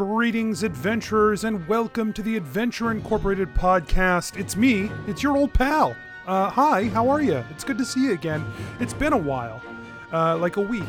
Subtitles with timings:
[0.00, 4.40] Greetings, adventurers, and welcome to the Adventure Incorporated podcast.
[4.40, 5.94] It's me, it's your old pal.
[6.26, 7.44] Uh, hi, how are you?
[7.50, 8.42] It's good to see you again.
[8.80, 9.60] It's been a while,
[10.10, 10.88] uh, like a week.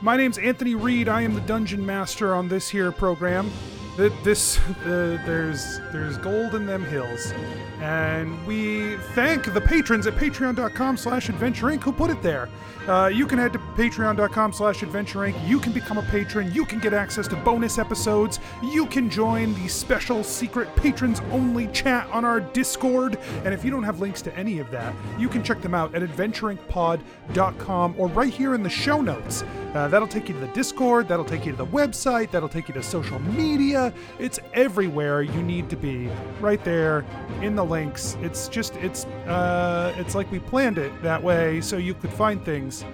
[0.00, 1.08] My name's Anthony Reed.
[1.08, 3.50] I am the dungeon master on this here program.
[3.96, 7.32] Th- This, there's, there's gold in them hills,
[7.80, 11.82] and we thank the patrons at Patreon.com/slash Adventure Inc.
[11.82, 12.48] who put it there.
[12.88, 16.52] Uh, you can head to patreon.com slash adventure inc you can become a patron.
[16.52, 18.38] You can get access to bonus episodes.
[18.62, 23.18] You can join the special secret patrons only chat on our discord.
[23.44, 25.96] And if you don't have links to any of that you can check them out
[25.96, 29.42] at adventureincpod.com or right here in the show notes
[29.76, 32.68] uh, that'll take you to the discord that'll take you to the website that'll take
[32.68, 33.92] you to social media.
[34.18, 36.08] It's everywhere you need to be.
[36.40, 37.04] Right there
[37.42, 38.16] in the links.
[38.22, 42.44] It's just it's uh, it's like we planned it that way so you could find
[42.44, 42.84] things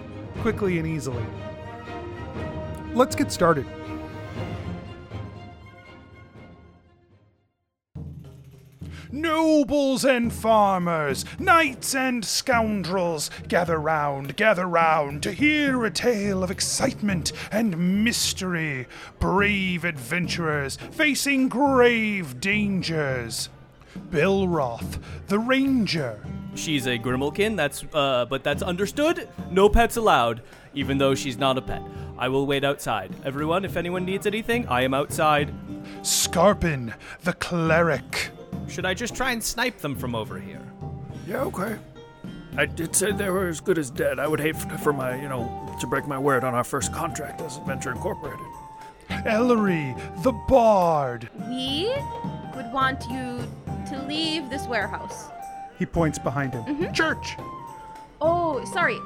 [0.41, 1.25] quickly and easily.
[2.93, 3.67] Let's get started
[9.15, 16.51] Nobles and farmers, knights and scoundrels, gather round, gather round to hear a tale of
[16.51, 18.87] excitement and mystery.
[19.19, 23.51] Brave adventurers facing grave dangers.
[24.09, 26.25] Bilroth, the ranger.
[26.55, 29.29] She's a Grimalkin, that's uh but that's understood.
[29.51, 30.41] No pets allowed,
[30.73, 31.83] even though she's not a pet.
[32.17, 33.15] I will wait outside.
[33.27, 35.53] Everyone, if anyone needs anything, I am outside.
[36.01, 38.31] Scarpin, the cleric.
[38.69, 40.63] Should I just try and snipe them from over here?
[41.27, 41.77] Yeah, okay.
[42.57, 44.19] I did say they were as good as dead.
[44.19, 46.93] I would hate f- for my, you know, to break my word on our first
[46.93, 48.45] contract as Adventure Incorporated.
[49.27, 51.29] Ellery, the bard.
[51.49, 51.95] We
[52.55, 53.39] would want you
[53.89, 55.29] to leave this warehouse.
[55.79, 56.65] He points behind him.
[56.65, 56.93] Mm-hmm.
[56.93, 57.37] Church.
[58.21, 58.99] Oh, sorry.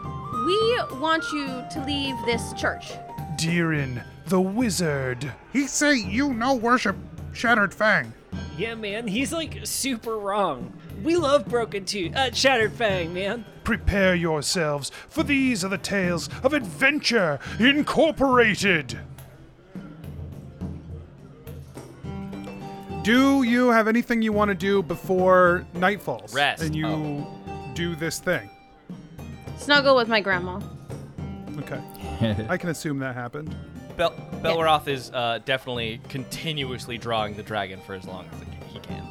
[0.44, 2.92] We want you to leave this church.
[3.36, 5.32] Deerin, the wizard.
[5.52, 6.96] He say you no worship
[7.32, 8.12] Shattered Fang.
[8.56, 10.72] Yeah, man, he's like super wrong.
[11.02, 13.44] We love Broken Tooth, uh, Shattered Fang, man.
[13.64, 18.98] Prepare yourselves, for these are the tales of Adventure Incorporated.
[23.02, 26.34] Do you have anything you want to do before night falls?
[26.34, 26.62] Rest.
[26.62, 27.24] And you
[27.74, 28.50] do this thing.
[29.58, 30.60] Snuggle with my grandma.
[31.58, 31.80] Okay.
[32.48, 33.54] I can assume that happened.
[33.96, 39.06] Bel- Belroth is uh, definitely continuously drawing the dragon for as long as he can.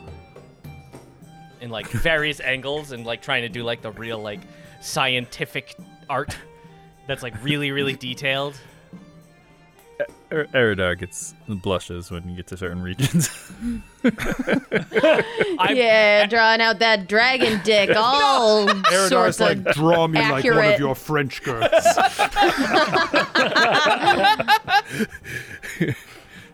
[1.62, 4.42] In like various angles and like trying to do like the real like
[4.82, 5.76] scientific
[6.10, 6.38] art
[7.08, 8.56] that's like really really detailed.
[10.32, 13.30] Er- Eridar gets blushes when you get to certain regions.
[15.70, 17.90] Yeah, drawing out that dragon dick.
[17.96, 19.74] All Eridar's sorts like, of.
[19.76, 21.72] draw me like one of your French girls.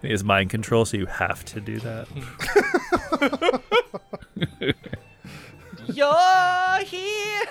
[0.02, 2.08] he has mind control, so you have to do that.
[5.88, 7.44] You're here.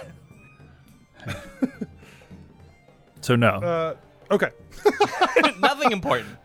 [3.20, 3.94] So no, uh,
[4.30, 4.50] okay.
[5.58, 6.36] Nothing important.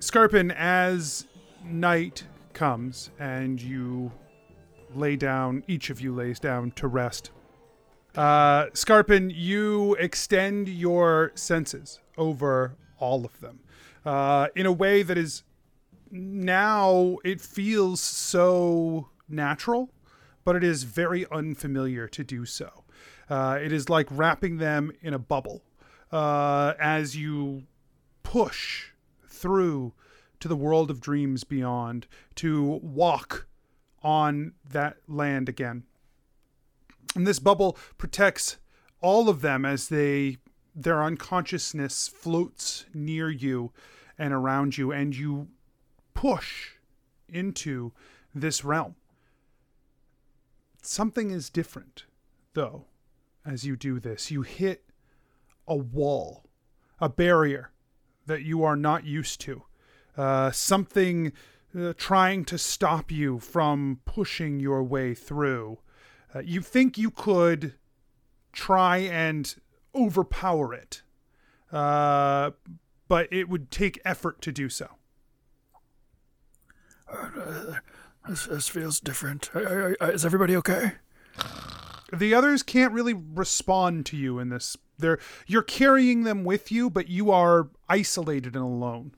[0.00, 1.26] Scarpin, as
[1.64, 4.12] night comes and you
[4.94, 7.30] lay down, each of you lays down to rest.
[8.14, 13.60] Uh, Scarpin, you extend your senses over all of them
[14.06, 15.42] uh, in a way that is
[16.10, 19.90] now it feels so natural,
[20.44, 22.84] but it is very unfamiliar to do so.
[23.28, 25.62] Uh, it is like wrapping them in a bubble
[26.12, 27.64] uh, as you
[28.22, 28.88] push
[29.28, 29.92] through
[30.40, 33.46] to the world of dreams beyond to walk
[34.02, 35.84] on that land again.
[37.14, 38.58] And this bubble protects
[39.00, 40.38] all of them as they
[40.74, 43.72] their unconsciousness floats near you
[44.18, 45.48] and around you and you
[46.12, 46.72] push
[47.28, 47.92] into
[48.34, 48.94] this realm.
[50.82, 52.04] Something is different
[52.52, 52.84] though
[53.46, 54.30] as you do this.
[54.30, 54.84] You hit
[55.68, 56.44] a wall,
[57.00, 57.70] a barrier
[58.26, 59.62] that you are not used to.
[60.16, 61.32] Uh, something
[61.78, 65.78] uh, trying to stop you from pushing your way through.
[66.34, 67.74] Uh, you think you could
[68.52, 69.56] try and
[69.94, 71.02] overpower it,
[71.72, 72.50] uh,
[73.08, 74.88] but it would take effort to do so.
[78.28, 79.50] This, this feels different.
[79.54, 80.92] I- I- I- is everybody okay?
[82.12, 84.76] The others can't really respond to you in this.
[84.98, 89.12] They're you're carrying them with you, but you are isolated and alone.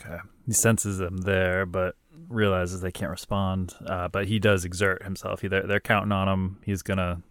[0.00, 0.18] okay.
[0.46, 1.96] He senses them there, but
[2.28, 3.74] realizes they can't respond.
[3.86, 5.40] Uh, but he does exert himself.
[5.40, 6.58] He, they're, they're counting on him.
[6.64, 7.22] He's gonna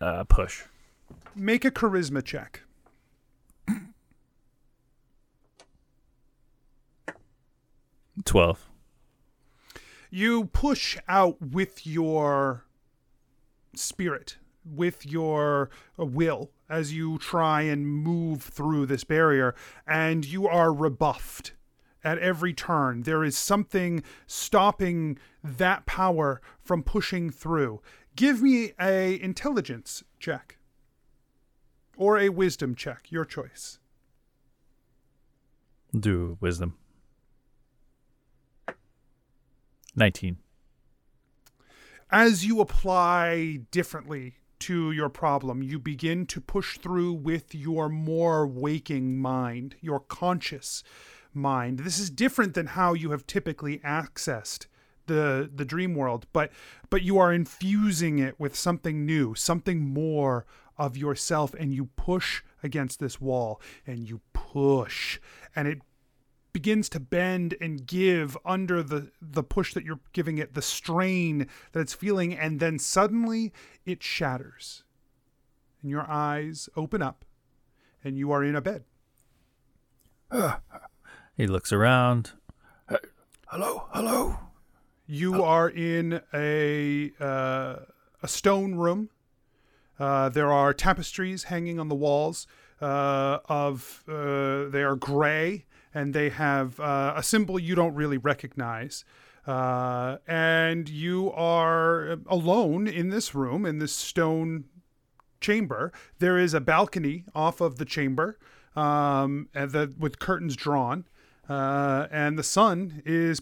[0.00, 0.64] uh, push.
[1.34, 2.62] Make a charisma check.
[8.24, 8.68] 12.
[10.10, 12.64] You push out with your
[13.74, 19.54] spirit, with your uh, will, as you try and move through this barrier,
[19.86, 21.52] and you are rebuffed
[22.04, 23.02] at every turn.
[23.02, 27.80] There is something stopping that power from pushing through.
[28.16, 30.58] Give me a intelligence check
[31.96, 33.78] or a wisdom check, your choice.
[35.98, 36.76] Do wisdom.
[39.96, 40.38] 19.
[42.10, 48.46] As you apply differently to your problem, you begin to push through with your more
[48.46, 50.82] waking mind, your conscious
[51.32, 51.80] mind.
[51.80, 54.66] This is different than how you have typically accessed
[55.06, 56.52] the the dream world, but
[56.90, 60.44] but you are infusing it with something new, something more
[60.76, 65.18] of yourself and you push against this wall and you push
[65.54, 65.80] and it
[66.52, 71.46] begins to bend and give under the the push that you're giving it the strain
[71.72, 73.52] that it's feeling and then suddenly
[73.84, 74.84] it shatters.
[75.82, 77.24] And your eyes open up
[78.04, 78.84] and you are in a bed.
[81.36, 82.32] He looks around.
[83.46, 84.36] Hello, hello.
[85.06, 87.76] you are in a uh,
[88.22, 89.08] a stone room.
[89.98, 92.46] Uh, there are tapestries hanging on the walls
[92.82, 95.64] uh, of uh, they are gray
[95.94, 99.04] and they have uh, a symbol you don't really recognize.
[99.46, 104.64] Uh, and you are alone in this room in this stone
[105.40, 105.92] chamber.
[106.18, 108.38] There is a balcony off of the chamber
[108.76, 111.06] um, and the, with curtains drawn
[111.48, 113.40] uh, and the sun is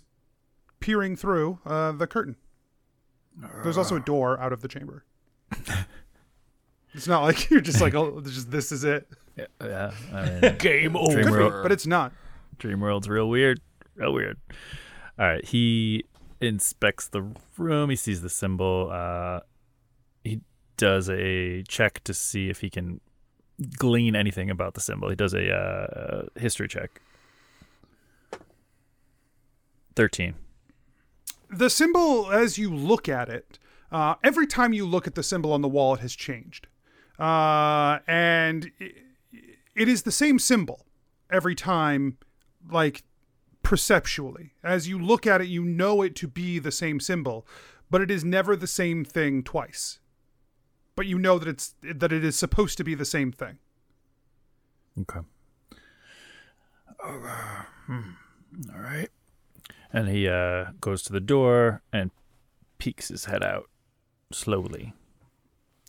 [0.80, 2.36] peering through uh, the curtain.
[3.62, 5.04] There's also a door out of the chamber.
[6.94, 9.08] It's not like you're just like oh this is, this is it.
[9.36, 9.90] Yeah, yeah.
[10.12, 11.22] I mean, Game over.
[11.22, 12.12] Be, but it's not
[12.58, 13.60] Dream World's real weird.
[13.94, 14.38] Real weird.
[15.18, 15.44] All right.
[15.44, 16.04] He
[16.40, 17.26] inspects the
[17.56, 17.90] room.
[17.90, 18.90] He sees the symbol.
[18.92, 19.40] Uh,
[20.24, 20.40] he
[20.76, 23.00] does a check to see if he can
[23.76, 25.08] glean anything about the symbol.
[25.08, 27.00] He does a uh, history check.
[29.96, 30.34] 13.
[31.50, 33.58] the symbol as you look at it
[33.90, 36.68] uh, every time you look at the symbol on the wall it has changed
[37.18, 38.92] uh, and i
[39.74, 40.86] it is the same symbol
[41.30, 42.16] every time
[42.70, 43.04] like
[43.62, 47.46] perceptually as you look at it you know it to be the same symbol
[47.90, 49.98] but it is never the same thing twice
[50.96, 53.58] but you know that it's that it is supposed to be the same thing
[55.02, 55.20] Okay.
[57.04, 57.18] All
[58.74, 59.08] right.
[59.92, 62.10] And he uh, goes to the door and
[62.78, 63.68] peeks his head out
[64.32, 64.92] slowly.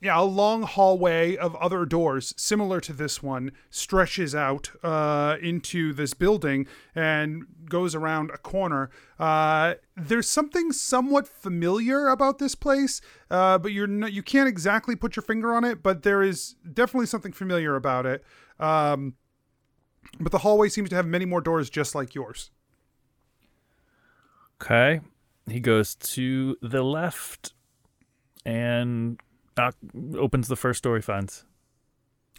[0.01, 5.92] Yeah, a long hallway of other doors similar to this one stretches out uh, into
[5.92, 8.90] this building and goes around a corner.
[9.19, 15.18] Uh, there's something somewhat familiar about this place, uh, but you're you can't exactly put
[15.18, 15.84] your finger on it.
[15.84, 18.24] But there is definitely something familiar about it.
[18.57, 19.16] Um,
[20.19, 22.52] but the hallway seems to have many more doors just like yours.
[24.62, 25.02] Okay.
[25.50, 27.54] He goes to the left
[28.45, 29.19] and
[29.60, 29.76] knock,
[30.18, 31.46] opens the first door he finds.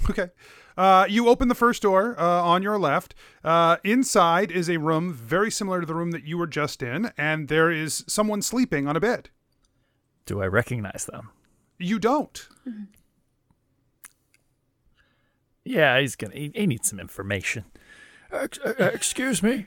[0.09, 0.31] Okay.
[0.77, 3.15] Uh, you open the first door uh, on your left.
[3.45, 7.13] Uh, inside is a room very similar to the room that you were just in,
[7.19, 9.29] and there is someone sleeping on a bed.
[10.25, 11.31] Do I recognize them?
[11.79, 12.49] You don't.
[15.65, 16.35] Yeah, he's gonna.
[16.35, 17.65] He, he needs some information.
[18.33, 19.67] Ex- uh, excuse me.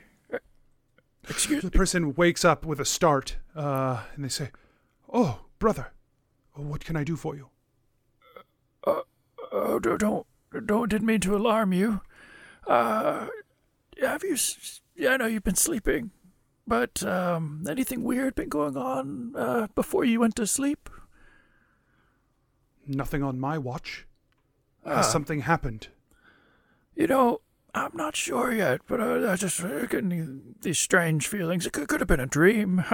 [1.28, 4.50] Excuse The person wakes up with a start, uh, and they say,
[5.12, 5.92] "Oh, brother,
[6.54, 7.48] what can I do for you?"
[9.56, 10.26] Oh, don't, don't,
[10.66, 12.00] don't, didn't mean to alarm you.
[12.66, 13.28] Uh,
[14.02, 14.36] have you,
[14.96, 16.10] yeah, I know you've been sleeping,
[16.66, 20.90] but, um, anything weird been going on, uh, before you went to sleep?
[22.84, 24.08] Nothing on my watch.
[24.84, 24.96] Ah.
[24.96, 25.86] Has something happened?
[26.96, 27.40] You know,
[27.72, 31.64] I'm not sure yet, but uh, I just uh, getting these strange feelings.
[31.64, 32.84] It could, could have been a dream.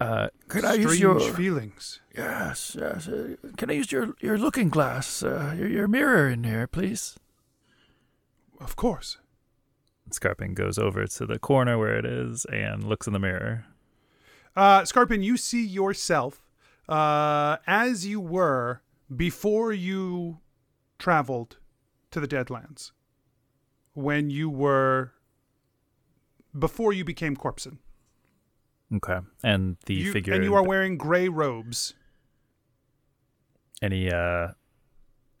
[0.00, 2.00] uh, can I use Strange your feelings.
[2.16, 3.06] yes, yes?
[3.08, 7.18] Uh, can I use your your looking glass, uh, your your mirror in here, please?
[8.58, 9.18] Of course.
[10.10, 13.66] Scarpin goes over to the corner where it is and looks in the mirror.
[14.56, 16.42] Uh, Scarpin, you see yourself
[16.88, 18.82] uh, as you were
[19.14, 20.38] before you
[20.98, 21.58] traveled
[22.10, 22.90] to the Deadlands.
[23.94, 25.12] When you were.
[26.58, 27.78] Before you became Corpsen.
[28.96, 29.18] Okay.
[29.44, 30.34] And the You, figure.
[30.34, 31.94] and you are wearing gray robes.
[33.82, 34.48] any uh,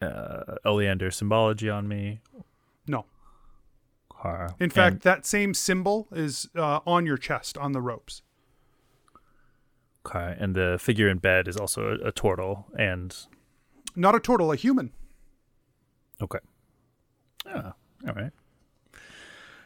[0.00, 2.20] uh, Oleander symbology on me?
[2.86, 3.04] No.
[4.60, 8.22] In fact, that same symbol is uh, on your chest on the ropes.
[10.06, 13.16] okay, and the figure in bed is also a, a turtle, and
[13.96, 14.92] Not a turtle, a human.
[16.22, 16.38] okay.
[17.46, 17.72] Ah,
[18.06, 18.32] all right.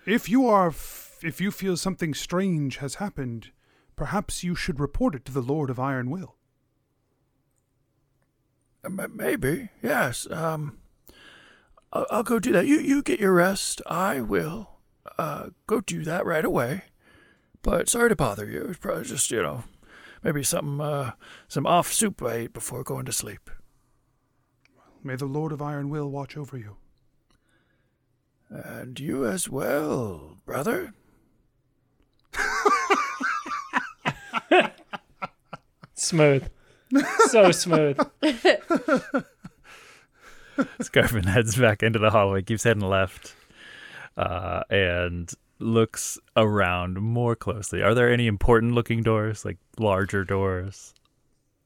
[0.06, 3.50] If you are, f- if you feel something strange has happened,
[3.96, 6.36] perhaps you should report it to the Lord of Iron Will.
[8.88, 10.26] Maybe, yes.
[10.30, 10.78] Um,
[11.92, 12.66] I'll, I'll go do that.
[12.66, 13.80] You you get your rest.
[13.86, 14.70] I will
[15.18, 16.84] uh go do that right away.
[17.62, 18.66] But sorry to bother you.
[18.68, 19.64] It's probably just you know,
[20.22, 21.12] maybe some uh
[21.48, 23.50] some off soup I ate before going to sleep.
[25.02, 26.76] May the Lord of Iron Will watch over you.
[28.50, 30.94] And you as well, brother.
[35.94, 36.48] Smooth.
[37.28, 37.98] so smooth.
[40.80, 43.34] Scarpin heads back into the hallway, keeps heading left,
[44.16, 47.82] uh, and looks around more closely.
[47.82, 50.94] Are there any important looking doors, like larger doors?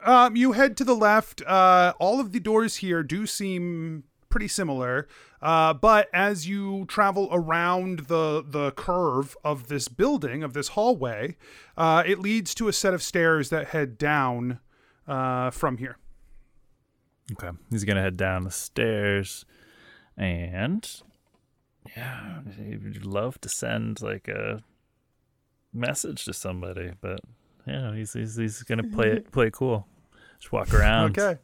[0.01, 1.43] Um, you head to the left.
[1.47, 5.09] Uh, all of the doors here do seem pretty similar,
[5.41, 11.37] uh, but as you travel around the the curve of this building of this hallway,
[11.77, 14.61] uh, it leads to a set of stairs that head down
[15.07, 15.97] uh, from here.
[17.33, 17.57] Okay.
[17.71, 19.45] He's gonna head down the stairs,
[20.17, 20.89] and
[21.97, 24.63] yeah, he'd love to send like a
[25.73, 27.21] message to somebody, but
[27.67, 29.87] yeah, he's he's, he's gonna play it play it cool.
[30.39, 31.19] Just walk around.
[31.19, 31.41] Okay.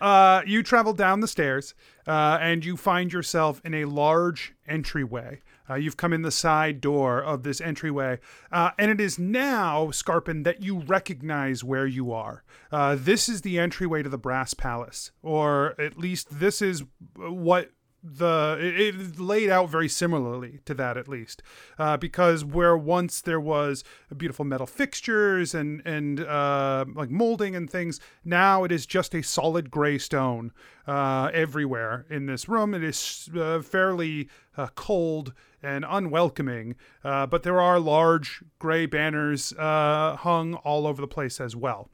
[0.00, 1.74] Uh, you travel down the stairs,
[2.06, 5.40] uh, and you find yourself in a large entryway.
[5.68, 8.18] Uh, you've come in the side door of this entryway,
[8.50, 12.42] uh, and it is now, Scarpin, that you recognize where you are.
[12.72, 16.82] Uh, this is the entryway to the Brass Palace, or at least this is
[17.16, 17.70] what
[18.02, 21.42] the it, it laid out very similarly to that at least
[21.78, 23.84] uh, because where once there was
[24.16, 29.22] beautiful metal fixtures and and uh, like molding and things now it is just a
[29.22, 30.52] solid gray stone
[30.86, 32.74] uh, everywhere in this room.
[32.74, 39.52] It is uh, fairly uh, cold and unwelcoming uh, but there are large gray banners
[39.54, 41.90] uh, hung all over the place as well.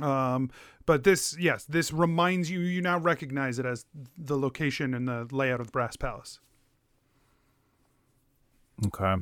[0.00, 0.50] Um,
[0.86, 3.84] but this, yes, this reminds you, you now recognize it as
[4.16, 6.40] the location and the layout of the Brass Palace.
[8.86, 9.14] Okay.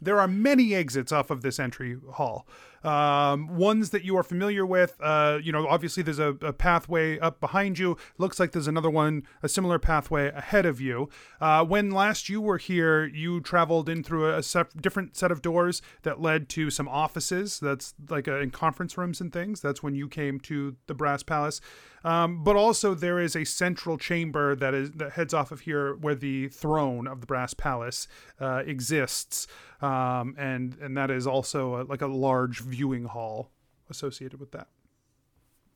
[0.00, 2.46] There are many exits off of this entry hall.
[2.84, 4.96] Um, ones that you are familiar with.
[5.00, 7.96] Uh, you know, obviously there's a, a, pathway up behind you.
[8.18, 11.08] Looks like there's another one, a similar pathway ahead of you.
[11.40, 15.42] Uh, when last you were here, you traveled in through a, sep- different set of
[15.42, 17.58] doors that led to some offices.
[17.58, 19.60] That's like uh, in conference rooms and things.
[19.60, 21.60] That's when you came to the Brass Palace.
[22.04, 25.94] Um, but also there is a central chamber that is that heads off of here
[25.96, 28.06] where the throne of the Brass Palace
[28.40, 29.46] uh, exists,
[29.80, 33.50] um, and and that is also a, like a large viewing hall
[33.90, 34.68] associated with that.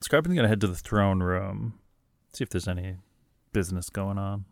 [0.00, 1.78] Scarpin's gonna head to the throne room,
[2.32, 2.96] see if there's any
[3.52, 4.44] business going on.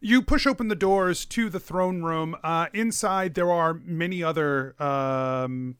[0.00, 2.36] You push open the doors to the throne room.
[2.44, 5.76] Uh, inside, there are many other, um,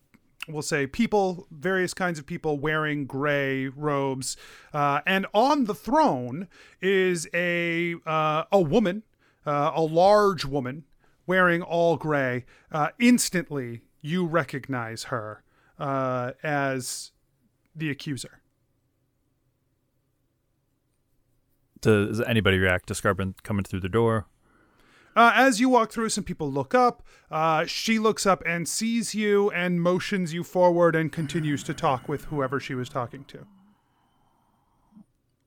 [0.49, 4.37] we'll say, people, various kinds of people wearing gray robes.
[4.73, 6.49] Uh, and on the throne
[6.81, 9.03] is a uh, a woman,
[9.47, 10.85] uh, a large woman,
[11.27, 12.45] wearing all gray.
[12.73, 15.43] Uh, instantly, you recognize her
[15.79, 17.13] uh, as
[17.75, 18.41] the accuser.
[21.81, 24.27] Does anybody react to Scarpin coming through the door?
[25.19, 27.03] Uh, as you walk through, some people look up.
[27.29, 32.09] Uh, she looks up and sees you and motions you forward and continues to talk
[32.09, 33.45] with whoever she was talking to.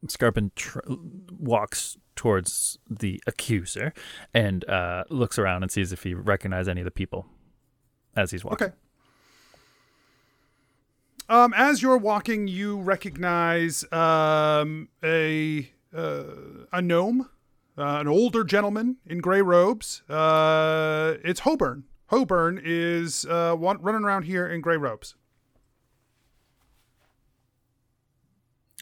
[0.07, 0.81] Scarpin tr-
[1.39, 3.93] walks towards the accuser
[4.33, 7.27] and uh, looks around and sees if he recognizes any of the people
[8.13, 8.67] as he's walking.
[8.67, 8.75] Okay.
[11.29, 16.23] Um, as you're walking, you recognize um, a uh,
[16.73, 17.29] a gnome,
[17.81, 20.03] uh, an older gentleman in gray robes.
[20.09, 21.83] Uh, it's Hoburn.
[22.11, 25.15] Hoburn is uh, one, running around here in gray robes.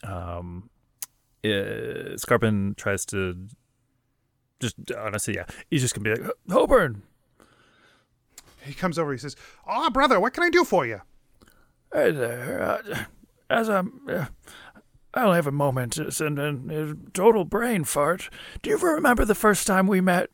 [0.04, 0.70] Um,
[1.44, 3.48] uh, Scarpin tries to
[4.60, 7.04] just honestly, yeah, he's just gonna be like, Hoburn.
[8.66, 9.14] He comes over.
[9.14, 11.02] He says, "Ah, brother, what can I do for you?"
[11.94, 12.62] Hey there.
[12.62, 13.04] Uh,
[13.50, 14.02] as I'm.
[14.08, 14.26] Uh,
[15.14, 18.30] I only have a moment in a total brain fart.
[18.62, 20.30] Do you ever remember the first time we met?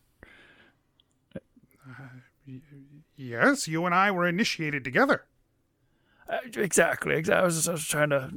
[3.15, 5.23] Yes, you and I were initiated together.
[6.29, 7.15] Uh, exactly.
[7.15, 7.33] exactly.
[7.33, 8.29] I was, I was trying to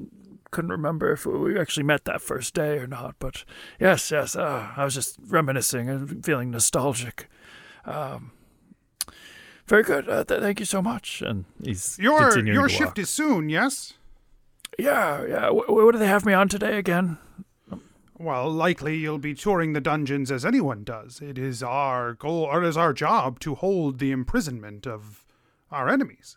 [0.51, 3.17] couldn't remember if we actually met that first day or not.
[3.19, 3.45] But
[3.79, 7.29] yes, yes, uh, I was just reminiscing and feeling nostalgic.
[7.85, 8.33] Um,
[9.67, 10.09] very good.
[10.09, 11.21] Uh, th- thank you so much.
[11.21, 12.99] And he's Your your shift walk.
[12.99, 13.95] is soon, yes?
[14.79, 15.49] Yeah, yeah.
[15.51, 17.19] Wh- what do they have me on today again?
[18.19, 21.21] Well, likely you'll be touring the dungeons as anyone does.
[21.21, 25.25] It is our goal, or it is our job to hold the imprisonment of
[25.71, 26.37] our enemies.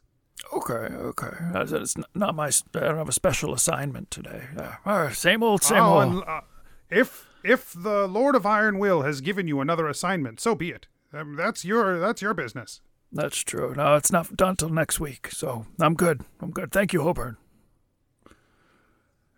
[0.54, 1.30] Okay, okay.
[1.56, 2.48] It's not my.
[2.76, 4.44] I don't have a special assignment today.
[4.86, 6.04] Uh, same old, same Oh, old.
[6.14, 6.42] and, uh,
[6.90, 10.88] if if the Lord of Iron Will has given you another assignment, so be it.
[11.14, 12.82] Um, that's your that's your business.
[13.12, 13.74] That's true.
[13.76, 16.22] No, it's not done till next week, so I'm good.
[16.40, 16.72] I'm good.
[16.72, 17.38] Thank you, Hoburn.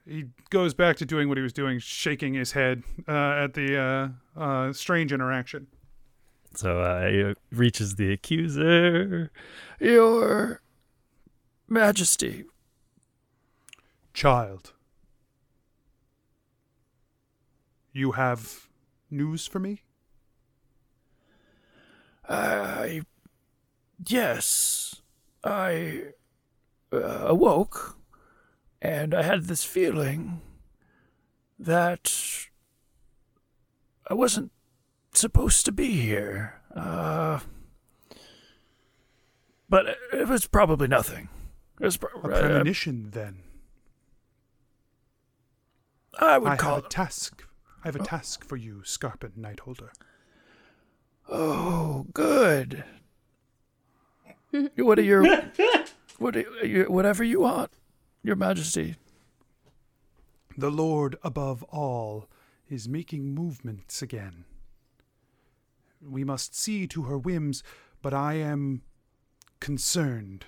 [0.05, 3.77] He goes back to doing what he was doing, shaking his head uh, at the
[4.37, 5.67] uh, uh, strange interaction.
[6.55, 9.31] So uh, he reaches the accuser.
[9.79, 10.61] Your
[11.67, 12.43] Majesty,
[14.13, 14.73] Child,
[17.93, 18.67] you have
[19.09, 19.83] news for me?
[22.27, 23.01] I.
[24.05, 25.01] Yes,
[25.43, 26.03] I
[26.91, 27.97] uh, awoke,
[28.83, 30.41] and I had this feeling
[31.57, 32.13] that
[34.07, 34.51] I wasn't
[35.13, 36.61] supposed to be here.
[36.75, 37.39] Uh,
[39.69, 41.29] but it was probably nothing.
[41.79, 43.37] It was, pro- A uh, premonition, then.
[46.19, 47.43] I would I call have a task.
[47.83, 49.89] I have a task for you, Scarpin Nightholder.
[51.29, 52.83] Oh, good.
[54.75, 55.25] what are your
[56.19, 57.71] what are you, whatever you want,
[58.25, 58.95] Your Majesty.
[60.57, 62.29] The Lord above all
[62.69, 64.45] is making movements again.
[66.01, 67.63] We must see to her whims,
[68.01, 68.81] but I am
[69.59, 70.45] concerned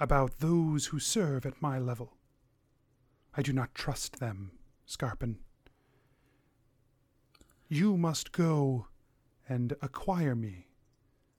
[0.00, 2.16] about those who serve at my level.
[3.36, 4.50] I do not trust them,
[4.84, 5.36] Scarpin.
[7.68, 8.88] You must go
[9.48, 10.66] and acquire me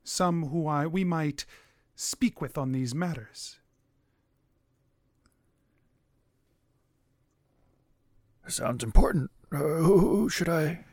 [0.05, 1.45] some who I we might
[1.93, 3.59] speak with on these matters.
[8.47, 9.31] Sounds important.
[9.51, 10.85] Uh, who, should I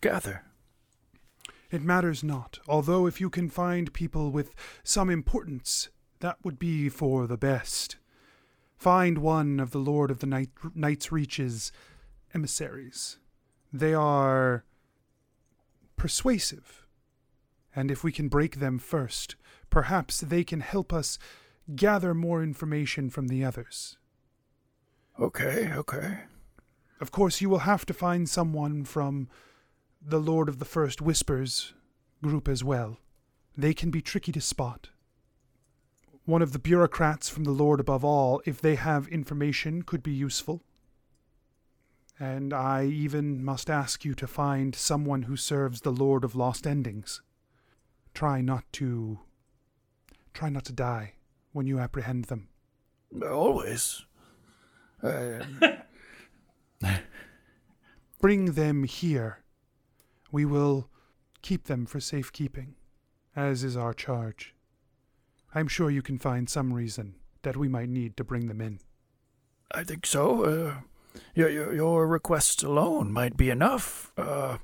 [0.00, 0.44] gather?
[1.70, 4.54] It matters not, although if you can find people with
[4.84, 5.88] some importance,
[6.20, 7.96] that would be for the best.
[8.76, 11.72] Find one of the Lord of the Night, Night's Reach's
[12.34, 13.18] emissaries.
[13.72, 14.64] They are
[15.96, 16.86] persuasive,
[17.74, 19.34] and if we can break them first,
[19.70, 21.18] perhaps they can help us
[21.74, 23.98] gather more information from the others.
[25.18, 26.20] Okay, okay.
[27.00, 29.28] Of course, you will have to find someone from
[30.00, 31.74] the Lord of the First Whispers
[32.22, 32.98] group as well.
[33.56, 34.90] They can be tricky to spot.
[36.24, 40.12] One of the bureaucrats from the Lord above all, if they have information, could be
[40.12, 40.62] useful.
[42.18, 46.66] And I even must ask you to find someone who serves the Lord of Lost
[46.66, 47.20] Endings.
[48.14, 49.20] Try not to.
[50.32, 51.14] Try not to die
[51.52, 52.48] when you apprehend them.
[53.22, 54.04] Always.
[55.02, 55.44] Uh,
[58.20, 59.42] Bring them here.
[60.32, 60.88] We will
[61.42, 62.74] keep them for safekeeping,
[63.34, 64.54] as is our charge.
[65.54, 68.80] I'm sure you can find some reason that we might need to bring them in.
[69.72, 70.44] I think so.
[70.44, 70.74] Uh,
[71.34, 74.12] your, your your request alone might be enough.
[74.16, 74.58] Uh,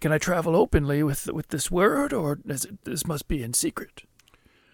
[0.00, 3.54] can I travel openly with with this word, or is it, this must be in
[3.54, 4.04] secret?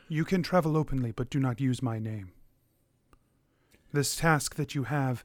[0.08, 2.32] You can travel openly, but do not use my name.
[3.92, 5.24] This task that you have,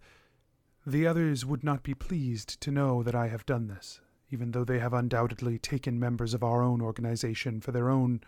[0.86, 4.64] the others would not be pleased to know that I have done this, even though
[4.64, 8.22] they have undoubtedly taken members of our own organization for their own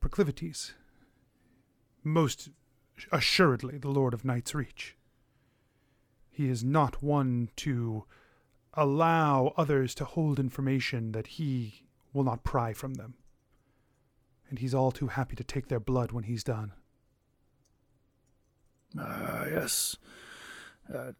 [0.00, 0.74] proclivities.
[2.02, 2.50] Most
[3.10, 4.96] assuredly, the Lord of Night's Reach.
[6.30, 8.04] He is not one to
[8.74, 13.14] allow others to hold information that he will not pry from them
[14.54, 16.72] and he's all too happy to take their blood when he's done.
[18.96, 19.96] Ah, yes.
[20.92, 21.12] Uh,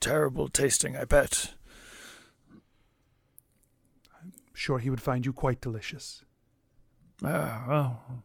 [0.00, 1.54] terrible tasting, I bet.
[4.22, 6.24] I'm sure, he would find you quite delicious.
[7.24, 8.22] Ah, well,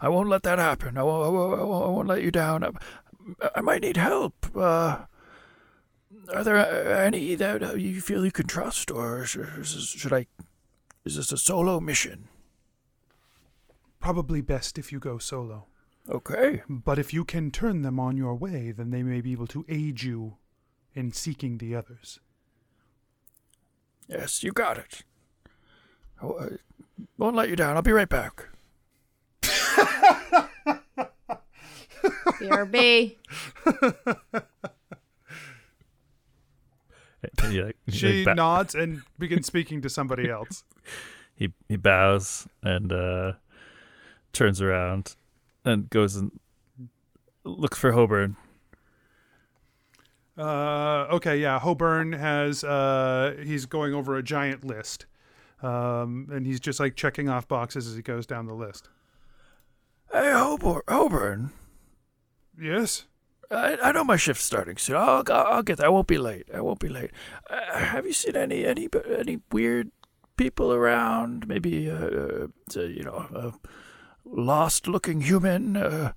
[0.00, 0.96] I won't let that happen.
[0.96, 2.64] I won't, I won't, I won't, let you down.
[2.64, 2.70] I,
[3.54, 4.34] I might need help.
[4.54, 5.04] Uh,
[6.32, 6.56] are there
[7.02, 10.26] any that you feel you can trust, or should I?
[11.04, 12.28] Is this a solo mission?
[14.00, 15.66] Probably best if you go solo.
[16.08, 16.62] Okay.
[16.68, 19.64] But if you can turn them on your way, then they may be able to
[19.68, 20.36] aid you
[20.94, 22.20] in seeking the others.
[24.08, 25.02] Yes, you got it.
[26.22, 26.48] Oh, I
[27.18, 27.76] won't let you down.
[27.76, 28.48] I'll be right back.
[32.40, 33.16] BRB.
[37.50, 40.64] He, like, he, She like, nods and begins speaking to somebody else.
[41.34, 43.32] he he bows and uh,
[44.32, 45.16] turns around
[45.66, 46.30] and goes and
[47.44, 48.36] looks for Hoburn.
[50.38, 51.58] Uh, okay, yeah.
[51.58, 55.06] Hoburn has uh, he's going over a giant list,
[55.62, 58.88] um, and he's just like checking off boxes as he goes down the list.
[60.12, 60.82] Hey, Hoburn.
[60.88, 61.50] Hoburn.
[62.58, 63.04] Yes.
[63.50, 64.96] I, I know my shift's starting soon.
[64.96, 65.86] I'll, I'll, I'll get there.
[65.86, 66.48] I won't be late.
[66.52, 67.12] I won't be late.
[67.48, 69.90] Uh, have you seen any any any weird
[70.36, 71.46] people around?
[71.46, 73.68] Maybe uh, uh you know a
[74.26, 75.76] lost looking human.
[75.76, 76.12] Uh,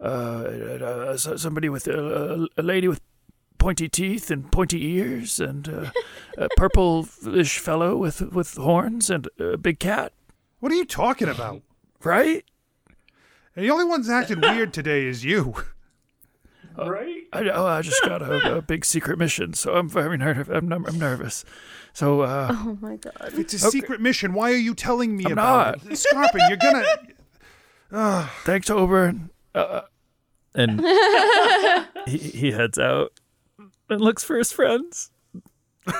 [0.00, 3.00] uh, uh, somebody with a, a lady with
[3.58, 5.90] pointy teeth and pointy ears, and uh,
[6.38, 10.12] a purplish fellow with with horns and a big cat.
[10.60, 11.62] What are you talking about?
[12.02, 12.44] Right?
[13.54, 15.54] And the only one's acting weird today is you.
[16.78, 17.24] Right?
[17.32, 20.48] I, oh, I just got a, a big secret mission, so I'm very nervous.
[20.56, 21.44] I'm, I'm nervous.
[21.92, 23.12] So, uh, Oh my god.
[23.26, 24.32] If It's a secret mission.
[24.32, 25.98] Why are you telling me I'm about it?
[25.98, 26.84] Scarpin, you're gonna.
[28.44, 29.30] thanks, Oberon.
[29.54, 29.82] Uh,
[30.54, 30.80] and
[32.06, 33.12] he, he heads out
[33.88, 35.10] and looks for his friends.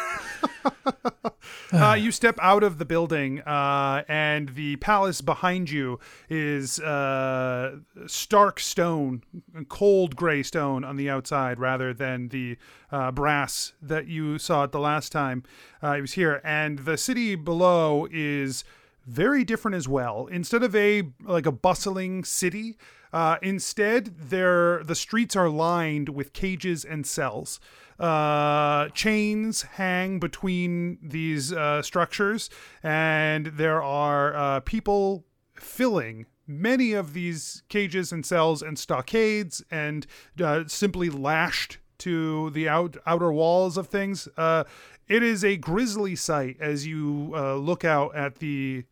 [1.72, 7.76] Uh, you step out of the building, uh, and the palace behind you is uh,
[8.06, 9.22] stark stone,
[9.68, 12.56] cold gray stone on the outside, rather than the
[12.90, 15.44] uh, brass that you saw it the last time
[15.82, 16.40] uh, it was here.
[16.42, 18.64] And the city below is
[19.10, 20.26] very different as well.
[20.26, 22.78] Instead of a like a bustling city,
[23.12, 27.60] uh, instead there the streets are lined with cages and cells.
[27.98, 32.48] Uh, chains hang between these uh, structures,
[32.82, 40.06] and there are uh, people filling many of these cages and cells and stockades, and
[40.42, 44.28] uh, simply lashed to the out, outer walls of things.
[44.36, 44.64] Uh,
[45.06, 48.84] it is a grisly sight as you uh, look out at the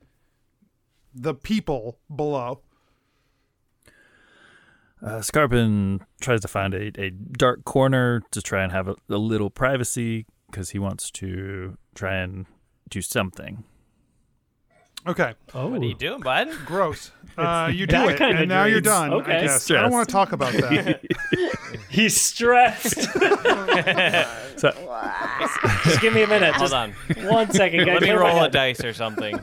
[1.21, 2.61] the people below.
[5.05, 9.17] Uh, Scarpin tries to find a, a dark corner to try and have a, a
[9.17, 12.47] little privacy because he wants to try and
[12.89, 13.63] do something.
[15.07, 15.69] Okay, Oh.
[15.69, 16.49] What are you doing, bud?
[16.67, 17.11] gross.
[17.39, 18.87] Uh, you do that it, and now you're dreams.
[18.87, 19.13] done.
[19.13, 19.41] I Okay.
[19.43, 21.01] guess I don't want to talk about that.
[21.89, 22.97] He's stressed.
[24.57, 24.73] So
[25.85, 26.53] Just give me a minute.
[26.55, 26.93] Hold Just on.
[27.31, 27.79] one second.
[27.79, 27.87] guys.
[27.87, 28.01] Let guys.
[28.01, 29.39] me Clear my roll a dice or something.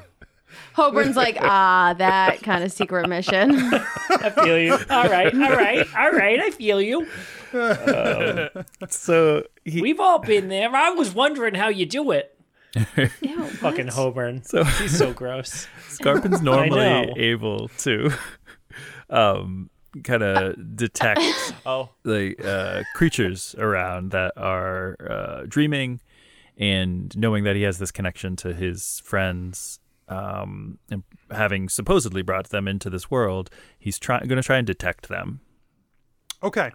[0.76, 3.52] Hoburn's like, ah, that kind of secret mission.
[4.10, 4.74] I feel you.
[4.90, 6.40] All right, all right, all right.
[6.40, 7.08] I feel you.
[8.90, 10.76] so he We've all been there.
[10.76, 12.38] I was wondering how you do it.
[13.22, 13.96] Ew, Fucking what?
[13.96, 14.44] Hoburn.
[14.44, 15.66] so He's so gross.
[15.88, 18.12] Scarpin's normally able to
[19.10, 19.70] um
[20.04, 21.22] kind of detect
[21.66, 26.02] Oh, the uh, creatures around that are uh, dreaming
[26.58, 32.50] and knowing that he has this connection to his friends um, and having supposedly brought
[32.50, 35.42] them into this world he's going to try and detect them
[36.46, 36.72] Okay.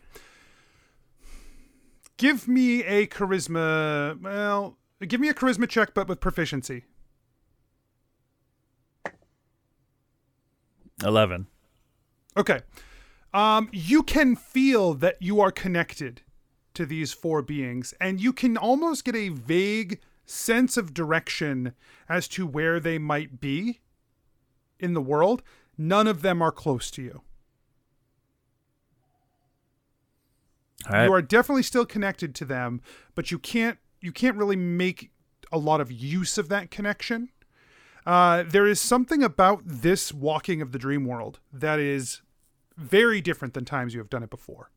[2.16, 4.21] Give me a charisma.
[4.21, 6.85] Well, give me a charisma check, but with proficiency.
[11.03, 11.47] 11
[12.37, 12.61] Okay.
[13.33, 16.23] Um, you can feel that you are connected
[16.75, 21.75] to these four beings, and you can almost get a vague sense of direction
[22.09, 23.81] as to where they might be
[24.79, 25.43] in the world.
[25.77, 27.23] None of them are close to you.
[30.88, 32.81] right You are definitely still connected to them,
[33.14, 35.11] but you can't you can't really make
[35.53, 37.31] a lot of use of that connection.
[38.07, 42.23] Uh, there is something about this walking of the dream world that is
[42.79, 44.71] very different than times you have done it before.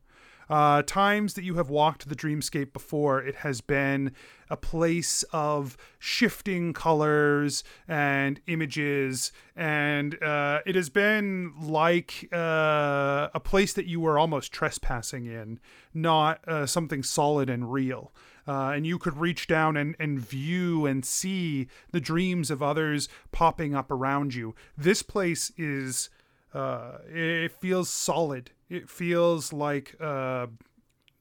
[0.48, 4.12] Uh, times that you have walked the dreamscape before, it has been
[4.50, 13.40] a place of shifting colors and images, and uh, it has been like uh, a
[13.42, 15.58] place that you were almost trespassing in,
[15.94, 18.12] not uh, something solid and real.
[18.46, 23.08] Uh, and you could reach down and, and view and see the dreams of others
[23.32, 24.54] popping up around you.
[24.76, 26.10] This place is
[26.54, 28.50] uh, it feels solid.
[28.68, 30.46] It feels like uh,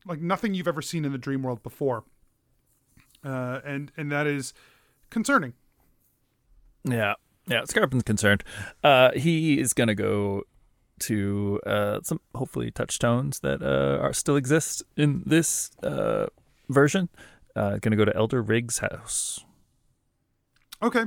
[0.06, 2.04] like nothing you've ever seen in the dream world before,
[3.26, 4.54] uh, and and that is
[5.10, 5.54] concerning.
[6.84, 7.16] Yeah,
[7.48, 7.64] yeah.
[7.66, 8.44] Scarpin's concerned.
[8.84, 10.44] Uh, he is gonna go
[11.00, 16.28] to uh, some hopefully touchstones that uh, are still exist in this uh,
[16.70, 17.10] version.
[17.56, 19.44] Uh, gonna go to Elder Riggs' house.
[20.82, 21.06] Okay,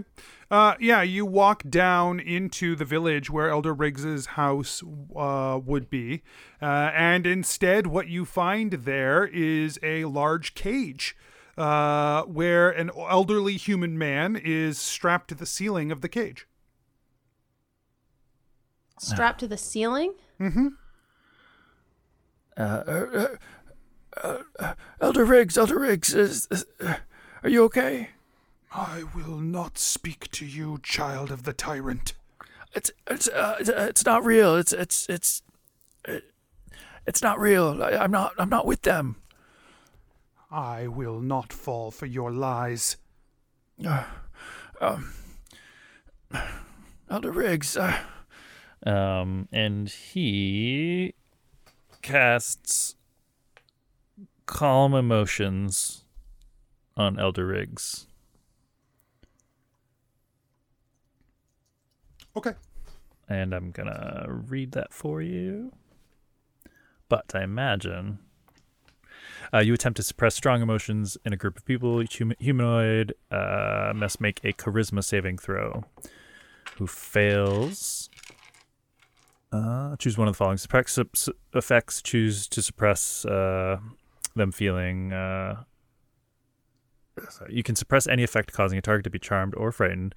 [0.51, 4.83] Uh, yeah, you walk down into the village where Elder Riggs's house
[5.17, 6.23] uh, would be,
[6.63, 11.17] uh, and instead, what you find there is a large cage,
[11.59, 16.47] uh, where an elderly human man is strapped to the ceiling of the cage.
[18.99, 20.15] Strapped to the ceiling?
[20.41, 20.69] Mm-hmm.
[25.01, 26.65] Elder Riggs, Elder Riggs, is, is,
[27.43, 28.11] are you okay?
[28.77, 32.13] I will not speak to you, child of the tyrant.
[32.75, 34.55] It's it's uh, it's, uh, it's not real.
[34.55, 35.43] It's it's it's
[36.05, 36.25] it,
[37.07, 37.83] it's not real.
[37.83, 39.17] I, I'm not I'm not with them.
[40.51, 42.99] I will not fall for your lies.
[47.09, 47.99] Elder Riggs, uh,
[48.85, 51.15] Um, and he
[52.03, 52.95] casts
[54.45, 56.05] calm emotions
[56.95, 58.07] on Elder Riggs.
[62.37, 62.53] Okay.
[63.29, 65.73] and I'm gonna read that for you.
[67.09, 68.19] But I imagine
[69.55, 72.03] uh, you attempt to suppress strong emotions in a group of people.
[72.03, 75.85] Each hum- humanoid uh, must make a charisma saving throw.
[76.79, 78.11] Who fails?
[79.53, 81.17] Uh, choose one of the following suppress sup-
[81.55, 82.03] effects.
[82.03, 83.79] Choose to suppress uh,
[84.35, 85.13] them feeling.
[85.13, 85.63] Uh,
[87.49, 90.15] you can suppress any effect causing a target to be charmed or frightened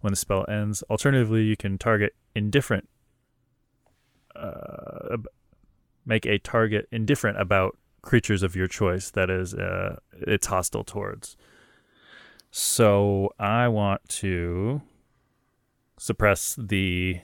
[0.00, 0.82] when the spell ends.
[0.90, 2.88] Alternatively, you can target indifferent.
[4.34, 5.16] Uh,
[6.06, 11.36] make a target indifferent about creatures of your choice that is uh, it's hostile towards.
[12.50, 14.82] So I want to
[15.98, 17.20] suppress the.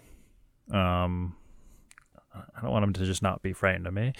[0.71, 1.37] Um,
[2.35, 4.12] I don't want them to just not be frightened of me.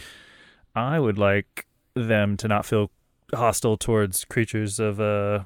[0.75, 2.90] I would like them to not feel
[3.35, 5.40] hostile towards creatures of uh,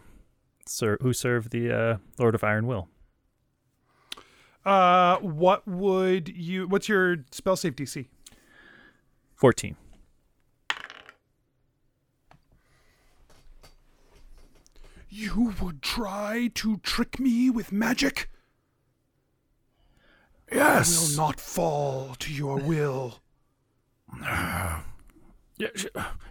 [0.67, 2.89] ser- who serve the uh, Lord of Iron Will.
[4.65, 6.69] Uh, what would you?
[6.69, 8.07] What's your spell save DC?
[9.35, 9.77] 14.
[15.09, 18.29] You would try to trick me with magic?
[20.53, 20.61] Yes.
[20.61, 21.01] I yes.
[21.17, 23.21] will not fall to your will.
[25.59, 25.69] Yeah,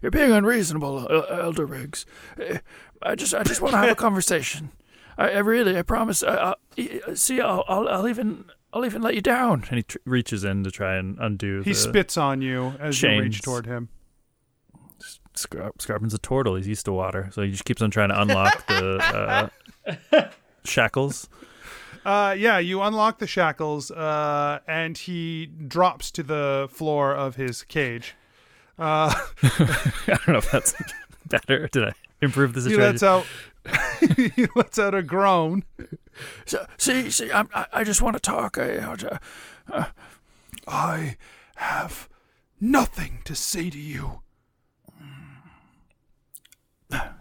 [0.01, 2.03] You're being unreasonable, El- Elder Riggs.
[2.39, 2.57] Eh,
[3.03, 4.71] I just I just want to have a conversation.
[5.19, 6.23] I, I really I promise.
[6.23, 9.65] I, I, see, I'll, I'll I'll even I'll even let you down.
[9.69, 13.01] And he tr- reaches in to try and undo He the spits on you as
[13.01, 13.89] you reach toward him.
[15.35, 16.55] Scar- Scarpin's a turtle.
[16.55, 19.49] He's used to water, so he just keeps on trying to unlock the
[20.11, 20.29] uh,
[20.63, 21.29] shackles.
[22.05, 27.63] Uh, yeah, you unlock the shackles, uh, and he drops to the floor of his
[27.63, 28.15] cage.
[28.77, 30.73] Uh, I don't know if that's
[31.27, 31.67] better.
[31.67, 32.91] Did I improve the he situation?
[32.91, 33.25] lets out.
[34.15, 35.63] he lets out a groan.
[36.45, 38.57] So, see, see, I'm, I I just want to talk.
[38.57, 38.79] I,
[39.67, 39.87] I,
[40.67, 41.17] I
[41.55, 42.09] have
[42.59, 44.21] nothing to say to you.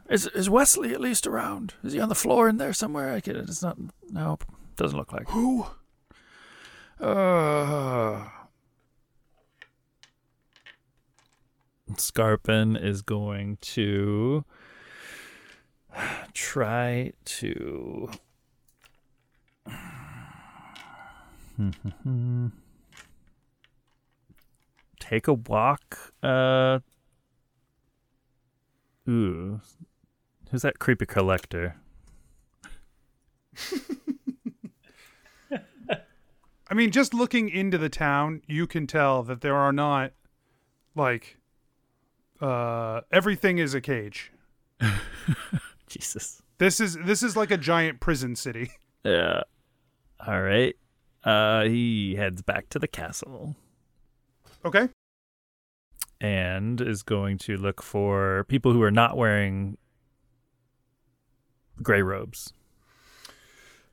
[0.09, 1.75] is is Wesley at least around?
[1.83, 3.13] Is he on the floor in there somewhere?
[3.13, 3.37] I can.
[3.37, 3.79] It's not.
[4.11, 4.39] No,
[4.77, 5.29] doesn't look like.
[5.31, 5.67] Who?
[7.01, 8.25] Uh,
[11.97, 14.45] Scarpin is going to
[16.35, 18.11] try to.
[25.01, 26.13] Take a walk.
[26.23, 26.81] Uh.
[29.09, 29.61] Ooh.
[30.51, 31.77] Who's that creepy collector?
[36.71, 40.13] I mean, just looking into the town, you can tell that there are not
[40.95, 41.39] like
[42.41, 44.33] uh everything is a cage.
[45.99, 46.43] Jesus.
[46.59, 48.71] This is this is like a giant prison city.
[49.05, 49.43] Yeah.
[50.27, 50.75] All right.
[51.23, 53.55] Uh, he heads back to the castle
[54.65, 54.89] Okay?
[56.21, 59.79] and is going to look for people who are not wearing
[61.81, 62.53] gray robes.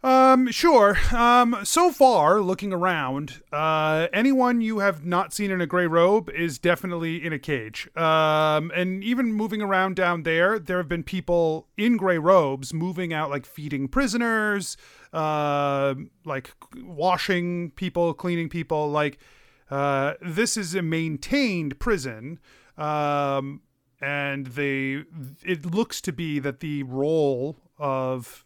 [0.05, 0.99] Um, sure.
[1.11, 6.29] Um, so far, looking around, uh, anyone you have not seen in a gray robe
[6.29, 7.89] is definitely in a cage.
[7.97, 13.13] Um, and even moving around down there, there have been people in gray robes moving
[13.13, 14.77] out, like feeding prisoners,
[15.11, 18.91] uh, like washing people, cleaning people.
[18.91, 19.17] Like,
[19.71, 22.37] uh, this is a maintained prison.
[22.77, 23.61] Um,
[23.99, 25.05] and they,
[25.43, 28.44] it looks to be that the role of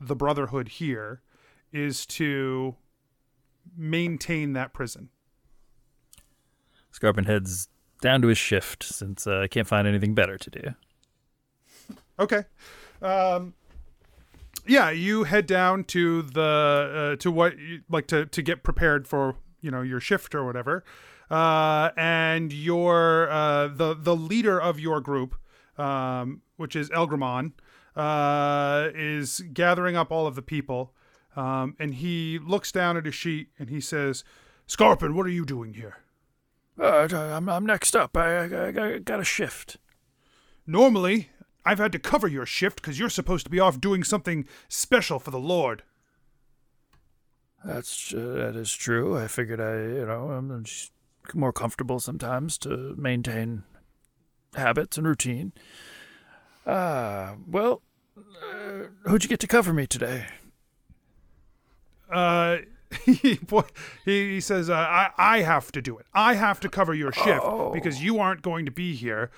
[0.00, 1.22] the Brotherhood here
[1.72, 2.76] is to
[3.76, 5.08] maintain that prison.
[6.92, 7.68] Scarpin heads
[8.00, 10.74] down to his shift since uh, I can't find anything better to do.
[12.18, 12.44] Okay.
[13.02, 13.54] Um,
[14.66, 19.06] yeah, you head down to the uh, to what you, like to to get prepared
[19.06, 20.84] for you know your shift or whatever,
[21.30, 25.34] uh, and your uh, the the leader of your group,
[25.76, 27.52] um, which is Elgramon,
[27.96, 30.92] uh, is gathering up all of the people,
[31.36, 34.24] um, and he looks down at a sheet and he says,
[34.66, 35.98] "Scarpin, what are you doing here?"
[36.80, 38.16] Uh, I'm, I'm next up.
[38.16, 39.76] I, I, I got a shift.
[40.66, 41.30] Normally,
[41.64, 45.18] I've had to cover your shift because you're supposed to be off doing something special
[45.18, 45.82] for the Lord.
[47.64, 49.16] That's uh, that is true.
[49.16, 50.92] I figured I, you know, I'm just
[51.32, 53.62] more comfortable sometimes to maintain
[54.54, 55.52] habits and routine.
[56.66, 57.82] Ah, well,
[58.16, 60.26] uh, who'd you get to cover me today?
[62.10, 62.58] Uh,
[63.04, 63.64] he, boy,
[64.04, 66.06] he, he says, uh, I, I have to do it.
[66.14, 69.30] I have to cover your shift because you aren't going to be here.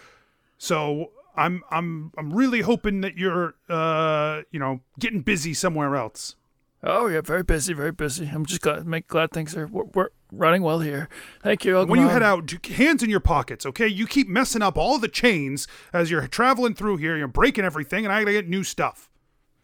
[0.58, 6.34] So I'm I'm I'm really hoping that you're uh you know getting busy somewhere else.
[6.82, 8.30] Oh yeah, very busy, very busy.
[8.32, 11.08] I'm just glad, make glad things are we're, we're running well here.
[11.42, 11.76] Thank you.
[11.84, 12.10] When you Elgmon.
[12.10, 13.88] head out, hands in your pockets, okay?
[13.88, 17.16] You keep messing up all the chains as you're traveling through here.
[17.16, 19.08] You're breaking everything, and I gotta get new stuff.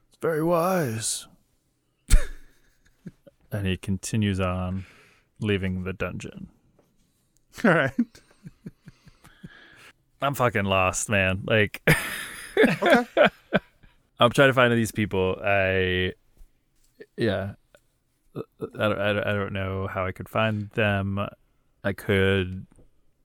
[0.09, 1.27] It's very wise.
[3.53, 4.87] And he continues on,
[5.39, 6.49] leaving the dungeon.
[7.65, 7.93] All right.
[10.23, 11.43] I'm fucking lost, man.
[11.45, 11.83] Like,
[14.19, 15.39] I'm trying to find these people.
[15.45, 16.15] I,
[17.19, 17.55] yeah,
[18.35, 18.43] I
[18.89, 21.19] don't, I don't, know how I could find them.
[21.85, 22.67] I could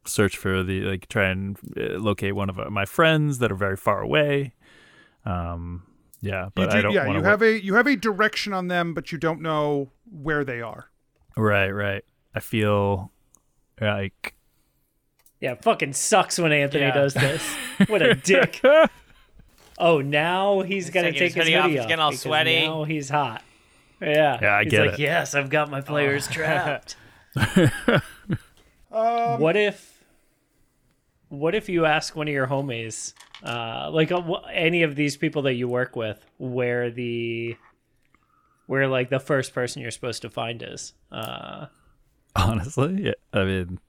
[0.05, 3.55] search for the like try and uh, locate one of uh, my friends that are
[3.55, 4.53] very far away.
[5.25, 5.83] Um,
[6.21, 6.91] yeah, but you do, I don't.
[6.93, 9.41] yeah, wanna you work- have a you have a direction on them, but you don't
[9.41, 10.89] know where they are.
[11.35, 12.03] right, right.
[12.35, 13.11] I feel
[13.79, 14.35] like
[15.39, 16.93] Yeah, fucking sucks when Anthony Yeah.
[16.93, 17.43] does this.
[17.87, 18.61] What a dick.
[19.79, 22.11] Oh, now he's got to taking take his his hoodie off, hoodie he's getting all
[22.11, 22.65] sweaty.
[22.65, 23.43] Now he's hot.
[24.01, 24.37] Yeah.
[24.41, 24.99] Yeah, I he's get like, it.
[24.99, 26.95] yes, I've got my players trapped.
[28.89, 30.01] Um, what if,
[31.27, 35.17] what if you ask one of your homies, uh, like uh, wh- any of these
[35.17, 37.57] people that you work with, where the,
[38.65, 40.93] where like the first person you're supposed to find is?
[41.11, 41.65] Uh,
[42.35, 43.11] honestly, yeah.
[43.33, 43.79] I mean,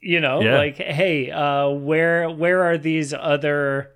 [0.00, 0.56] you know Yeah.
[0.56, 3.90] like hey uh where where are these other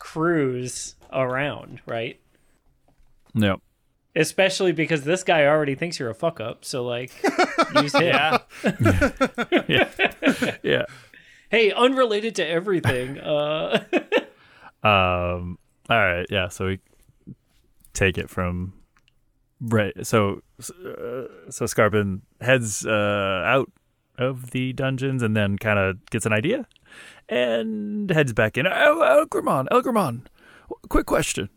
[0.00, 2.18] crews around right
[3.34, 3.60] no.
[4.16, 7.12] Especially because this guy already thinks you're a fuck up so like
[7.80, 8.38] use him Yeah.
[9.68, 10.84] Yeah, yeah.
[11.50, 13.84] hey unrelated to everything uh
[14.82, 15.58] Um.
[15.90, 16.26] All right.
[16.30, 16.48] Yeah.
[16.48, 16.78] So we
[17.94, 18.74] take it from
[19.60, 19.92] right.
[20.06, 23.72] So uh, so Scarpin heads uh, out
[24.18, 26.66] of the dungeons and then kind of gets an idea
[27.28, 28.66] and heads back in.
[28.68, 30.26] El- Elgramon, Elgramon,
[30.88, 31.48] quick question.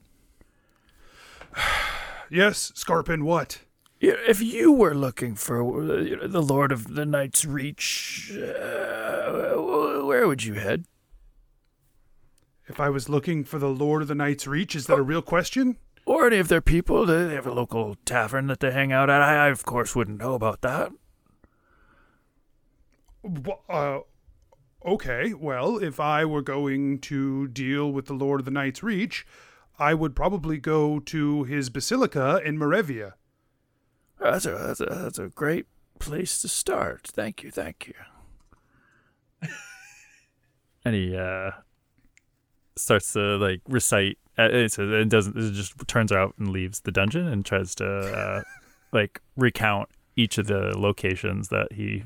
[2.31, 3.25] Yes, Scarpin.
[3.25, 3.59] What?
[3.99, 10.45] If you were looking for uh, the Lord of the Night's Reach, uh, where would
[10.45, 10.85] you head?
[12.67, 15.21] If I was looking for the Lord of the Night's Reach, is that a real
[15.21, 15.75] question?
[16.05, 17.05] Or any of their people?
[17.05, 19.21] Do they have a local tavern that they hang out at?
[19.21, 20.93] I, I of course, wouldn't know about that.
[23.69, 23.99] Uh,
[24.85, 29.27] okay, well, if I were going to deal with the Lord of the Night's Reach,
[29.81, 33.13] I would probably go to his basilica in Morevia.
[34.19, 35.65] That's a, that's a, that's a great
[35.97, 37.07] place to start.
[37.07, 37.95] Thank you, thank you.
[40.85, 41.51] and he uh,
[42.75, 44.19] starts to like recite.
[44.37, 45.35] Uh, it says- it doesn't.
[45.35, 48.41] It just turns out and leaves the dungeon and tries to uh,
[48.93, 52.03] like recount each of the locations that he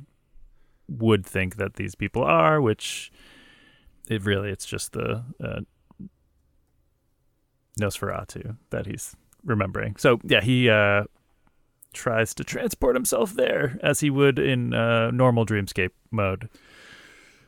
[0.87, 2.61] would think that these people are.
[2.61, 3.11] Which
[4.07, 5.61] it really it's just the uh,
[7.79, 9.95] Nosferatu that he's remembering.
[9.97, 11.05] So yeah, he uh,
[11.93, 16.49] tries to transport himself there as he would in uh, normal dreamscape mode.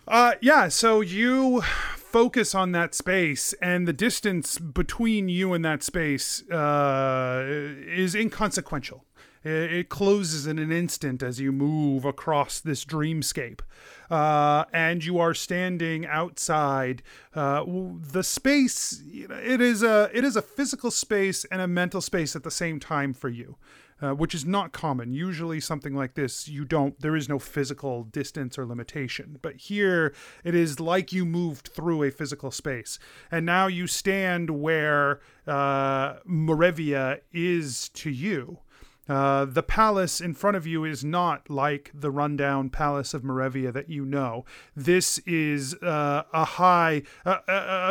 [0.08, 5.84] Uh, yeah, so you focus on that space, and the distance between you and that
[5.84, 9.04] space uh, is inconsequential.
[9.43, 13.62] It closes in an instant as you move across this dreamscape.
[14.10, 17.04] Uh, and you are standing outside
[17.36, 19.01] uh, the space.
[19.05, 22.80] It is a it is a physical space and a mental space at the same
[22.80, 23.57] time for you
[24.01, 25.14] uh, which is not common.
[25.14, 29.39] Usually, something like this, you don't, there is no physical distance or limitation.
[29.41, 32.99] But here, it is like you moved through a physical space.
[33.32, 38.59] And now you stand where uh, Morevia is to you.
[39.08, 43.72] Uh, the palace in front of you is not like the rundown palace of Moravia
[43.72, 44.43] that you know.
[44.76, 47.39] This is uh, a high, a,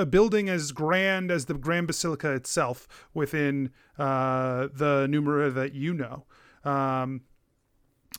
[0.00, 5.94] a, building as grand as the Grand Basilica itself within uh, the Numera that you
[5.94, 6.24] know.
[6.64, 7.22] Um,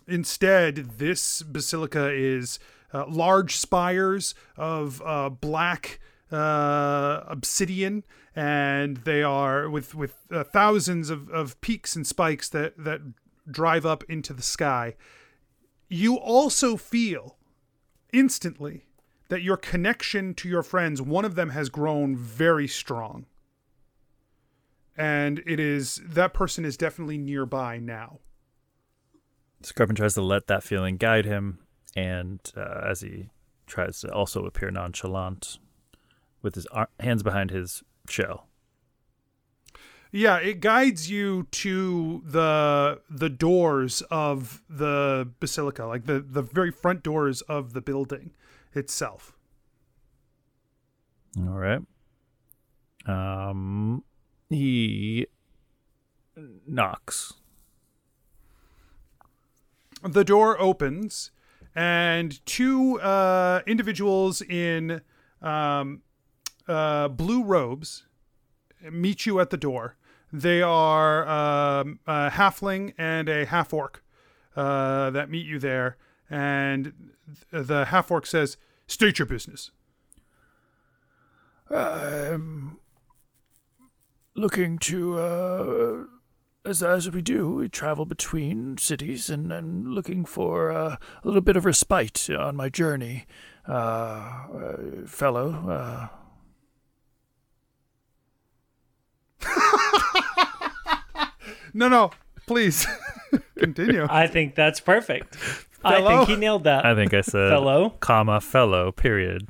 [0.08, 2.58] instead, this basilica is
[2.94, 5.02] uh, large spires of
[5.40, 6.00] black
[6.32, 8.04] obsidian,
[8.38, 13.02] and they are with with uh, thousands of, of peaks and spikes that that
[13.50, 14.96] drive up into the sky.
[15.90, 17.38] You also feel
[18.14, 18.86] instantly
[19.30, 23.26] that your connection to your friends, one of them has grown very strong.
[24.96, 28.20] And it is that person is definitely nearby now.
[29.64, 31.60] Scarpin tries to let that feeling guide him,
[31.96, 33.30] and uh, as he
[33.66, 35.58] tries to also appear nonchalant,
[36.44, 38.48] with his ar- hands behind his shell.
[40.12, 46.72] Yeah, it guides you to the the doors of the basilica, like the the very
[46.72, 48.32] front doors of the building
[48.74, 49.34] itself.
[51.38, 51.82] All right.
[53.06, 54.04] Um,
[54.50, 55.28] he
[56.66, 57.34] knocks.
[60.04, 61.32] The door opens,
[61.76, 65.02] and two uh, individuals in
[65.42, 66.02] um,
[66.68, 68.06] uh, blue robes
[68.92, 69.96] meet you at the door.
[70.32, 74.04] They are um, a halfling and a half orc
[74.56, 75.98] uh, that meet you there,
[76.30, 76.94] and
[77.52, 78.58] th- the half orc says,
[78.88, 79.72] "State your business."
[81.70, 82.78] I'm
[84.36, 86.04] looking to, uh,
[86.66, 91.42] as as we do, we travel between cities and, and looking for uh, a little
[91.42, 93.26] bit of respite on my journey.
[93.68, 96.08] Uh, uh fellow, uh,
[101.78, 102.10] No, no,
[102.48, 102.88] please
[103.60, 104.08] continue.
[104.10, 105.38] I think that's perfect.
[105.84, 106.84] I think he nailed that.
[106.84, 107.92] I think I said Fellow.
[108.00, 109.48] comma fellow period.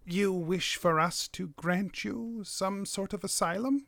[0.07, 3.87] You wish for us to grant you some sort of asylum?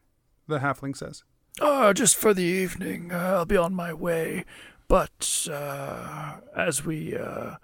[0.48, 1.24] The halfling says.
[1.60, 3.12] Uh, just for the evening.
[3.12, 4.46] Uh, I'll be on my way.
[4.88, 7.56] But uh, as we, uh,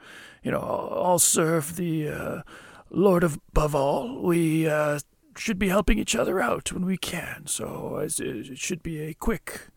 [0.43, 2.43] you know, all serve the uh,
[2.91, 3.41] Lord of
[3.75, 4.21] all.
[4.21, 4.99] we uh,
[5.37, 7.47] should be helping each other out when we can.
[7.47, 9.69] So as it should be a quick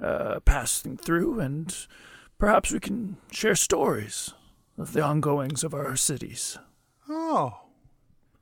[0.00, 1.86] uh, passing through, and
[2.38, 4.34] perhaps we can share stories
[4.78, 6.58] of the ongoings of our cities.
[7.08, 7.60] Oh,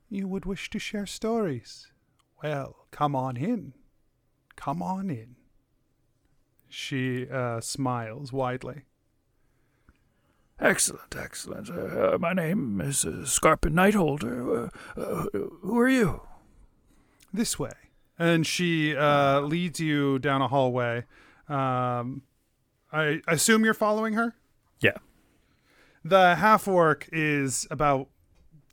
[0.09, 1.87] you would wish to share stories?
[2.41, 3.73] Well, come on in.
[4.55, 5.35] Come on in.
[6.69, 8.83] She uh, smiles widely.
[10.59, 11.69] Excellent, excellent.
[11.69, 14.69] Uh, uh, my name is uh, Scarpin Nightholder.
[14.97, 15.25] Uh, uh,
[15.61, 16.21] who are you?
[17.33, 17.73] This way.
[18.17, 21.05] And she uh, leads you down a hallway.
[21.47, 22.23] Um,
[22.91, 24.35] I assume you're following her?
[24.79, 24.97] Yeah.
[26.03, 28.09] The half orc is about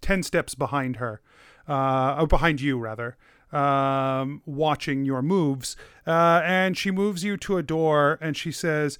[0.00, 1.20] 10 steps behind her,
[1.68, 3.16] uh, or behind you, rather,
[3.52, 5.76] um, watching your moves.
[6.06, 8.98] Uh, and she moves you to a door and she says,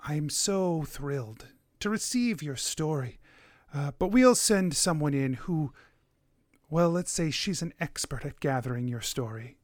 [0.00, 1.46] I'm so thrilled
[1.80, 3.18] to receive your story,
[3.74, 5.72] uh, but we'll send someone in who,
[6.70, 9.56] well, let's say she's an expert at gathering your story.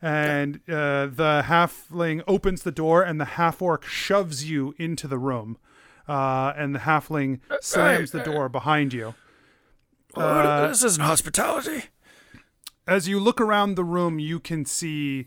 [0.00, 5.18] And uh, the halfling opens the door, and the half orc shoves you into the
[5.18, 5.58] room.
[6.06, 9.14] Uh, and the halfling slams the door behind you.
[10.14, 11.84] Oh, this isn't hospitality.
[12.86, 15.26] As you look around the room, you can see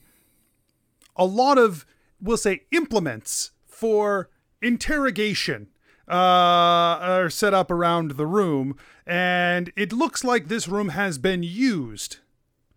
[1.16, 1.86] a lot of,
[2.20, 4.30] we'll say, implements for
[4.62, 5.68] interrogation
[6.12, 8.76] uh, are set up around the room.
[9.08, 12.18] And it looks like this room has been used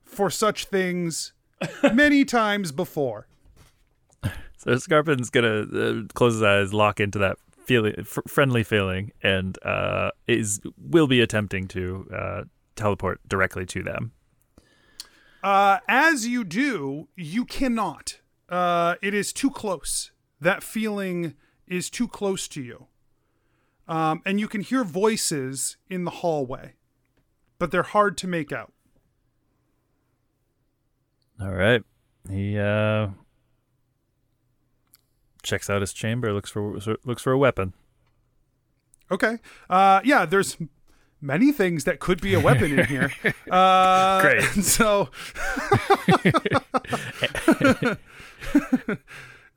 [0.04, 1.32] for such things
[1.92, 3.26] many times before.
[4.56, 9.58] So Scarpin's gonna uh, close his eyes, lock into that feeling, f- friendly feeling, and
[9.62, 12.44] uh, is will be attempting to uh,
[12.76, 14.12] teleport directly to them.
[15.42, 18.20] Uh, as you do, you cannot.
[18.48, 20.12] Uh, it is too close.
[20.40, 21.34] That feeling
[21.66, 22.86] is too close to you.
[23.86, 26.74] Um, and you can hear voices in the hallway,
[27.58, 28.72] but they're hard to make out.
[31.40, 31.82] All right,
[32.30, 33.08] he uh,
[35.42, 37.74] checks out his chamber, looks for looks for a weapon.
[39.10, 39.38] Okay.
[39.68, 40.56] Uh, yeah, there's
[41.20, 43.12] many things that could be a weapon in here.
[43.50, 44.42] Uh, Great.
[44.62, 45.10] So,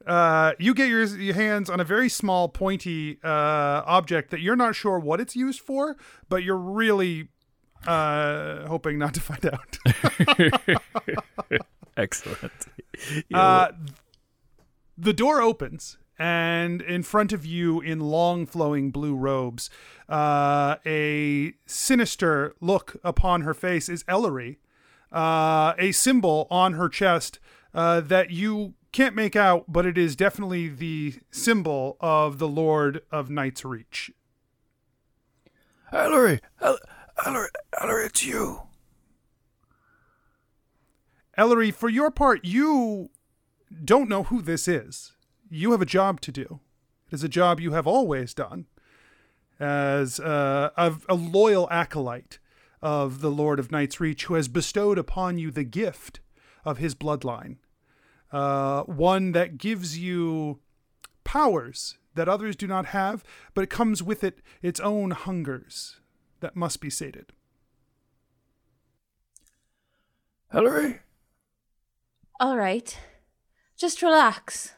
[0.08, 4.56] uh, you get your, your hands on a very small, pointy uh, object that you're
[4.56, 5.98] not sure what it's used for,
[6.30, 7.28] but you're really
[7.86, 9.78] uh, hoping not to find out.
[11.98, 12.52] Excellent.
[13.32, 13.68] Uh,
[14.98, 19.70] the door opens, and in front of you, in long flowing blue robes,
[20.10, 24.58] uh, a sinister look upon her face is Ellery,
[25.12, 27.38] uh, a symbol on her chest
[27.76, 33.04] uh, that you can't make out, but it is definitely the symbol of the Lord
[33.12, 34.10] of Knight's Reach.
[35.94, 36.80] Ellery, El-
[37.24, 38.64] Ellery, Ellery, it's you.
[41.38, 43.12] Ellery, for your part, you
[43.86, 45.14] don't know who this is.
[45.48, 46.60] You have a job to do.
[47.12, 48.66] It is a job you have always done
[49.60, 52.40] as uh, a, a loyal acolyte
[52.82, 56.20] of the Lord of Knight's Reach who has bestowed upon you the gift
[56.66, 57.58] of his bloodline.
[58.32, 60.60] Uh, one that gives you
[61.24, 63.24] powers that others do not have,
[63.54, 65.98] but it comes with it its own hungers
[66.40, 67.32] that must be sated.
[70.52, 71.00] Ellery,
[72.40, 72.98] All right.
[73.76, 74.74] Just relax.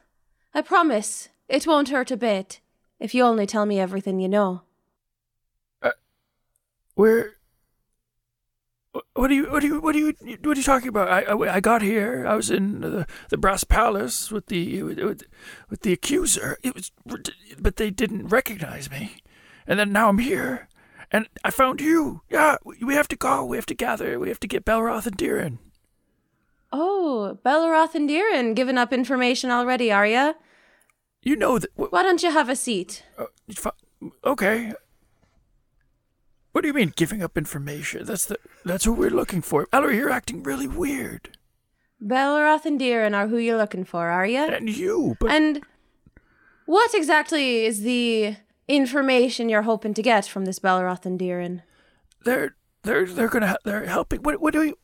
[0.52, 2.60] I promise it won't hurt a bit
[2.98, 4.62] if you only tell me everything you know.
[6.94, 7.36] where?
[9.14, 9.50] What are you?
[9.50, 9.80] What are you?
[9.80, 10.14] What are you?
[10.42, 11.08] What are you talking about?
[11.08, 12.26] I, I, I got here.
[12.26, 15.22] I was in the, the brass palace with the with,
[15.68, 16.58] with the accuser.
[16.62, 16.92] It was,
[17.58, 19.16] but they didn't recognize me,
[19.66, 20.68] and then now I'm here,
[21.10, 22.22] and I found you.
[22.30, 23.44] Yeah, we, have to go.
[23.44, 24.18] We have to gather.
[24.18, 25.58] We have to get Belroth and Diran.
[26.72, 30.34] Oh, Belroth and Diran giving up information already, are ya?
[31.22, 31.70] You know that.
[31.74, 33.04] wh- Why don't you have a seat?
[33.18, 33.26] Uh,
[34.24, 34.72] okay.
[36.60, 38.04] What do you mean giving up information?
[38.04, 38.36] That's the
[38.66, 39.66] that's what we're looking for.
[39.72, 41.38] Ellery, you're acting really weird.
[42.04, 44.44] Belroth and Diran are who you're looking for, are ya?
[44.44, 45.62] And you, but And
[46.66, 48.36] what exactly is the
[48.68, 51.62] information you're hoping to get from this Belroth and Diran?
[52.26, 54.20] they're they're they're gonna they're helping.
[54.20, 54.76] What what do you,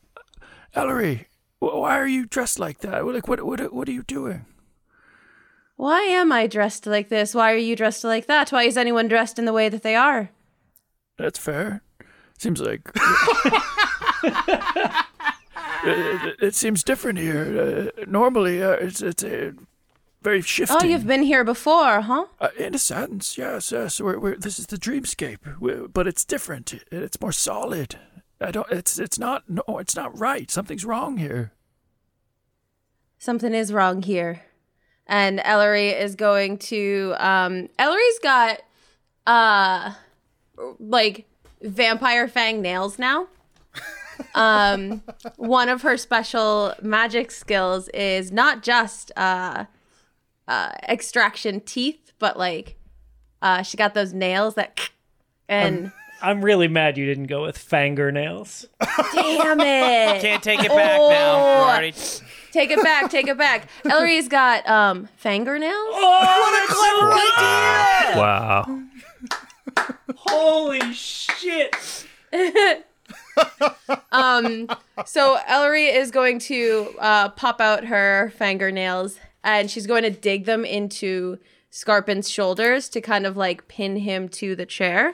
[0.73, 1.27] Ellery?
[1.59, 3.05] Why are you dressed like that?
[3.05, 4.47] Like what what what are you doing?
[5.75, 7.35] Why am I dressed like this?
[7.35, 8.51] Why are you dressed like that?
[8.51, 10.31] Why is anyone dressed in the way that they are?
[11.17, 11.81] That's fair.
[12.37, 13.53] Seems like it,
[15.83, 17.91] it- it seems different here.
[17.97, 19.51] Uh, normally, uh, it's it's uh,
[20.21, 20.77] very shifting.
[20.79, 22.25] Oh, you've been here before, huh?
[22.39, 23.99] Uh, in a sense, yes, yes.
[23.99, 26.73] We're, we're, this is the dreamscape, we but it's different.
[26.91, 27.95] It's more solid.
[28.39, 28.69] I don't.
[28.71, 29.49] It's it's not.
[29.49, 30.51] No, it's not right.
[30.51, 31.53] Something's wrong here.
[33.17, 34.43] Something is wrong here.
[35.07, 38.59] And Ellery is going to um Ellery's got
[39.25, 39.93] uh
[40.79, 41.25] like
[41.61, 43.27] vampire fang nails now.
[44.35, 45.01] um
[45.37, 49.65] one of her special magic skills is not just uh
[50.47, 52.75] uh extraction teeth, but like
[53.41, 54.89] uh she got those nails that
[55.47, 58.65] and I'm really mad you didn't go with fingernails.
[59.13, 60.19] damn it.
[60.21, 61.07] Can't take it back now.
[61.09, 61.69] We're Oh.
[61.69, 61.93] already-
[62.51, 63.69] Take it back, take it back.
[63.85, 65.73] Ellery's got um fingernails.
[65.75, 68.07] Oh, what a clever wow.
[68.07, 68.19] idea!
[68.19, 68.83] Wow.
[70.15, 71.75] Holy shit!
[74.11, 74.67] Um,
[75.05, 80.45] so Ellery is going to uh, pop out her fingernails and she's going to dig
[80.45, 81.37] them into
[81.69, 85.13] Scarpin's shoulders to kind of like pin him to the chair.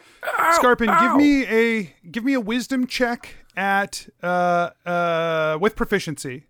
[0.54, 6.46] Scarpin, give me a give me a wisdom check at uh uh with proficiency.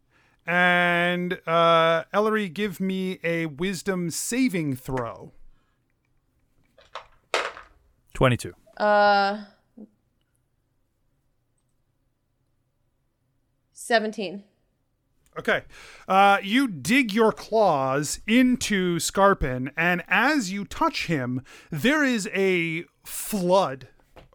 [0.46, 5.32] And uh Ellery, give me a wisdom saving throw.
[8.14, 8.54] Twenty-two.
[8.78, 9.44] Uh,
[13.74, 14.44] 17.
[15.38, 15.64] Okay.
[16.08, 22.86] Uh, you dig your claws into Scarpin, and as you touch him, there is a
[23.04, 23.90] flood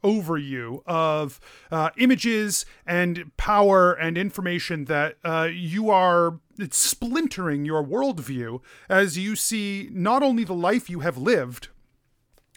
[0.04, 1.40] over you of
[1.72, 9.16] uh, images and power and information that uh, you are it's splintering your worldview as
[9.18, 11.68] you see not only the life you have lived,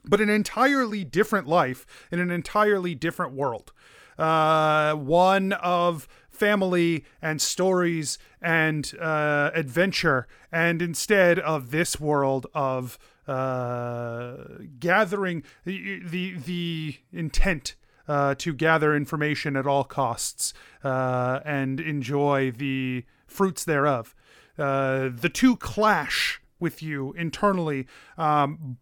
[0.03, 3.71] but an entirely different life in an entirely different world.
[4.17, 12.97] Uh, one of family and stories and uh, adventure, and instead of this world of
[13.27, 14.37] uh,
[14.79, 17.75] gathering the the, the intent.
[18.07, 24.13] Uh, to gather information at all costs uh, and enjoy the fruits thereof.
[24.57, 27.87] Uh, the two clash with you internally,
[28.17, 28.77] um,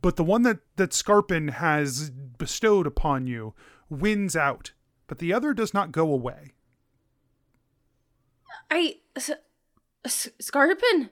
[0.00, 3.54] but the one that that Scarpin has bestowed upon you
[3.90, 4.72] wins out,
[5.06, 6.52] but the other does not go away.
[8.70, 8.96] I.
[9.16, 9.30] S-
[10.04, 11.10] S- Scarpin?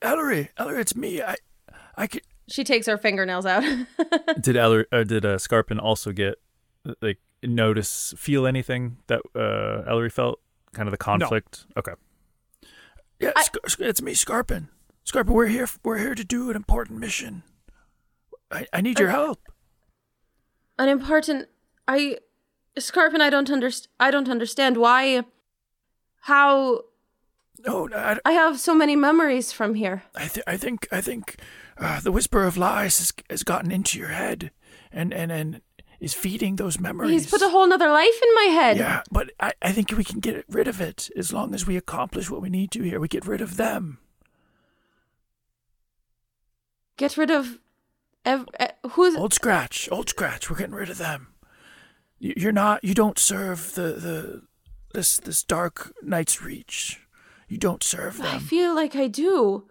[0.00, 1.22] Ellery, Ellery, it's me.
[1.22, 1.36] I,
[1.96, 2.22] I can.
[2.48, 3.62] She takes her fingernails out.
[4.40, 6.34] Did Eller, uh, did uh, Scarpin also get
[7.00, 10.40] like notice, feel anything that uh, Ellery felt?
[10.72, 11.66] Kind of the conflict.
[11.76, 11.92] Okay.
[13.20, 14.68] Yeah, Sc- Sc- it's me, Scarpin.
[15.04, 15.68] Scarpin, we're here.
[15.84, 17.44] We're here to do an important mission.
[18.52, 19.40] I, I need your help.
[20.78, 21.48] An important.
[21.88, 22.18] I,
[22.78, 23.88] Scarpin, I don't underst.
[23.98, 25.24] I don't understand why.
[26.22, 26.82] How
[27.66, 30.04] No, I, I have so many memories from here.
[30.14, 31.36] I, th- I think I think
[31.78, 34.50] uh, the whisper of lies has, has gotten into your head,
[34.92, 35.60] and and and
[35.98, 37.10] is feeding those memories.
[37.12, 38.76] He's put a whole nother life in my head.
[38.76, 41.76] Yeah, but I, I think we can get rid of it as long as we
[41.76, 43.00] accomplish what we need to here.
[43.00, 43.98] We get rid of them.
[46.96, 47.58] Get rid of.
[48.24, 48.46] Ev-
[48.92, 51.28] who's Old Scratch, Old Scratch, we're getting rid of them.
[52.18, 52.84] You- You're not.
[52.84, 54.42] You don't serve the the
[54.94, 57.00] this this dark Knight's Reach.
[57.48, 58.26] You don't serve them.
[58.26, 59.68] I feel like I do.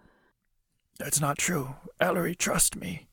[0.98, 1.74] That's not true.
[2.00, 3.08] Ellery, trust me.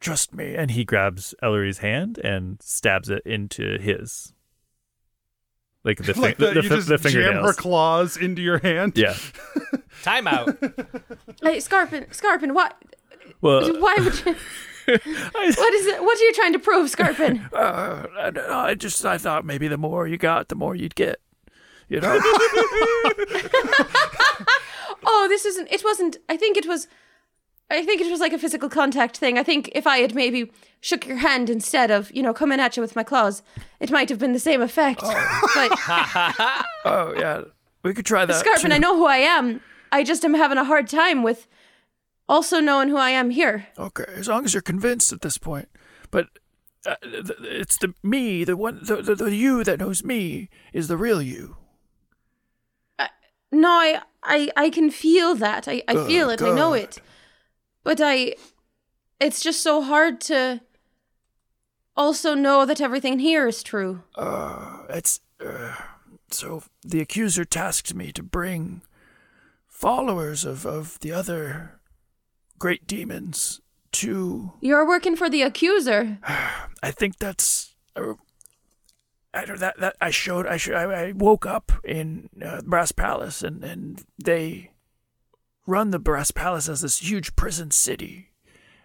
[0.00, 0.54] Trust me.
[0.54, 4.32] And he grabs Ellery's hand and stabs it into his.
[5.84, 8.58] Like the, like the, the, the, you fi- just the jam her claws into your
[8.58, 8.92] hand.
[8.96, 9.14] yeah.
[10.02, 10.56] Time out.
[11.42, 12.76] Hey, Scarpin, Scarpin, what?
[13.40, 14.34] Well, Why would you?
[14.86, 16.02] what is it?
[16.02, 17.48] What are you trying to prove, Scarpin?
[17.52, 20.74] Uh, I, don't know, I just I thought maybe the more you got, the more
[20.76, 21.20] you'd get.
[21.88, 22.18] You know?
[25.04, 25.70] oh, this isn't.
[25.70, 26.16] It wasn't.
[26.28, 26.88] I think it was.
[27.68, 29.38] I think it was like a physical contact thing.
[29.38, 32.76] I think if I had maybe shook your hand instead of, you know, coming at
[32.76, 33.42] you with my claws,
[33.80, 35.00] it might have been the same effect.
[35.00, 35.72] But
[36.84, 37.42] oh yeah,
[37.82, 38.44] we could try that.
[38.44, 38.74] Scarpin, too.
[38.74, 39.60] I know who I am.
[39.90, 41.48] I just am having a hard time with
[42.28, 43.66] also knowing who I am here.
[43.78, 45.68] Okay, as long as you're convinced at this point.
[46.10, 46.28] But
[46.84, 50.88] uh, th- it's the me, the one, the, the the you that knows me is
[50.88, 51.56] the real you.
[53.52, 55.68] No, I, I, I can feel that.
[55.68, 56.42] I, I Good, feel it.
[56.42, 56.98] I know it.
[57.84, 58.34] But I,
[59.20, 60.60] it's just so hard to
[61.96, 64.02] also know that everything here is true.
[64.16, 65.74] Uh, it's uh,
[66.30, 68.82] so the accuser tasked me to bring
[69.68, 71.75] followers of of the other
[72.58, 73.60] great demons
[73.92, 74.52] to.
[74.60, 76.18] You're working for the accuser.
[76.82, 77.74] I think that's.
[77.94, 78.14] Uh,
[79.34, 82.90] I don't that that I showed I, sh- I I woke up in uh, Brass
[82.92, 84.70] Palace and and they
[85.66, 88.30] run the Brass Palace as this huge prison city,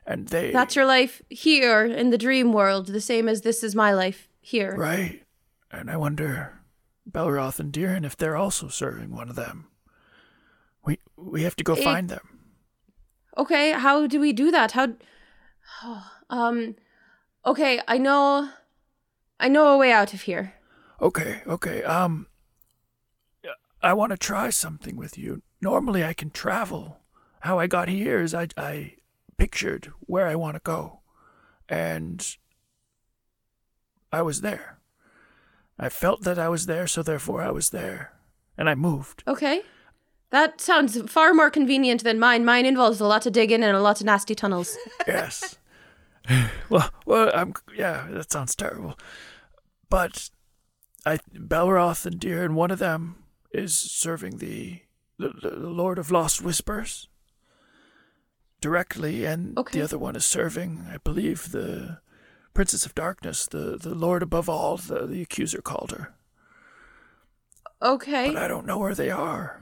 [0.05, 3.75] and they That's your life here in the dream world, the same as this is
[3.75, 4.75] my life here.
[4.75, 5.23] right,
[5.71, 6.59] and I wonder,
[7.09, 9.67] Belroth and Deeren if they're also serving one of them.
[10.83, 12.40] We we have to go It- find them.
[13.37, 14.71] Okay, how do we do that?
[14.71, 14.93] How
[16.29, 16.75] um
[17.45, 18.49] okay, I know
[19.39, 20.53] I know a way out of here.
[21.01, 21.83] Okay, okay.
[21.83, 22.27] Um,
[23.83, 25.41] I want to try something with you.
[25.61, 26.99] Normally, I can travel.
[27.41, 28.95] How I got here is I I
[29.37, 30.99] pictured where I want to go,
[31.67, 32.35] and
[34.11, 34.77] I was there.
[35.79, 38.13] I felt that I was there, so therefore I was there,
[38.57, 39.23] and I moved.
[39.27, 39.63] Okay.
[40.31, 42.43] That sounds far more convenient than mine.
[42.45, 44.77] Mine involves a lot of digging and a lot of nasty tunnels.
[45.07, 45.57] Yes.
[46.69, 48.07] well, well, I'm yeah.
[48.11, 48.97] That sounds terrible,
[49.89, 50.29] but
[51.05, 53.15] I Belroth and Deer, and one of them
[53.51, 54.81] is serving the
[55.17, 57.07] the, the Lord of Lost Whispers
[58.61, 59.79] directly, and Okay.
[59.79, 61.99] the other one is serving, I believe, the
[62.53, 64.77] Princess of Darkness, the the Lord above all.
[64.77, 66.13] The the accuser called her,
[67.81, 68.27] Okay.
[68.33, 69.59] but I don't know where they are.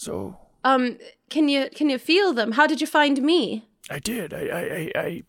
[0.00, 0.96] So Um
[1.28, 2.52] can you can you feel them?
[2.52, 3.68] How did you find me?
[3.90, 4.32] I did.
[4.32, 5.22] I I I, I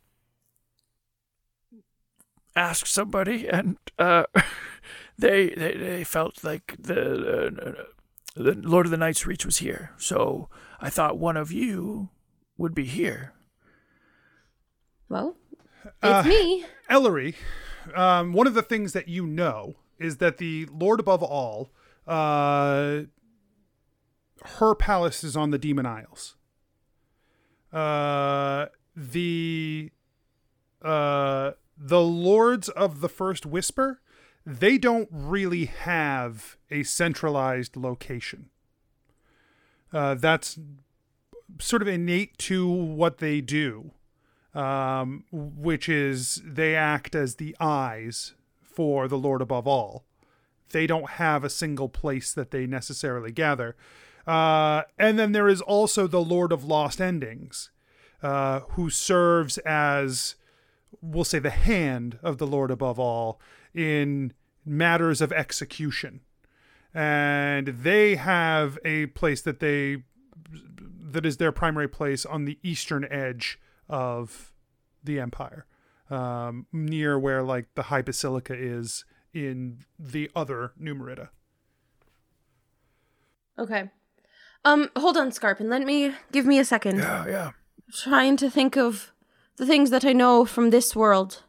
[2.55, 4.23] asked somebody, and uh,
[5.17, 7.01] they, they they felt like the
[7.57, 7.83] uh,
[8.35, 9.91] the Lord of the Night's Reach was here.
[9.97, 10.47] So
[10.79, 12.09] I thought one of you
[12.57, 13.33] would be here.
[15.09, 15.35] Well,
[15.83, 16.65] it's Uh, me.
[16.89, 17.35] Ellery,
[17.95, 21.71] um, one of the things that you know is that the Lord above all,
[22.07, 23.01] uh,
[24.43, 26.35] her palace is on the Demon Isles.
[27.71, 29.91] Uh, the
[30.81, 34.01] uh, the lords of the First Whisper,
[34.45, 38.49] they don't really have a centralized location.
[39.93, 40.57] Uh, that's
[41.59, 43.91] sort of innate to what they do
[44.53, 50.05] um, which is they act as the eyes for the Lord above all.
[50.69, 53.75] They don't have a single place that they necessarily gather.
[54.27, 57.71] Uh, and then there is also the Lord of Lost Endings,
[58.21, 60.35] uh, who serves as,
[61.01, 63.39] we'll say, the hand of the Lord above all
[63.73, 64.33] in
[64.65, 66.21] matters of execution.
[66.93, 70.03] And they have a place that they
[71.13, 73.59] that is their primary place on the eastern edge
[73.89, 74.53] of
[75.03, 75.65] the empire.
[76.11, 81.29] um, near where like the high basilica is in the other Numerita.
[83.57, 83.89] Okay.
[84.63, 85.69] Um, hold on, Scarpin.
[85.69, 86.99] Let me give me a second.
[86.99, 87.51] Yeah, yeah.
[87.93, 89.11] Trying to think of
[89.57, 91.43] the things that I know from this world.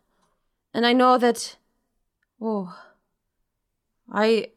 [0.75, 1.57] And I know that
[2.41, 2.75] oh
[4.11, 4.49] I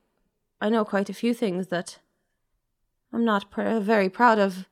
[0.62, 2.00] I know quite a few things that
[3.14, 4.68] I'm not pr- very proud of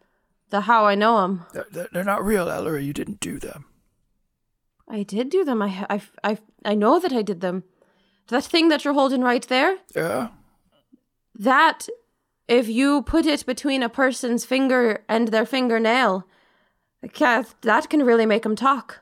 [0.50, 1.46] the how I know them.
[1.54, 2.86] They're, they're- they're not real, Ellery.
[2.86, 3.66] You didn't do them.
[4.88, 5.62] I did do them.
[5.62, 7.64] I I I I know that I did them.
[8.28, 10.30] That thing that you're holding right there, Yeah?
[11.36, 11.88] that
[12.48, 16.28] if you put it between a person's finger and their fingernail,
[17.14, 19.02] Kath, that can really make them talk.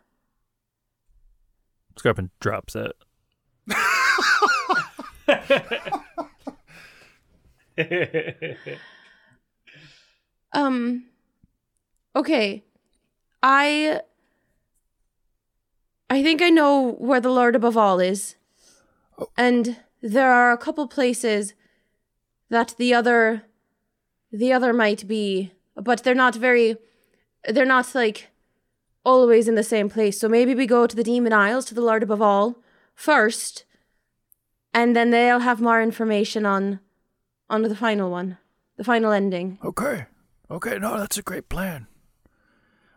[1.98, 2.96] Scarpin drops it.
[10.54, 11.06] Um
[12.16, 12.64] okay.
[13.42, 14.02] I
[16.10, 18.36] I think I know where the Lord above all is.
[19.38, 21.54] And there are a couple places
[22.52, 23.44] that the other
[24.32, 26.78] the other might be, but they're not very
[27.50, 28.28] they're not like
[29.04, 30.20] always in the same place.
[30.20, 32.58] So maybe we go to the Demon Isles to the Lord above all
[32.94, 33.66] first,
[34.74, 36.80] and then they'll have more information on
[37.50, 38.38] on the final one,
[38.78, 39.58] the final ending.
[39.64, 40.06] Okay.
[40.50, 41.88] Okay, no, that's a great plan.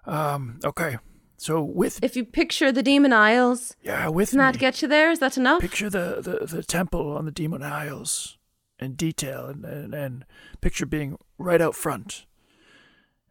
[0.06, 0.98] Um, okay.
[1.36, 5.12] So with If you picture the Demon Isles, yeah, with doesn't that get you there?
[5.12, 5.60] Is that enough?
[5.60, 8.38] picture the, the, the temple on the Demon Isles
[8.78, 10.24] in detail and, and, and
[10.60, 12.26] picture being right out front.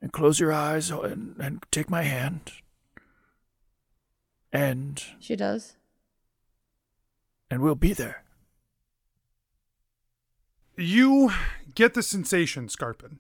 [0.02, 2.52] And close your eyes and, and take my hand.
[4.52, 5.74] And She does.
[7.50, 8.24] and we'll be there.
[10.76, 11.32] You
[11.76, 13.20] get the sensation, Scarpin,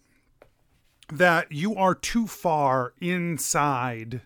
[1.12, 4.22] that you are too far inside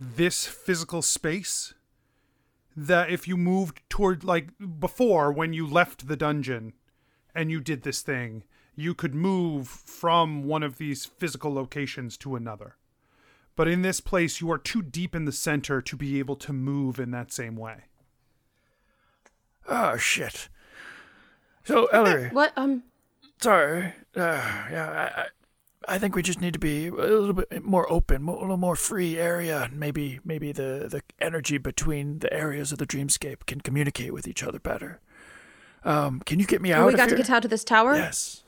[0.00, 1.74] this physical space.
[2.76, 4.48] That if you moved toward, like
[4.78, 6.74] before, when you left the dungeon
[7.36, 8.42] and you did this thing,
[8.74, 12.76] you could move from one of these physical locations to another.
[13.54, 16.52] But in this place, you are too deep in the center to be able to
[16.52, 17.84] move in that same way.
[19.68, 20.48] Oh shit.
[21.64, 22.52] So Ellery, What?
[22.56, 22.84] Um.
[23.40, 23.94] sorry.
[24.14, 25.26] Uh, yeah, I, I
[25.88, 28.76] I think we just need to be a little bit more open, a little more
[28.76, 29.62] free area.
[29.64, 34.28] and Maybe maybe the the energy between the areas of the dreamscape can communicate with
[34.28, 35.00] each other better.
[35.86, 36.84] Um, can you get me out?
[36.86, 37.94] we of got to get out of this tower.
[37.94, 38.42] Yes.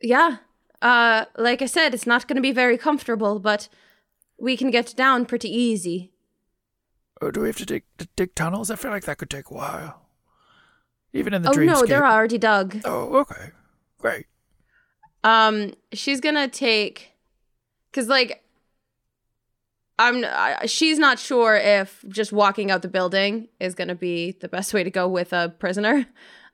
[0.00, 0.36] Yeah.
[0.80, 3.68] Uh, like I said, it's not going to be very comfortable, but
[4.38, 6.12] we can get down pretty easy.
[7.20, 8.70] Or do we have to dig to dig tunnels?
[8.70, 10.02] I feel like that could take a while.
[11.12, 11.66] Even in the oh dreamscape.
[11.66, 12.80] no, they're already dug.
[12.84, 13.50] Oh, okay.
[13.98, 14.26] Great.
[15.24, 17.12] Um, she's gonna take,
[17.92, 18.44] cause like,
[19.98, 20.24] I'm.
[20.24, 24.74] I, she's not sure if just walking out the building is gonna be the best
[24.74, 26.06] way to go with a prisoner,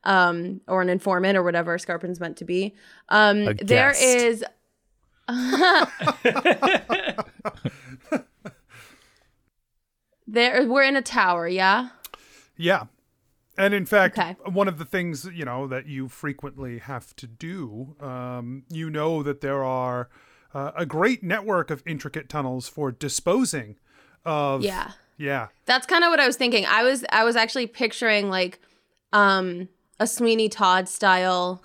[0.04, 2.74] um, or an informant or whatever Scarpin's meant to be.
[3.08, 4.44] Um, there is.
[10.26, 11.48] there, we're in a tower.
[11.48, 11.88] Yeah.
[12.56, 12.84] Yeah.
[13.58, 14.36] And in fact, Okay.
[14.44, 19.22] one of the things, you know, that you frequently have to do, um, you know
[19.22, 20.08] that there are
[20.54, 23.76] uh, a great network of intricate tunnels for disposing
[24.24, 24.62] of.
[24.62, 24.92] Yeah.
[25.18, 25.48] Yeah.
[25.66, 26.66] That's kind of what I was thinking.
[26.66, 28.60] I was I was actually picturing like
[29.12, 29.68] um
[30.00, 31.62] a Sweeney Todd style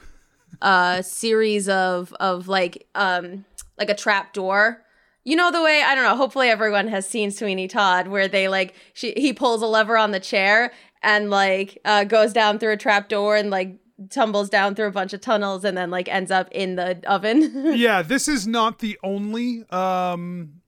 [0.62, 3.46] uh series of of like um
[3.78, 4.84] like a trap door.
[5.24, 8.48] You know the way I don't know, hopefully everyone has seen Sweeney Todd where they
[8.48, 10.72] like she he pulls a lever on the chair
[11.02, 13.76] and like uh goes down through a trap door and like
[14.10, 17.74] tumbles down through a bunch of tunnels and then like ends up in the oven.
[17.78, 20.62] yeah, this is not the only um,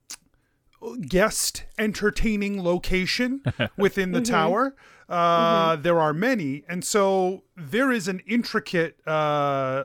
[1.08, 3.42] guest entertaining location
[3.76, 4.74] within the tower.
[5.08, 9.84] Uh, There are many, and so there is an intricate, uh,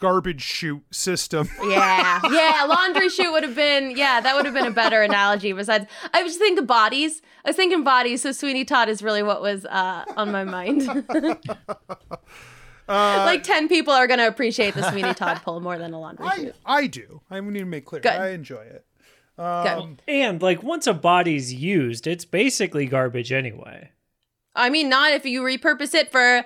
[0.00, 1.48] garbage chute system.
[1.62, 2.64] Yeah, yeah.
[2.68, 3.96] Laundry chute would have been.
[3.96, 5.52] Yeah, that would have been a better analogy.
[5.52, 7.22] Besides, I was thinking bodies.
[7.44, 8.22] I was thinking bodies.
[8.22, 10.86] So Sweeney Todd is really what was uh, on my mind.
[12.88, 16.36] like ten people are gonna appreciate the Sweeney Todd pull more than a laundry I,
[16.36, 16.56] chute.
[16.66, 17.22] I do.
[17.30, 18.02] I need to make clear.
[18.02, 18.12] Good.
[18.12, 18.84] I enjoy it.
[19.36, 20.02] Good.
[20.06, 23.90] And like once a body's used, it's basically garbage anyway.
[24.54, 26.44] I mean, not if you repurpose it for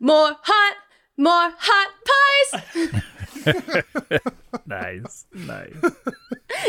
[0.00, 0.76] more hot,
[1.16, 3.02] more hot pies.
[4.66, 5.74] Nice, nice.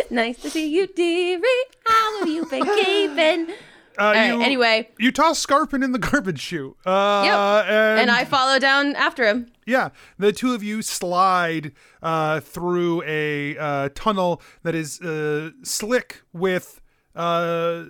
[0.09, 1.41] nice to see you, dearie.
[1.85, 3.55] How have you been keeping?
[3.97, 4.27] Uh, right.
[4.27, 6.75] you, Anyway, you toss Scarpin in the garbage chute.
[6.85, 7.69] Uh, Yep.
[7.69, 9.47] and, and I follow down after him.
[9.65, 9.89] Yeah,
[10.19, 11.71] the two of you slide
[12.03, 16.81] uh, through a uh, tunnel that is uh, slick with
[17.15, 17.83] uh,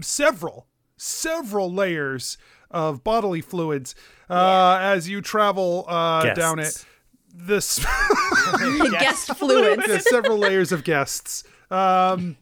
[0.00, 0.66] several,
[0.96, 2.36] several layers
[2.70, 3.94] of bodily fluids
[4.28, 6.62] uh, as you travel uh, down it.
[6.62, 6.86] Guests.
[7.40, 7.78] This
[8.90, 9.84] Guest fluids.
[9.86, 11.44] yeah, several layers of guests.
[11.70, 12.36] Um,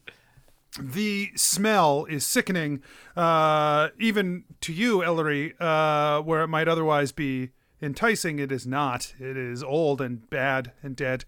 [0.79, 2.83] the smell is sickening,
[3.17, 7.51] uh, even to you, Ellery, uh, where it might otherwise be
[7.83, 8.39] enticing.
[8.39, 9.15] It is not.
[9.19, 11.25] It is old and bad and dead.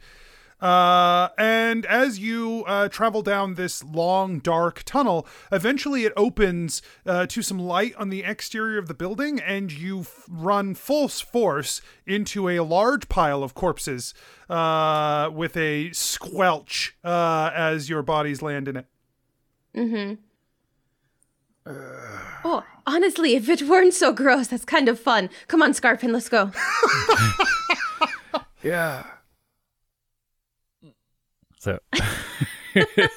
[0.61, 7.27] Uh, and as you uh, travel down this long, dark tunnel, eventually it opens uh,
[7.27, 11.81] to some light on the exterior of the building, and you f- run full force
[12.07, 14.15] into a large pile of corpses
[14.51, 18.87] uh, with a squelch uh, as your bodies land in it.
[19.77, 20.15] Mm hmm.
[22.45, 25.29] Oh, honestly, if it weren't so gross, that's kind of fun.
[25.49, 26.51] Come on, Scarpin, let's go.
[28.63, 29.05] Yeah.
[31.59, 31.79] So,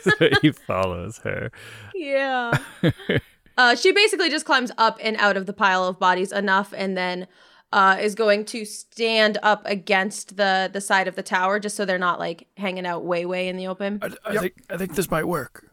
[0.02, 1.52] so he follows her.
[1.94, 2.58] Yeah.
[3.58, 6.98] uh, she basically just climbs up and out of the pile of bodies enough, and
[6.98, 7.28] then
[7.72, 11.86] uh, is going to stand up against the the side of the tower, just so
[11.86, 14.00] they're not like hanging out way way in the open.
[14.02, 15.72] I, I think I think this might work.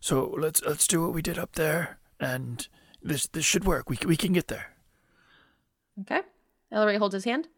[0.00, 2.66] So let's let's do what we did up there, and
[3.02, 3.88] this this should work.
[3.88, 4.76] We we can get there.
[6.02, 6.20] Okay.
[6.72, 7.48] Ellery holds his hand.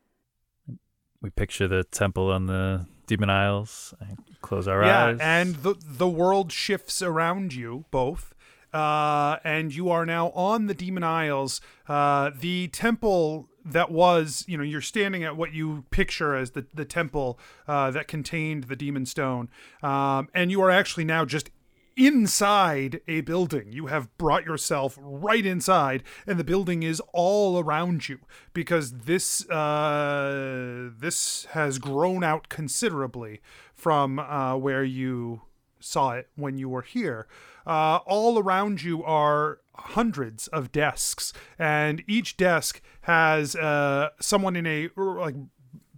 [1.21, 5.19] We picture the temple on the Demon Isles and close our yeah, eyes.
[5.21, 8.35] and the the world shifts around you both,
[8.73, 11.61] uh, and you are now on the Demon Isles.
[11.89, 16.67] Uh, the temple that was, you know, you're standing at what you picture as the
[16.75, 19.49] the temple uh, that contained the Demon Stone,
[19.83, 21.51] um, and you are actually now just
[21.97, 23.71] inside a building.
[23.71, 28.21] You have brought yourself right inside, and the building is all around you
[28.53, 33.41] because this uh, this has grown out considerably
[33.83, 35.43] from uh, where you
[35.81, 37.27] saw it when you were here.
[37.67, 44.69] Uh, all around you are hundreds of desks, and each desk has uh, someone in
[44.69, 45.35] a like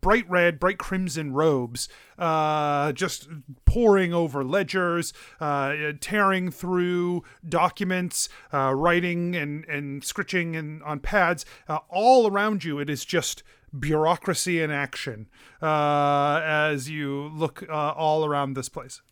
[0.01, 3.29] bright red, bright crimson robes, uh, just
[3.67, 11.45] pouring over ledgers, uh, tearing through documents, uh, writing and, and scritching and on pads.
[11.69, 13.43] Uh, all around you, it is just
[13.79, 15.29] bureaucracy in action
[15.63, 19.03] uh, as you look uh, all around this place.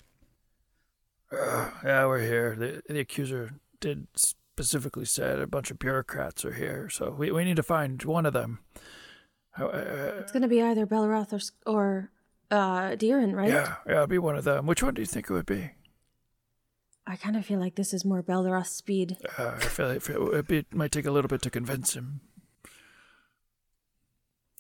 [1.33, 2.55] Yeah, we're here.
[2.57, 7.45] The, the accuser did specifically said a bunch of bureaucrats are here, so we, we
[7.45, 8.61] need to find one of them.
[9.59, 9.69] Uh,
[10.21, 12.11] It's gonna be either Belroth or S- or
[12.51, 13.49] uh, Deeren, right?
[13.49, 14.67] yeah, yeah, it'll be one of them.
[14.67, 15.71] Which one do you think it would be?
[17.07, 19.17] I kind of feel like this is more Belroth's speed.
[19.39, 22.21] Uh, I feel like it, it might take a little bit to convince him.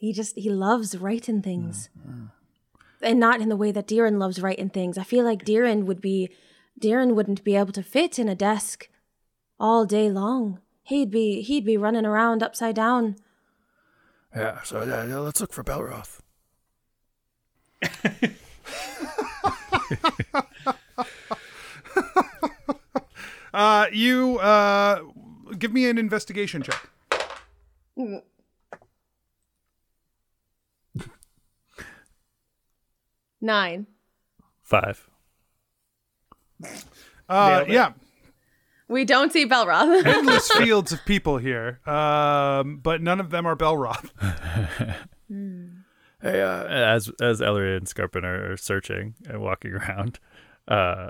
[0.03, 1.88] He just he loves writing things,
[3.00, 4.98] and not in the way that Deeren loves writing things.
[4.98, 6.28] I feel like Deeren would be,
[6.80, 8.88] Deeren wouldn't be able to fit in a desk
[9.61, 10.59] all day long.
[10.82, 13.14] He'd be he'd be running around upside down.
[14.34, 16.18] Yeah, so yeah, yeah, let's look for Belroth.
[23.55, 25.03] Uh, you uh,
[25.59, 26.88] give me an investigation check.
[33.43, 33.86] Nine.
[34.62, 35.11] Five.
[37.28, 37.93] Uh, yeah,
[38.88, 40.07] We don't see Belroth.
[40.07, 44.11] endless fields of people here, um, but none of them are Belroth.
[46.20, 50.20] Hey, uh, As as Ellery and Scarpin are, are searching and walking around,
[50.68, 51.09] uh,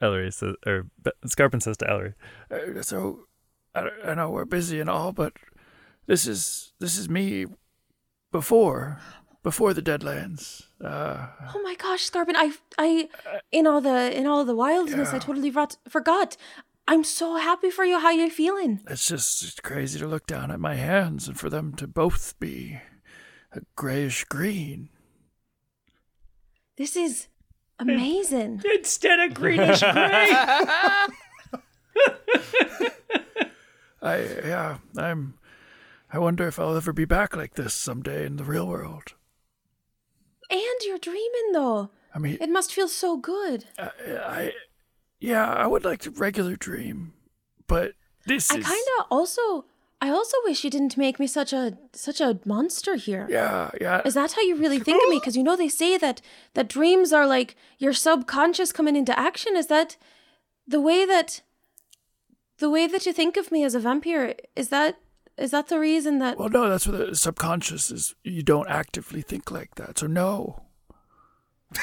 [0.00, 0.86] Ellery says, or
[1.26, 2.14] Scarpin says to Ellery,
[2.48, 3.26] uh, so
[3.74, 5.32] I, I know we're busy and all, but
[6.06, 7.46] this is this is me
[8.30, 9.00] before
[9.42, 10.66] before the Deadlands.
[10.82, 12.36] Uh, oh my gosh, Scarpin!
[12.36, 13.08] I I
[13.50, 16.36] in all the in all the wildness, I totally rot- forgot.
[16.88, 18.00] I'm so happy for you.
[18.00, 18.80] How you feeling?
[18.88, 22.38] it's just it's crazy to look down at my hands and for them to both
[22.40, 22.80] be
[23.52, 24.88] a grayish green.
[26.76, 27.28] This is
[27.78, 28.62] amazing.
[28.74, 29.92] Instead of greenish gray.
[34.02, 35.34] I yeah, I'm.
[36.12, 39.14] I wonder if I'll ever be back like this someday in the real world.
[40.52, 41.90] And you're dreaming though.
[42.14, 43.64] I mean, It must feel so good.
[43.78, 43.90] I,
[44.38, 44.52] I
[45.20, 47.14] yeah, I would like to regular dream,
[47.66, 47.92] but
[48.26, 49.64] this I is kind of also
[50.00, 53.26] I also wish you didn't make me such a such a monster here.
[53.30, 54.02] yeah, yeah.
[54.04, 55.16] Is that how you really think of me?
[55.20, 56.20] Because you know they say that
[56.54, 59.56] that dreams are like your subconscious coming into action.
[59.56, 59.96] Is that
[60.66, 61.42] the way that
[62.58, 64.34] the way that you think of me as a vampire?
[64.56, 64.96] Is that
[65.42, 66.38] is that the reason that?
[66.38, 68.14] Well, no, that's what the subconscious is.
[68.22, 70.62] You don't actively think like that, so no.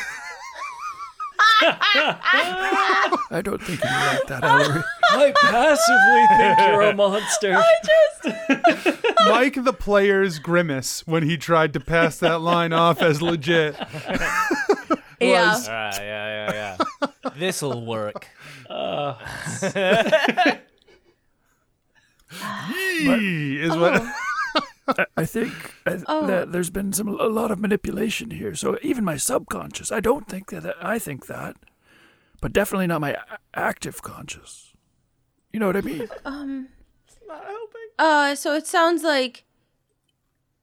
[1.62, 4.84] I don't think you like that, Ellery.
[5.12, 7.55] I passively think you're a monster.
[7.57, 13.22] I just Mike the player's grimace when he tried to pass that line off as
[13.22, 13.76] legit.
[15.22, 15.51] Yeah.
[15.51, 17.32] Was- All right, yeah, yeah, yeah.
[17.36, 18.30] This'll work.
[18.70, 19.16] Uh.
[22.99, 24.03] Yee is what.
[25.15, 25.53] I think
[25.86, 26.25] I, Oh.
[26.25, 28.55] that there's been some a lot of manipulation here.
[28.55, 31.55] So even my subconscious, I don't think that I think that,
[32.41, 33.17] but definitely not my
[33.53, 34.73] active conscious.
[35.53, 36.07] You know what I mean?
[36.25, 36.69] Um,
[37.27, 37.89] not helping.
[37.99, 39.43] Uh, so it sounds like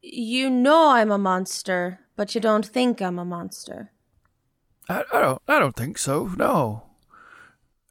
[0.02, 3.92] you know I'm a monster, but you don't think I'm a monster.
[4.88, 5.42] I, I don't.
[5.48, 6.30] I don't think so.
[6.36, 6.84] No.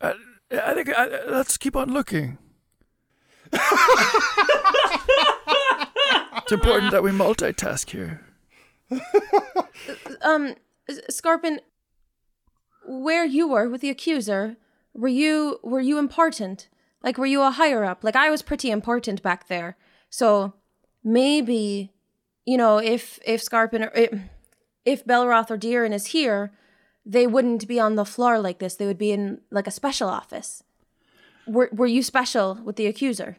[0.01, 0.13] I,
[0.51, 2.37] I think I, let's keep on looking.
[6.37, 8.21] It's important that we multitask here.
[10.21, 10.55] Um,
[11.09, 11.59] Scarpin,
[12.87, 14.57] where you were with the accuser,
[14.93, 16.69] were you were you important?
[17.03, 18.03] Like, were you a higher up?
[18.03, 19.77] Like, I was pretty important back there.
[20.09, 20.53] So
[21.03, 21.91] maybe,
[22.45, 24.19] you know, if if Scarpin or if,
[24.85, 26.51] if Belroth or Deerin is here,
[27.05, 28.75] they wouldn't be on the floor like this.
[28.75, 30.63] They would be in like a special office.
[31.45, 33.37] Were were you special with the accuser?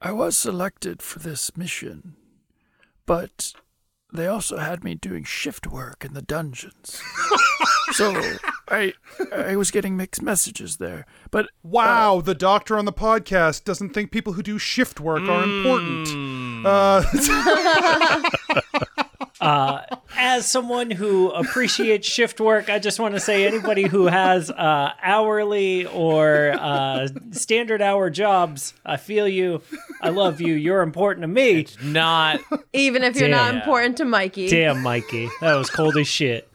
[0.00, 2.16] I was selected for this mission,
[3.06, 3.52] but
[4.12, 7.00] they also had me doing shift work in the dungeons.
[7.92, 8.14] so
[8.68, 8.92] I
[9.34, 11.06] I was getting mixed messages there.
[11.30, 15.42] But Wow, the doctor on the podcast doesn't think people who do shift work are
[15.42, 16.66] important.
[16.66, 17.02] Uh,
[19.40, 19.82] Uh,
[20.16, 24.92] as someone who appreciates shift work, I just want to say anybody who has uh,
[25.02, 29.60] hourly or uh, standard hour jobs, I feel you.
[30.00, 30.54] I love you.
[30.54, 31.60] You're important to me.
[31.60, 32.40] It's Not.
[32.72, 34.48] Even if you're not important to Mikey.
[34.48, 35.28] Damn, Mikey.
[35.40, 36.50] That was cold as shit.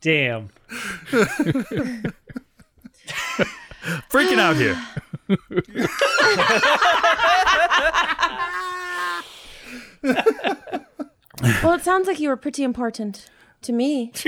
[0.00, 0.50] Damn.
[4.10, 4.78] Freaking out here.
[11.42, 13.30] Well, it sounds like you were pretty important
[13.62, 14.12] to me.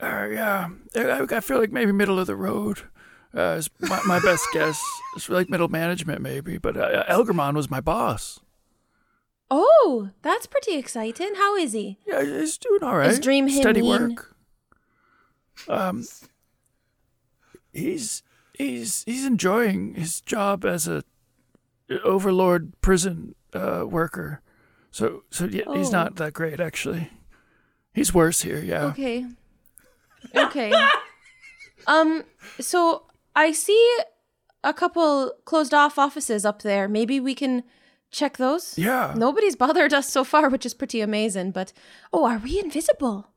[0.00, 2.82] uh, yeah, I, I feel like maybe middle of the road.
[3.36, 4.82] Uh, is my, my best guess.
[5.14, 6.58] It's like middle management, maybe.
[6.58, 7.04] But uh,
[7.54, 8.40] was my boss.
[9.50, 11.34] Oh, that's pretty exciting.
[11.36, 11.98] How is he?
[12.06, 13.10] Yeah, he's doing all right.
[13.10, 14.36] Is Dream him Steady Himeen- work.
[15.68, 16.06] Um,
[17.72, 18.22] he's
[18.54, 21.02] he's he's enjoying his job as a
[22.04, 24.40] overlord prison uh, worker.
[24.90, 25.92] So so yeah, he's Oh.
[25.92, 27.10] not that great actually.
[27.92, 28.60] He's worse here.
[28.62, 28.84] Yeah.
[28.86, 29.26] Okay.
[30.34, 30.72] Okay.
[31.86, 32.24] um,
[32.60, 33.98] so I see
[34.62, 36.88] a couple closed off offices up there.
[36.88, 37.62] Maybe we can
[38.10, 38.76] check those?
[38.78, 39.14] Yeah.
[39.16, 41.72] Nobody's bothered us so far, which is pretty amazing, but
[42.12, 43.28] oh, are we invisible?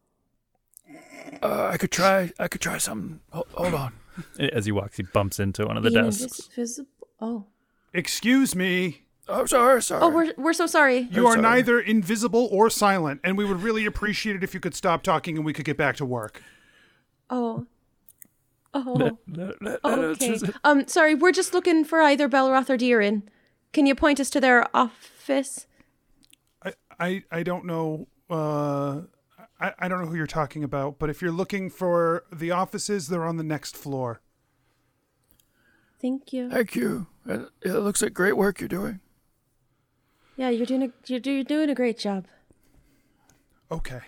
[1.41, 2.31] Uh, I could try.
[2.39, 3.19] I could try something.
[3.31, 3.93] Hold, hold on.
[4.39, 6.49] As he walks, he bumps into one of the Being desks.
[6.55, 6.85] invis-
[7.21, 7.45] Oh.
[7.93, 9.03] excuse me.
[9.27, 10.01] Oh, sorry, sorry.
[10.03, 11.07] Oh, we're we're so sorry.
[11.11, 11.41] You are sorry.
[11.41, 15.37] neither invisible or silent, and we would really appreciate it if you could stop talking
[15.37, 16.41] and we could get back to work.
[17.29, 17.65] Oh.
[18.73, 19.17] Oh.
[19.37, 20.39] Us Okay.
[20.63, 23.23] Um, sorry, we're just looking for either Belroth or Deerin.
[23.71, 25.67] Can you point us to their office?
[26.63, 28.07] I, I, I don't know.
[28.29, 29.01] Uh,
[29.59, 33.07] I, I don't know who you're talking about, but if you're looking for the offices,
[33.07, 34.21] they're on the next floor.
[36.01, 36.49] Thank you.
[36.49, 37.07] Thank you.
[37.29, 38.99] Uh, It looks like great work you're doing.
[40.35, 42.25] Yeah, you're doing a you're, do- you're doing a great job.
[43.71, 44.01] Okay.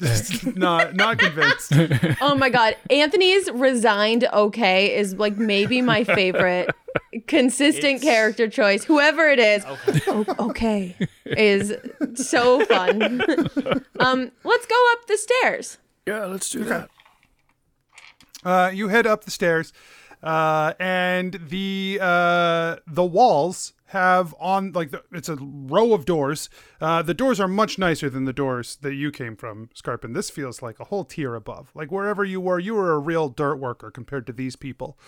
[0.56, 1.72] not not convinced.
[2.20, 6.70] Oh my god, Anthony's resigned okay is like maybe my favorite
[7.26, 8.84] consistent character choice.
[8.84, 11.74] Whoever it is, okay, okay is
[12.14, 13.20] so fun.
[14.00, 15.78] um, let's go up the stairs.
[16.06, 16.90] Yeah, let's do that.
[18.44, 19.72] Uh, you head up the stairs,
[20.22, 26.50] uh, and the uh, the walls have on like the, it's a row of doors.
[26.80, 30.12] Uh, the doors are much nicer than the doors that you came from, Scarpin.
[30.12, 31.70] This feels like a whole tier above.
[31.74, 34.98] Like wherever you were, you were a real dirt worker compared to these people.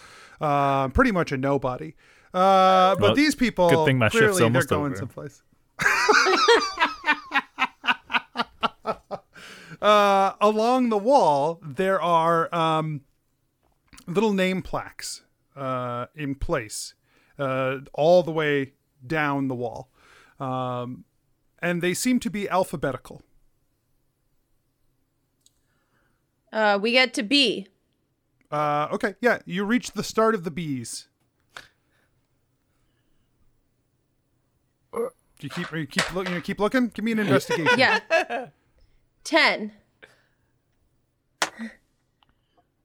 [0.40, 1.94] Uh, pretty much a nobody.
[2.32, 4.98] Uh, but Well, these people, good thing my shift's clearly, almost they're going over.
[4.98, 5.42] someplace.
[9.82, 13.00] uh, along the wall, there are um,
[14.06, 15.22] little name plaques
[15.56, 16.94] uh, in place
[17.38, 18.72] uh, all the way
[19.06, 19.90] down the wall.
[20.38, 21.04] Um,
[21.60, 23.22] and they seem to be alphabetical.
[26.52, 27.68] Uh, we get to B.
[28.50, 31.08] Uh, okay, yeah, you reach the start of the bees.
[35.38, 36.34] Do you keep you keep looking?
[36.34, 36.88] You keep looking.
[36.88, 37.78] Give me an investigation.
[37.78, 38.46] Yeah,
[39.22, 39.72] ten.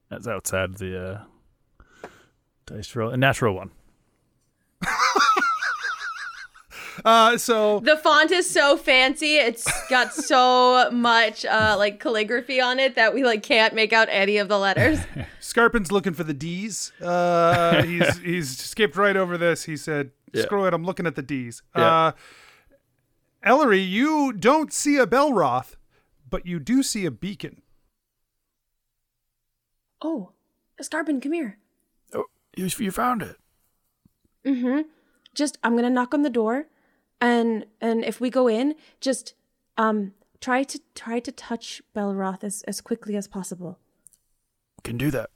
[0.09, 1.25] That's outside the
[2.03, 2.09] uh,
[2.65, 3.11] dice roll.
[3.11, 3.71] A natural one.
[7.03, 9.37] Uh, so The font is so fancy.
[9.37, 14.07] It's got so much uh, like calligraphy on it that we like can't make out
[14.11, 14.99] any of the letters.
[15.39, 16.91] Scarpin's looking for the D's.
[17.01, 19.63] Uh, he's he's skipped right over this.
[19.63, 20.43] He said, Yeah.
[20.43, 21.83] "Screw it, I'm looking at the D's." Yeah.
[22.07, 22.11] Uh,
[23.43, 25.75] Ellery, you don't see a Belroth,
[26.29, 27.61] but you do see a beacon.
[30.03, 30.31] oh,
[30.79, 31.57] Scarpin, come here.
[32.13, 32.25] Oh,
[32.55, 33.37] you, you found it.
[34.45, 34.81] Mm-hmm.
[35.35, 36.67] Just I'm gonna knock on the door,
[37.21, 39.35] and and if we go in, just
[39.77, 43.79] um try to try to touch Belroth as as quickly as possible.
[44.83, 45.29] Can do that.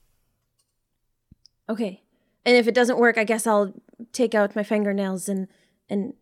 [1.70, 2.02] Okay.
[2.46, 3.74] And if it doesn't work, I guess I'll
[4.12, 5.48] take out my fingernails and
[5.90, 6.14] and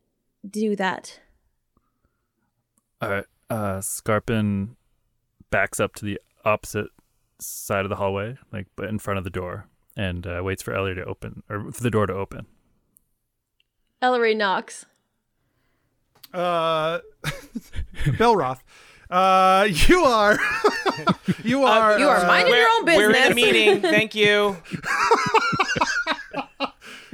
[0.48, 1.20] do that.
[3.02, 3.26] All right.
[3.50, 4.76] Uh, Scarpin
[5.50, 6.88] backs up to the opposite
[7.40, 10.74] side of the hallway, like but in front of the door, and uh, waits for
[10.74, 12.48] Ellie to open or for the door to open.
[14.02, 14.86] Ellery knocks.
[16.34, 17.00] Uh,
[18.18, 18.60] Belroth,
[19.10, 20.40] uh, you are
[21.44, 23.08] you are You are uh, minding your own business.
[23.08, 23.82] We're in a meeting.
[23.82, 24.58] Thank you.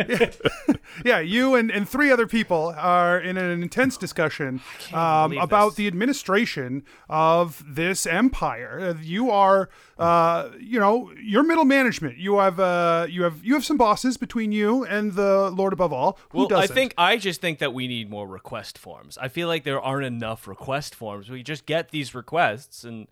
[0.07, 0.31] Yeah,
[1.05, 4.61] yeah, you and, and three other people are in an intense discussion
[4.93, 5.75] um, about this.
[5.75, 8.79] the administration of this empire.
[8.97, 12.17] Uh, You are, uh, you know, your middle management.
[12.17, 15.91] You have, uh, you have, you have some bosses between you and the Lord above
[15.93, 16.17] all.
[16.31, 16.73] Who Well, I doesn't?
[16.75, 19.17] think I just think that we need more request forms.
[19.17, 21.29] I feel like there aren't enough request forms.
[21.29, 23.07] We just get these requests and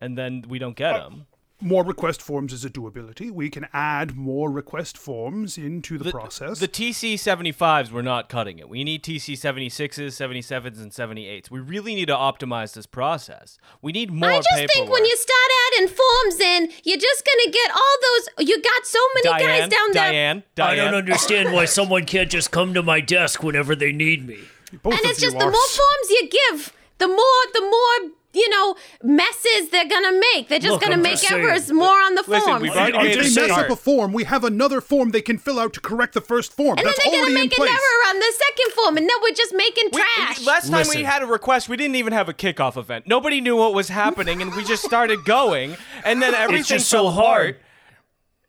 [0.00, 1.26] and then we don't get them.
[1.60, 3.30] More request forms is a doability.
[3.30, 6.60] We can add more request forms into the, process.
[6.60, 8.68] The TC 75s, we're not cutting it.
[8.68, 11.50] We need TC 76s, 77s, and 78s.
[11.50, 13.58] We really need to optimize this process.
[13.82, 17.52] We need more I just think when you start adding forms in, you're just gonna
[17.52, 18.48] get all those.
[18.48, 20.70] You got so many Diane, guys down there, Diane, Diane.
[20.70, 24.38] I don't understand why someone can't just come to my desk whenever they need me.
[24.82, 27.16] Both and of it's you just the more forms you give, the more
[27.52, 30.48] the more you know messes they're gonna make.
[30.48, 31.76] They're just Look, gonna I'm make just ever saying.
[31.76, 32.62] more on the Listen, forms.
[32.62, 35.22] we've already made If just they mess up a form, we have another form they
[35.22, 36.78] can fill out to correct the first form.
[36.78, 37.70] And then they're gonna make an place.
[37.70, 40.40] error on the second form, and then we're just making We- trash.
[40.46, 43.06] last time we had a request, we didn't even have a kickoff event.
[43.06, 46.90] Nobody knew what was happening, and we just started going, and then everything It's just
[46.90, 47.50] fell so hard.
[47.50, 47.62] apart.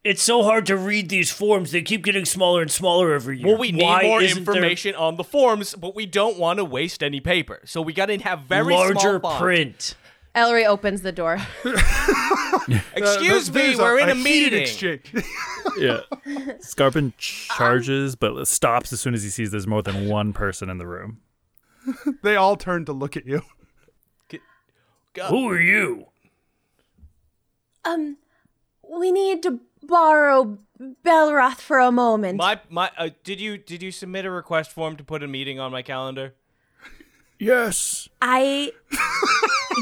[0.03, 1.71] It's so hard to read these forms.
[1.71, 3.47] They keep getting smaller and smaller every year.
[3.47, 6.57] Well, we need Why more isn't there information on the forms, but we don't want
[6.59, 7.59] to waste any paper.
[7.65, 9.95] So we got to have very larger small print.
[10.35, 11.37] Ellery opens the door.
[11.65, 14.61] Excuse Uh, me, there's we're in a, heated meeting.
[14.61, 15.13] exchange.
[15.77, 15.99] Yeah.
[16.61, 20.77] Scarpin charges, but stops as soon as he sees there's more than one person in
[20.77, 21.19] the room.
[22.23, 23.41] they all turn to look at you.
[25.27, 26.05] Who are you?
[27.85, 28.17] Um,
[28.89, 29.59] we need to
[29.89, 30.57] borrow
[31.03, 32.37] Belroth for a moment.
[32.37, 35.59] My my, uh, did you did you submit a request form to put a meeting
[35.59, 36.35] on my calendar?
[37.39, 38.09] Yes.
[38.21, 38.71] I.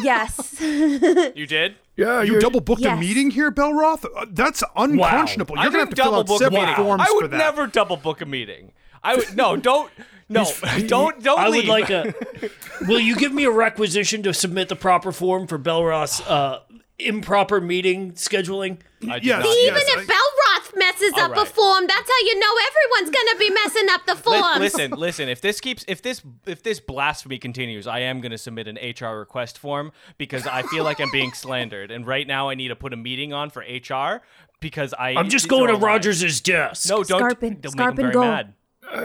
[0.03, 0.59] yes.
[0.61, 1.75] You did.
[1.95, 4.05] Yeah, You double booked a meeting here, Belroth?
[4.15, 5.55] Uh, that's unconscionable.
[5.55, 6.75] You're gonna have would to fill double out book a several meeting.
[6.75, 8.73] forms I would never double book a meeting.
[9.03, 9.91] I would no, don't
[10.29, 10.45] no,
[10.87, 11.63] don't don't I leave.
[11.63, 12.13] would like a.
[12.87, 16.59] will you give me a requisition to submit the proper form for Belroth uh,
[16.99, 18.79] improper meeting scheduling?
[19.09, 19.43] I Yes.
[19.43, 19.55] not.
[19.55, 23.37] Even Yes, if Belroth messes All up a form, that's how you know everyone's gonna
[23.37, 24.59] be messing up the Li- forms.
[24.59, 25.29] listen, listen.
[25.29, 28.77] If this keeps, if this, if this blasphemy continues, I am going to submit an
[28.77, 32.69] HR request form because I feel like I'm being slandered, and right now I need
[32.69, 34.21] to put a meeting on for HR
[34.59, 35.11] because I.
[35.11, 35.83] I'm just going to all lies.
[36.05, 36.89] Rogers' desk.
[36.89, 37.19] No, don't.
[37.19, 38.21] Scarpin, don't Scarpin, make him very go.
[38.21, 38.53] mad.
[38.91, 38.97] uh,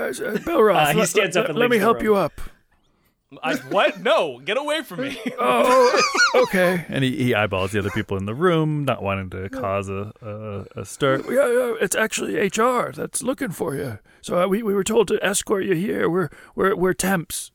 [0.46, 0.76] Belroth.
[0.76, 2.04] Uh, he stands let, up and let me help room.
[2.04, 2.40] you up.
[3.42, 4.00] I, what?
[4.00, 5.18] No, get away from me.
[5.38, 6.02] Oh,
[6.34, 6.84] okay.
[6.88, 10.12] And he, he eyeballs the other people in the room, not wanting to cause a,
[10.22, 11.16] a, a stir.
[11.28, 13.98] Yeah, yeah, it's actually HR that's looking for you.
[14.20, 16.08] So uh, we, we were told to escort you here.
[16.08, 17.50] We're we're we're temps.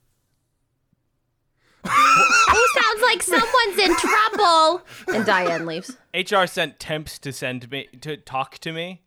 [1.83, 4.81] Who sounds like someone's in trouble?
[5.13, 5.95] And Diane leaves.
[6.13, 9.01] HR sent temps to send me to talk to me.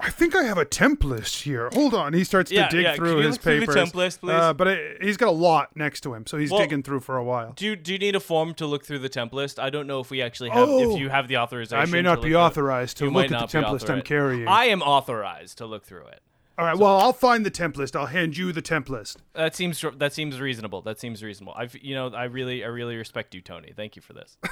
[0.00, 1.70] I think I have a temp list here.
[1.72, 2.12] Hold on.
[2.14, 3.74] He starts Yeah, to dig yeah, through can you his through papers.
[3.76, 4.32] temp list, please?
[4.32, 7.00] Uh, but it, he's got a lot next to him, so he's Well- digging through
[7.00, 7.52] for a while.
[7.52, 9.60] Do you, do you need a form to look through the temp list?
[9.60, 10.68] I don't know if we actually have.
[10.68, 10.94] Oh.
[10.94, 11.80] if you have the authorization.
[11.80, 14.48] I may not be authorized to look at the temp list I'm carrying.
[14.48, 16.22] I am authorized to look through it.
[16.58, 16.76] All right.
[16.76, 17.96] Well, I'll find the temp list.
[17.96, 19.22] I'll hand you the temp list.
[19.32, 20.82] That seems that seems reasonable.
[20.82, 21.54] That seems reasonable.
[21.56, 23.72] I you know I really I really respect you, Tony.
[23.74, 24.36] Thank you for this.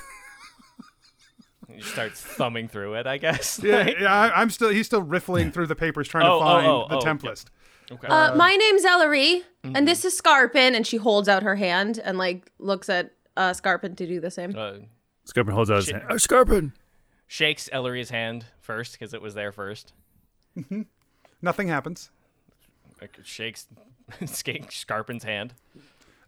[1.74, 3.06] he starts thumbing through it.
[3.06, 3.60] I guess.
[3.62, 4.12] Yeah, yeah.
[4.14, 4.70] I, I'm still.
[4.70, 7.20] He's still riffling through the papers trying Oh, to oh, find oh, the oh, temp
[7.22, 7.30] okay.
[7.30, 7.50] list.
[7.92, 8.06] Okay.
[8.06, 9.76] Uh, my name's Ellery, Mm-hmm.
[9.76, 13.52] and this is Scarpin, and she holds out her hand and like looks at uh,
[13.52, 14.54] Scarpin to do the same.
[14.56, 14.74] Uh,
[15.24, 15.96] Scarpin holds out his Shit.
[15.96, 16.06] hand.
[16.12, 16.72] Uh, Scarpin,
[17.26, 19.92] shakes Ellery's hand first because it was there first.
[21.42, 22.10] Nothing happens.
[23.22, 23.66] Shakes
[24.26, 25.54] shakes Scarpin's hand.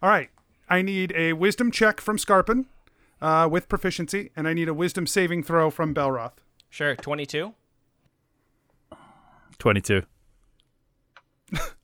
[0.02, 0.30] All right.
[0.68, 2.66] I need a wisdom check from Scarpin
[3.22, 6.32] uh, with proficiency, and I need a wisdom saving throw from Belroth.
[6.68, 7.54] Sure, 22.
[9.58, 10.02] 22.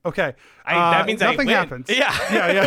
[0.04, 0.34] Okay.
[0.64, 1.54] I, Uh, that means nothing win.
[1.56, 1.86] happens.
[1.88, 2.14] Yeah.
[2.32, 2.66] Yeah, yeah.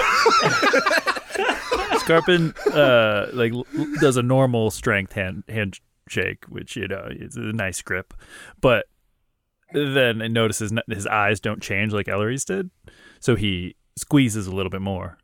[2.00, 3.66] Scarpin uh like l-
[4.00, 8.14] does a normal strength hand handshake, which you know is a nice grip,
[8.60, 8.86] but
[9.74, 12.70] then it notices n- his eyes don't change like Ellery's did,
[13.20, 15.18] so he squeezes a little bit more.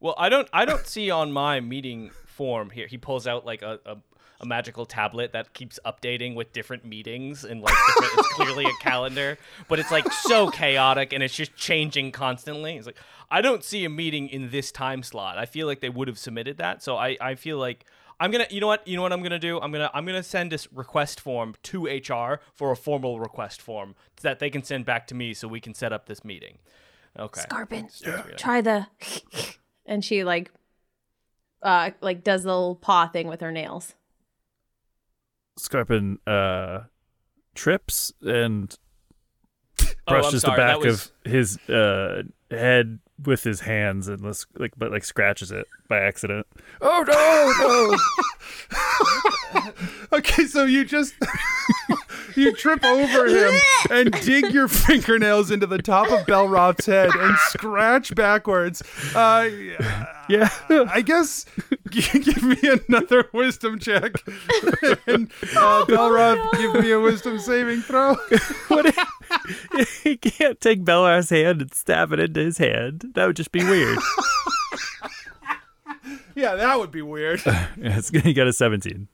[0.00, 2.86] Well, I don't I don't see on my meeting form here.
[2.86, 3.96] He pulls out like a, a,
[4.40, 8.72] a magical tablet that keeps updating with different meetings and like different, it's clearly a
[8.80, 9.36] calendar,
[9.66, 12.76] but it's like so chaotic and it's just changing constantly.
[12.76, 12.96] It's like
[13.28, 15.36] I don't see a meeting in this time slot.
[15.36, 17.84] I feel like they would have submitted that, so I I feel like
[18.20, 19.60] I'm gonna, you know what, you know what I'm gonna do?
[19.60, 23.94] I'm gonna, I'm gonna send this request form to HR for a formal request form
[24.22, 26.58] that they can send back to me so we can set up this meeting.
[27.18, 27.42] Okay.
[27.42, 27.88] Scarpin,
[28.36, 28.86] try the.
[29.86, 30.50] And she like,
[31.62, 33.94] uh, like does the little paw thing with her nails.
[35.58, 36.80] Scarpin uh
[37.54, 38.76] trips and
[39.82, 44.22] Oh, brushes sorry, the back was- of his uh head with his hands and
[44.56, 46.46] like but like scratches it by accident.
[46.80, 47.98] Oh no,
[49.58, 49.72] no!
[50.18, 51.14] Okay, so you just
[52.36, 53.60] you trip over him
[53.90, 58.82] and dig your fingernails into the top of Belroth's head and scratch backwards.
[59.14, 59.48] Uh,
[60.28, 60.50] Yeah.
[60.70, 61.46] I guess
[61.90, 64.12] give me another wisdom check,
[65.06, 68.14] and uh, Belroth, give me a wisdom saving throw.
[68.68, 68.84] what
[69.78, 73.06] if, he can't take Bellar's hand and stab it into his hand.
[73.14, 73.98] That would just be weird.
[76.34, 77.40] Yeah, that would be weird.
[77.76, 79.08] yes, he got a 17.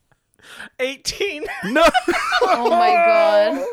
[0.79, 1.47] 18.
[1.65, 1.85] No.
[2.47, 3.65] Oh my god.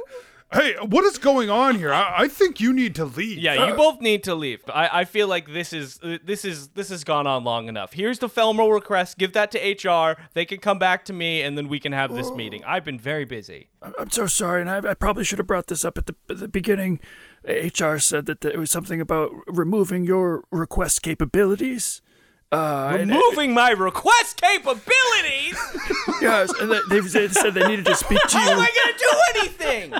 [0.54, 1.94] Hey, what is going on here?
[1.94, 3.38] I, I think you need to leave.
[3.38, 4.62] Yeah, you both need to leave.
[4.68, 7.94] I, I feel like this is this is this has gone on long enough.
[7.94, 9.18] Here's the Felmo request.
[9.18, 10.18] Give that to HR.
[10.34, 12.36] They can come back to me, and then we can have this oh.
[12.36, 12.64] meeting.
[12.66, 13.70] I've been very busy.
[13.82, 16.40] I'm so sorry, and I, I probably should have brought this up at the, at
[16.40, 17.00] the beginning.
[17.46, 22.02] HR said that there was something about removing your request capabilities.
[22.52, 25.58] Uh, and- Moving my request capabilities.
[26.22, 28.44] yes, and they, they've said they needed to speak to you.
[28.44, 28.64] How am you.
[28.64, 29.94] I gonna do anything?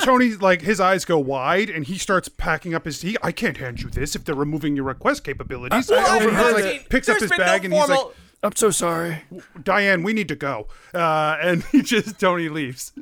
[0.00, 3.02] Tony, like his eyes go wide, and he starts packing up his.
[3.02, 5.88] He, I can't hand you this if they're removing your request capabilities.
[5.88, 8.06] Well, I he mean, like, there's picks up been his no bag and he's like,
[8.42, 9.22] I'm so sorry.
[9.62, 10.66] Diane, we need to go.
[10.92, 12.92] Uh, and he just Tony leaves.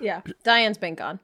[0.00, 1.20] Yeah, Diane's been gone.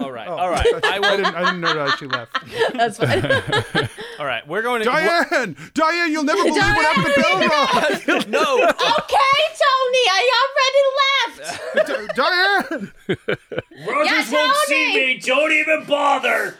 [0.00, 0.66] All right, all right.
[0.84, 1.16] I I will.
[1.16, 1.34] didn't.
[1.34, 2.36] I didn't know that she left.
[2.74, 3.88] That's fine.
[4.18, 4.84] All right, we're going to.
[4.84, 8.28] Diane, Diane, you'll never believe what happened to Belroth.
[8.28, 10.84] No, okay, Tony, I already
[11.36, 11.86] left.
[11.86, 12.92] D- Diane.
[13.86, 15.18] Rogers Yeah, won't see me.
[15.20, 16.56] Don't even bother.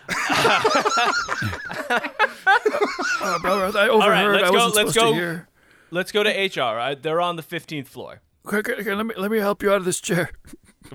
[3.20, 4.32] Uh, Belroth, I overheard.
[4.36, 5.10] let's I go, wasn't let's supposed go.
[5.10, 5.48] to hear.
[5.90, 6.78] let's go to HR.
[6.78, 8.20] I, they're on the 15th floor.
[8.44, 10.31] Quick, okay, let me let me help you out of this chair.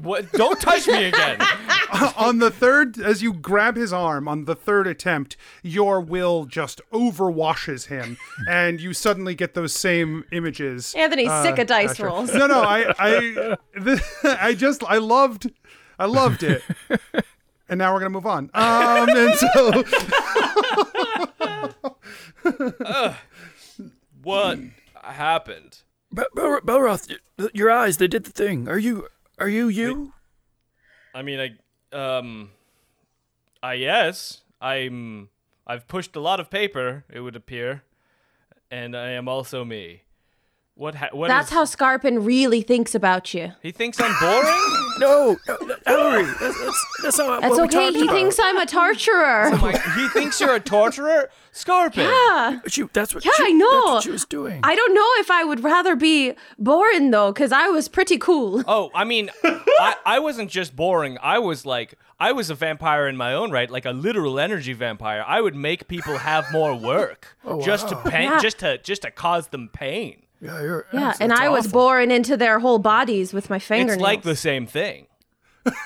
[0.01, 0.31] What?
[0.31, 1.39] Don't touch me again.
[2.17, 6.81] on the third, as you grab his arm on the third attempt, your will just
[6.91, 8.17] overwashes him,
[8.49, 10.93] and you suddenly get those same images.
[10.97, 12.05] Anthony's uh, sick of dice Asher.
[12.07, 12.33] rolls.
[12.33, 13.19] No, no, I, I,
[13.75, 14.03] the,
[14.41, 15.51] I just, I loved,
[15.99, 16.63] I loved it.
[17.69, 18.49] And now we're gonna move on.
[18.53, 19.83] Um, and so
[24.23, 24.59] What
[25.01, 25.79] happened?
[26.11, 27.15] Bel- Bel- Belroth,
[27.53, 28.67] your eyes, they did the thing.
[28.69, 29.07] Are you
[29.39, 30.14] are you you?
[31.14, 32.51] I mean, I um,
[33.61, 35.30] I yes, I'm.
[35.65, 37.05] I've pushed a lot of paper.
[37.10, 37.84] It would appear,
[38.69, 40.03] and I am also me.
[40.75, 40.95] What?
[40.95, 43.51] Ha- what That's is- how Scarpin really thinks about you.
[43.61, 44.79] he thinks I'm boring.
[44.99, 46.23] No, no, no, Ellery.
[46.39, 47.85] That's, that's, that's not That's what we okay.
[47.87, 48.13] talked He about.
[48.13, 49.49] thinks I'm a torturer.
[49.63, 52.03] Like, he thinks you're a torturer, Scarpin.
[52.05, 52.59] Yeah.
[52.67, 53.25] She, that's what.
[53.25, 53.71] Yeah, she, I know.
[53.71, 54.59] That's what she was doing.
[54.61, 58.63] I don't know if I would rather be boring though, because I was pretty cool.
[58.67, 61.17] Oh, I mean, I, I wasn't just boring.
[61.23, 64.73] I was like, I was a vampire in my own right, like a literal energy
[64.73, 65.23] vampire.
[65.27, 68.39] I would make people have more work oh, just to pain, Yeah.
[68.39, 70.21] just to just to cause them pain.
[70.43, 71.79] Yeah, you're, Yeah, that's- and that's I was awful.
[71.79, 73.95] boring into their whole bodies with my fingernails.
[73.97, 75.07] It's like the same thing.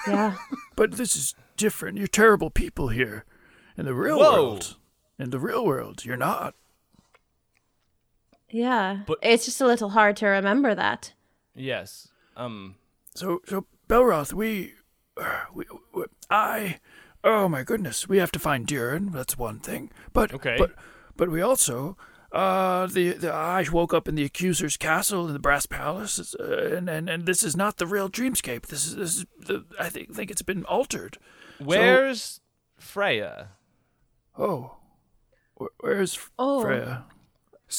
[0.08, 0.36] Yeah.
[0.76, 1.98] But this is different.
[1.98, 3.26] You're terrible people here.
[3.78, 4.32] In the real Whoa.
[4.34, 4.78] world.
[5.20, 6.54] In the real world, you're not.
[8.50, 9.00] Yeah.
[9.06, 11.14] But- it's just a little hard to remember that.
[11.56, 12.10] Yes.
[12.36, 12.76] Um.
[13.16, 14.74] So, so Belroth, we,
[15.20, 16.78] uh, we, we, I,
[17.24, 19.12] oh my goodness, we have to find Durin.
[19.12, 19.90] That's one thing.
[20.14, 20.56] But, Okay.
[20.60, 20.74] but,
[21.16, 21.98] but we also
[22.32, 26.76] Uh, the, the I woke up in the accuser's castle in the brass palace, uh,
[26.76, 28.68] and, and and this is not the real dreamscape.
[28.68, 31.18] This is this is the, I think think it's been altered.
[31.60, 32.42] Where's
[32.78, 33.50] Freya?
[34.38, 34.76] Oh,
[35.56, 36.62] Where, where's Oh.
[36.62, 37.06] Freya?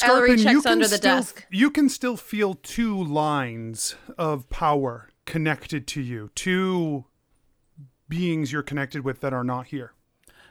[0.03, 1.47] Ellery Scarpin, you checks can under the still, desk.
[1.51, 6.31] You can still feel two lines of power connected to you.
[6.35, 7.05] Two
[8.09, 9.93] beings you're connected with that are not here.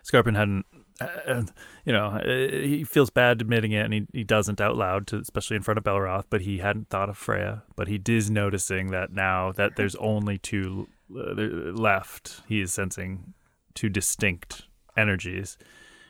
[0.04, 0.66] Scarpin hadn't,
[1.00, 1.44] uh,
[1.86, 5.18] you know, uh, he feels bad admitting it, and he, he doesn't out loud, to,
[5.18, 6.26] especially in front of Belroth.
[6.30, 7.64] But he hadn't thought of Freya.
[7.76, 13.34] But he is noticing that now that there's only two uh, left, he is sensing
[13.74, 14.64] two distinct
[14.96, 15.58] energies,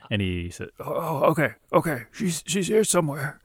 [0.09, 2.03] and he said, Oh, okay, okay.
[2.11, 3.39] She's she's here somewhere.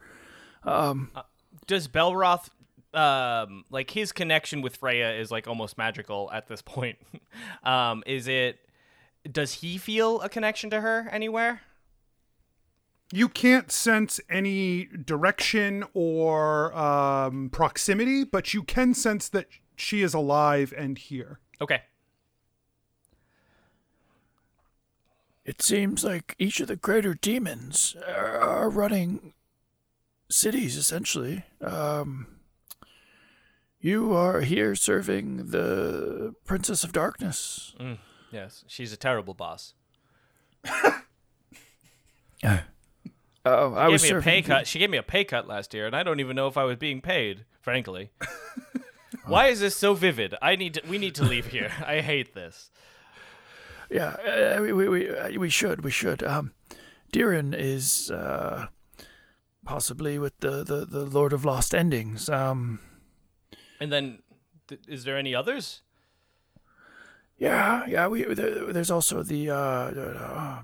[1.66, 2.48] Does Belroth
[2.94, 6.98] um like his connection with Freya is like almost magical at this point.
[7.64, 8.58] um is it
[9.30, 11.62] does he feel a connection to her anywhere?
[13.12, 20.14] You can't sense any direction or um, proximity, but you can sense that she is
[20.14, 21.38] alive and here.
[21.60, 21.82] Okay.
[25.44, 29.34] It seems like each of the greater demons are, are running
[30.30, 31.44] cities, essentially.
[31.60, 32.28] Um,
[33.80, 37.74] you are here serving the Princess of Darkness.
[38.32, 39.74] Yes, she's a terrible boss.
[43.44, 44.66] Oh, I Gave was me a pay cut.
[44.68, 46.62] She gave me a pay cut last year, and I don't even know if I
[46.64, 47.44] was being paid.
[47.60, 48.10] Frankly,
[49.26, 50.34] why is this so vivid?
[50.40, 50.82] I need to.
[50.88, 51.72] We need to leave here.
[51.84, 52.70] I hate this.
[53.90, 54.10] Yeah,
[54.56, 56.22] uh, we we we, uh, we should we should.
[56.22, 56.52] Um,
[57.12, 58.66] Diren is uh,
[59.64, 62.28] possibly with the, the the Lord of Lost Endings.
[62.28, 62.78] Um,
[63.80, 64.20] And then,
[64.68, 65.82] th- is there any others?
[67.42, 68.06] Yeah, yeah.
[68.06, 70.62] We there, there's also the uh, the, uh,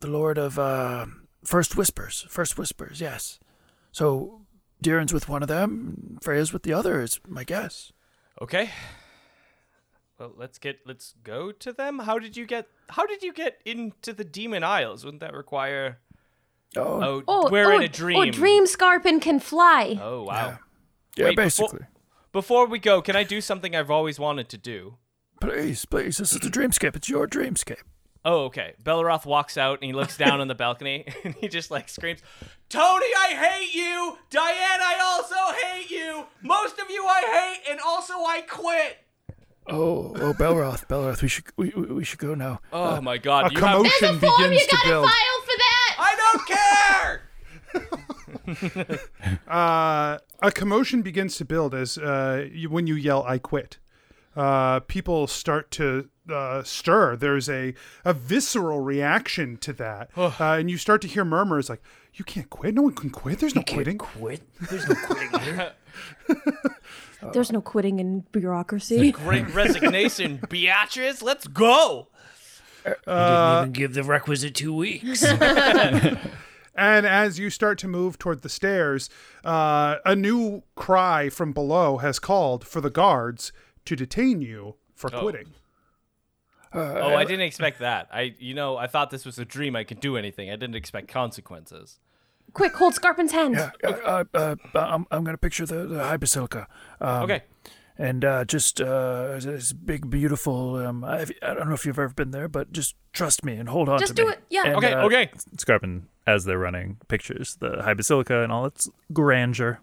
[0.00, 1.06] the Lord of uh,
[1.42, 2.26] First Whispers.
[2.28, 3.00] First Whispers.
[3.00, 3.40] Yes.
[3.92, 4.42] So
[4.82, 6.18] Diren's with one of them.
[6.22, 7.00] Freya's with the other.
[7.00, 7.92] Is my guess.
[8.42, 8.70] Okay.
[10.18, 12.00] Well, let's get let's go to them.
[12.00, 15.04] How did you get How did you get into the Demon Isles?
[15.04, 15.98] Wouldn't that require
[16.76, 18.18] Oh, Oh, Oh, we're oh, in a dream.
[18.18, 19.98] Oh, Dream Scarpin can fly.
[20.00, 20.58] Oh, wow.
[21.16, 21.24] yeah.
[21.26, 21.86] wait, before- basically.
[22.32, 24.96] Before we go, can I do something I've always wanted to do?
[25.42, 26.18] Please, please.
[26.18, 26.94] This is the dreamscape.
[26.94, 27.82] It's your dreamscape.
[28.24, 28.74] Oh, okay.
[28.84, 32.20] Belroth walks out and he looks down on the balcony and he just like screams,
[32.68, 34.18] Tony, I hate you!
[34.30, 35.34] Diane, I also
[35.66, 36.26] hate you!
[36.42, 37.22] Most of you I
[37.58, 38.98] hate, and also I quit!
[39.66, 41.22] Oh, oh, Belroth, Belroth.
[41.22, 42.60] We should we, we we should go now.
[42.72, 43.78] Oh my god, A you have.
[43.80, 45.08] commotion begins to build.
[45.08, 45.96] for that.
[45.98, 47.22] I don't care!
[49.48, 53.78] Uh, a commotion begins to build as uh, you, when you yell "I quit."
[54.34, 57.16] Uh, people start to uh, stir.
[57.16, 61.82] There's a, a visceral reaction to that, uh, and you start to hear murmurs like,
[62.14, 62.74] "You can't quit.
[62.74, 63.40] No one can quit.
[63.40, 64.42] There's no quitting." Quit.
[64.70, 65.72] There's no quitting here.
[67.32, 69.12] There's no quitting in bureaucracy.
[69.12, 71.22] Great resignation, Beatrice.
[71.22, 72.08] Let's go!
[72.84, 75.24] didn't even give the requisite two weeks.
[76.74, 79.10] And as you start to move toward the stairs,
[79.44, 83.52] uh, a new cry from below has called for the guards
[83.84, 85.48] to detain you for quitting.
[86.74, 88.08] Oh, I didn't expect that.
[88.12, 89.76] I, you know, I thought this was a dream.
[89.76, 90.48] I could do anything.
[90.50, 91.98] I didn't expect consequences.
[92.54, 93.54] Quick, hold Scarpin's hand.
[93.56, 96.66] Yeah, uh, uh, uh, I'm, I'm gonna picture the, the high basilica.
[97.00, 97.42] Um, Okay.
[97.98, 100.76] And uh, just uh, this big, beautiful.
[100.76, 103.68] Um, I, I don't know if you've ever been there, but just trust me and
[103.68, 104.32] hold on Just to do me.
[104.32, 104.42] it.
[104.48, 104.62] Yeah.
[104.64, 104.92] And, Okay.
[104.94, 105.30] uh, Okay.
[105.58, 109.80] Scarpin, as they're running, pictures the High Basilica and all its grandeur.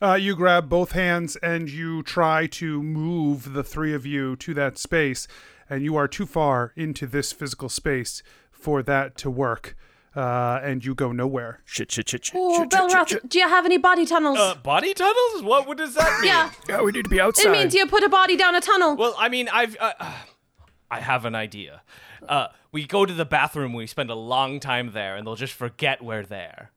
[0.00, 4.54] Uh, you grab both hands and you try to move the three of you to
[4.54, 5.26] that space,
[5.68, 9.76] and you are too far into this physical space for that to work,
[10.14, 11.60] uh, and you go nowhere.
[11.64, 12.34] Shit, shit, shit, shit.
[12.36, 13.28] Oh, shit, shit, shit, Belroth, shit.
[13.28, 14.38] do you have any body tunnels?
[14.38, 15.42] Uh, body tunnels?
[15.42, 16.28] What, what does that mean?
[16.28, 16.50] yeah.
[16.68, 17.46] Yeah, we need to be outside.
[17.46, 18.96] It means you put a body down a tunnel.
[18.96, 19.76] Well, I mean, I've.
[19.78, 20.12] Uh, uh,
[20.90, 21.82] I have an idea.
[22.28, 23.72] Uh, we go to the bathroom.
[23.72, 26.70] We spend a long time there, and they'll just forget we're there.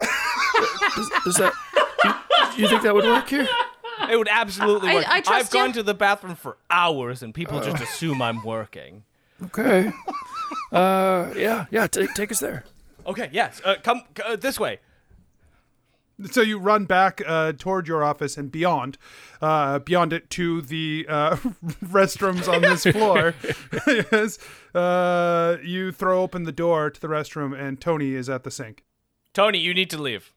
[0.00, 1.52] Does, does that?
[2.56, 3.48] You, you think that would work here?
[4.10, 5.04] It would absolutely I- work.
[5.08, 5.74] I trust have gone you.
[5.74, 9.04] to the bathroom for hours, and people just assume I'm working.
[9.44, 9.92] Okay.
[10.72, 11.86] Uh, yeah, yeah.
[11.86, 12.64] Take take us there.
[13.06, 13.62] Okay, yes.
[13.64, 14.80] Uh, come uh, this way.
[16.30, 18.98] So you run back uh, toward your office and beyond,
[19.42, 21.36] uh, beyond it to the uh,
[21.84, 23.34] restrooms on this floor.
[24.12, 24.38] yes.
[24.74, 28.84] Uh, you throw open the door to the restroom, and Tony is at the sink.
[29.32, 30.32] Tony, you need to leave.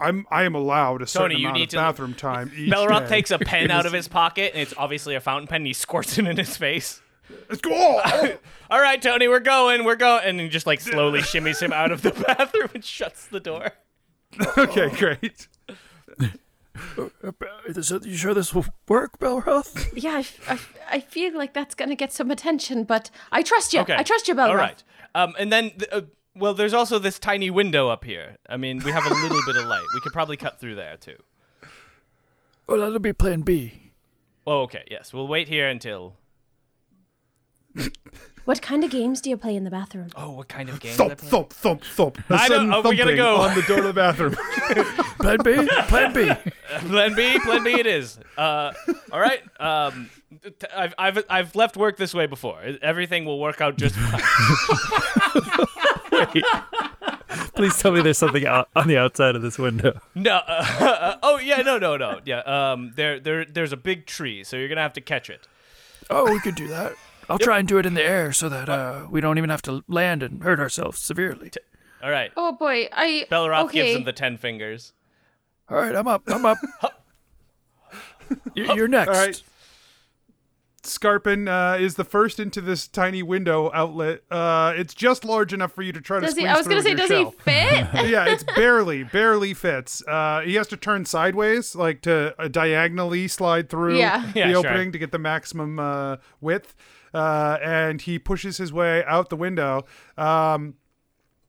[0.00, 2.50] Well, I'm I am allowed a certain Tony, you amount need of to- bathroom time
[2.56, 3.08] each Belroth day.
[3.08, 5.56] takes a pen out of his pocket, and it's obviously a fountain pen.
[5.58, 7.00] And he squirts it in his face.
[7.48, 7.70] Let's go.
[7.72, 8.32] Oh,
[8.70, 9.84] All right, Tony, we're going.
[9.84, 10.22] We're going.
[10.24, 13.70] And he just like slowly shimmies him out of the bathroom and shuts the door.
[14.58, 15.46] okay, great.
[17.66, 19.90] Is it- you sure this will work, Belroth?
[19.94, 23.42] Yeah, I, f- I f- I feel like that's gonna get some attention, but I
[23.42, 23.80] trust you.
[23.80, 23.94] Okay.
[23.96, 24.48] I trust you, Belroth.
[24.48, 24.82] All right.
[25.14, 26.00] Um, and then, th- uh,
[26.34, 28.36] well, there's also this tiny window up here.
[28.48, 29.84] I mean, we have a little bit of light.
[29.94, 31.16] We could probably cut through there too.
[32.66, 33.92] Well, that'll be Plan B.
[34.46, 34.84] Oh, okay.
[34.90, 36.16] Yes, we'll wait here until.
[38.46, 40.08] What kind of games do you play in the bathroom?
[40.16, 40.94] Oh, what kind of game?
[40.94, 42.18] Thump, thump, thump, thump.
[42.30, 43.36] A I know- sudden oh, we gotta thumping go.
[43.36, 44.32] on the door to the bathroom.
[45.20, 45.68] Plan B?
[45.86, 46.50] Plan B.
[46.88, 48.18] Plan B, Plan B, it is.
[48.38, 48.72] Uh,
[49.12, 49.40] all right.
[49.60, 50.08] Um,
[50.42, 52.60] t- I've, I've I've left work this way before.
[52.82, 54.22] Everything will work out just fine.
[57.54, 60.00] Please tell me there's something out on the outside of this window.
[60.14, 60.40] No.
[60.46, 61.62] Uh, oh yeah.
[61.62, 61.78] No.
[61.78, 61.96] No.
[61.96, 62.20] No.
[62.24, 62.40] Yeah.
[62.40, 62.92] Um.
[62.96, 63.20] There.
[63.20, 63.44] There.
[63.44, 65.46] There's a big tree, so you're gonna have to catch it.
[66.08, 66.94] Oh, we could do that.
[67.28, 69.62] I'll try and do it in the air so that uh, we don't even have
[69.62, 71.52] to land and hurt ourselves severely.
[72.02, 72.32] All right.
[72.36, 73.26] Oh boy, I.
[73.30, 73.82] Belroth okay.
[73.84, 74.92] gives him the ten fingers.
[75.68, 76.22] All right, I'm up.
[76.26, 76.58] I'm up.
[78.54, 79.08] You- You're next.
[79.08, 79.42] All right.
[80.82, 84.22] Scarpin uh, is the first into this tiny window outlet.
[84.30, 86.48] Uh, it's just large enough for you to try to Does squeeze he?
[86.48, 87.54] I was gonna say, does your he fit?
[88.08, 90.02] yeah, it's barely, barely fits.
[90.08, 94.30] Uh, he has to turn sideways, like to uh, diagonally slide through Yeah.
[94.32, 94.58] the Yeah, sure.
[94.58, 96.74] opening to get the maximum uh, width.
[97.12, 99.84] Uh, and he pushes his way out the window.
[100.16, 100.74] Um,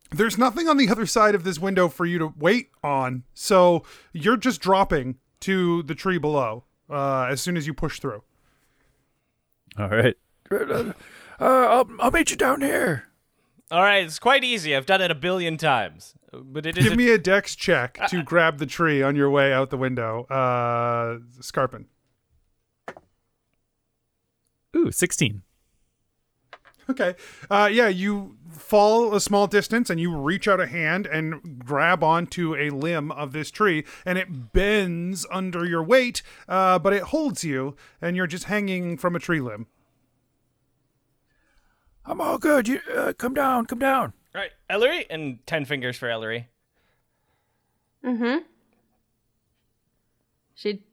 [0.10, 3.84] there's nothing on the other side of this window for you to wait on, so
[4.12, 8.24] you're just dropping to the tree below uh, as soon as you push through.
[9.78, 10.16] All right.
[10.52, 10.94] Uh,
[11.40, 13.06] I'll, I'll meet you down here.
[13.72, 14.04] All right.
[14.04, 14.76] It's quite easy.
[14.76, 16.84] I've done it a billion times, but it is.
[16.84, 19.78] Give a- me a dex check to grab the tree on your way out the
[19.78, 21.86] window, uh, Scarpin.
[24.76, 25.42] Ooh, 16.
[26.90, 27.16] Okay.
[27.50, 32.04] Uh, yeah, you fall a small distance and you reach out a hand and grab
[32.04, 37.04] onto a limb of this tree, and it bends under your weight, uh, but it
[37.04, 39.68] holds you, and you're just hanging from a tree limb.
[42.06, 42.68] I'm all good.
[42.68, 43.66] You uh, come down.
[43.66, 44.14] Come down.
[44.34, 46.50] All right, Ellery, and ten fingers for Ellery.
[50.56, 50.84] she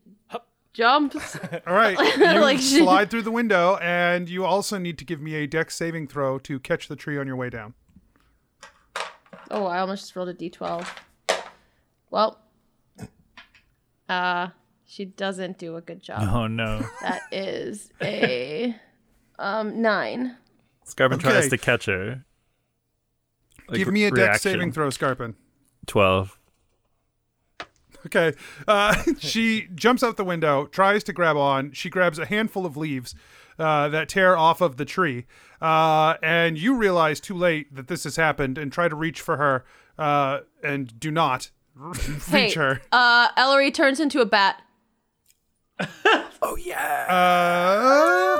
[0.79, 1.37] jumps.
[1.67, 1.99] All right.
[2.19, 5.47] You Like she- slide through the window, and you also need to give me a
[5.47, 7.75] dex saving throw to catch the tree on your way down.
[9.51, 10.87] Oh, I almost just rolled a d12.
[12.11, 12.39] Well,
[14.09, 14.49] uh,
[14.87, 16.29] she doesn't do a good job.
[16.33, 16.87] Oh, no.
[17.03, 18.75] That is a
[19.39, 20.37] um nine.
[20.87, 22.25] Scarpin tries to catch her.
[23.69, 24.53] Like, give me a dex reaction.
[24.53, 25.35] saving throw, Scarpin.
[25.87, 26.38] 12.
[28.15, 28.37] Okay.
[28.67, 31.73] Uh, she jumps out the window, tries to grab on.
[31.73, 33.15] She grabs a handful of leaves
[33.59, 35.27] uh, that tear off of the tree.
[35.61, 39.37] Uh, and you realize too late that this has happened and try to reach for
[39.37, 39.65] her
[39.99, 42.81] uh, and do not reach Hey, her.
[42.93, 44.63] uh, Ellery turns into a bat.
[46.41, 48.38] Oh yeah.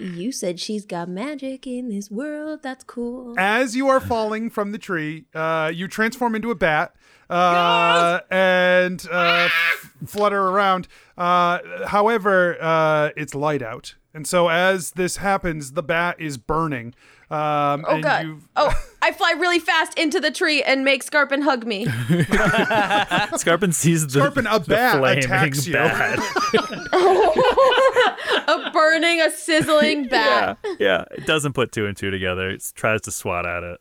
[0.00, 2.60] You said she's got magic in this world.
[2.62, 3.34] That's cool.
[3.38, 6.94] as you are falling from the tree, uh, you transform into a bat
[7.30, 10.88] uh, and uh, f- flutter around.
[11.16, 13.94] Uh, however, uh, it's light out.
[14.12, 16.94] And so as this happens, the bat is burning.
[17.30, 18.24] Um, Oh and god.
[18.26, 18.72] you Oh,
[19.02, 21.86] I fly really fast into the tree and make Scarpin hug me.
[23.36, 25.72] Scarpin sees the, Scarpin, a the bat flaming attacks you.
[25.72, 26.18] bat.
[28.48, 30.58] a burning, a sizzling bat.
[30.64, 31.04] yeah, yeah.
[31.12, 32.50] It doesn't put two and two together.
[32.50, 33.80] It tries to swat at it.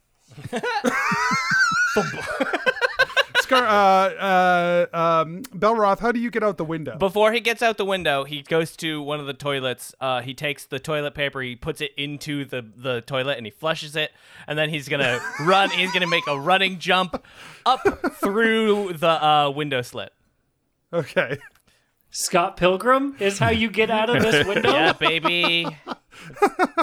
[3.58, 6.98] Scar, uh, uh, um, Belroth, how do you get out the window?
[6.98, 9.94] Before he gets out the window, he goes to one of the toilets.
[10.00, 13.52] Uh, he takes the toilet paper, he puts it into the, the toilet, and he
[13.52, 14.12] flushes it.
[14.48, 15.70] And then he's gonna run.
[15.70, 17.24] He's gonna make a running jump
[17.66, 17.82] up
[18.16, 20.12] through the uh, window slit.
[20.92, 21.38] okay.
[22.16, 24.72] Scott Pilgrim is how you get out of this window.
[24.72, 25.66] Yeah, baby.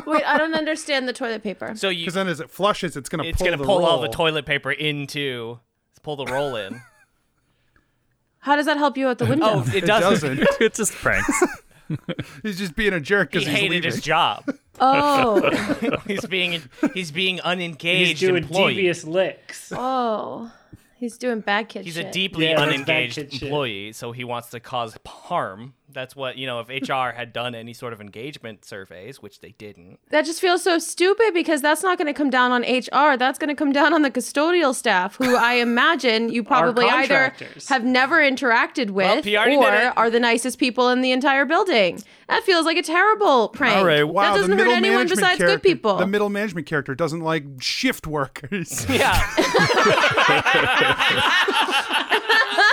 [0.04, 1.72] Wait, I don't understand the toilet paper.
[1.76, 3.84] So you, Because then as it flushes, it's going to it's pull gonna the pull
[3.84, 5.60] all the toilet paper into,
[6.02, 6.80] pull the roll in.
[8.40, 9.46] How does that help you out the oh, window?
[9.48, 10.36] Oh, it It doesn't.
[10.38, 10.48] doesn't.
[10.60, 11.42] It's just pranks.
[12.42, 13.90] he's just being a jerk He because he's hated leaving.
[13.90, 14.44] his job.
[14.82, 16.62] Oh, He's being
[16.94, 18.74] he's being unengaged He's doing employee.
[18.76, 19.70] devious licks.
[19.76, 20.50] oh,
[20.96, 22.06] he's doing bad kid He's shit.
[22.06, 23.42] a deeply Yeah, that's bad unengaged kid shit.
[23.42, 26.60] employee, so he wants to cause harm That's what you know.
[26.66, 30.62] If HR had done any sort of engagement surveys, which they didn't, That just feels
[30.62, 33.16] so stupid because that's not going to come down on HR.
[33.16, 37.32] That's going to come down on the custodial staff, who I imagine you probably either
[37.68, 41.44] have never interacted Well, with P already or are the nicest people in the entire
[41.44, 42.02] building.
[42.28, 43.76] That feels like a terrible prank.
[43.78, 45.96] All right, Wow, that the doesn't hurt middle anyone management besides character, good people.
[45.96, 48.86] The middle management character doesn't like shift workers.
[48.88, 49.44] yeah, All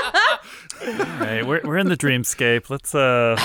[0.87, 2.69] right, we're we're in the dreamscape.
[2.69, 3.35] Let's uh,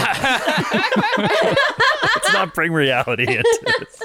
[1.19, 4.02] let's not bring reality into this.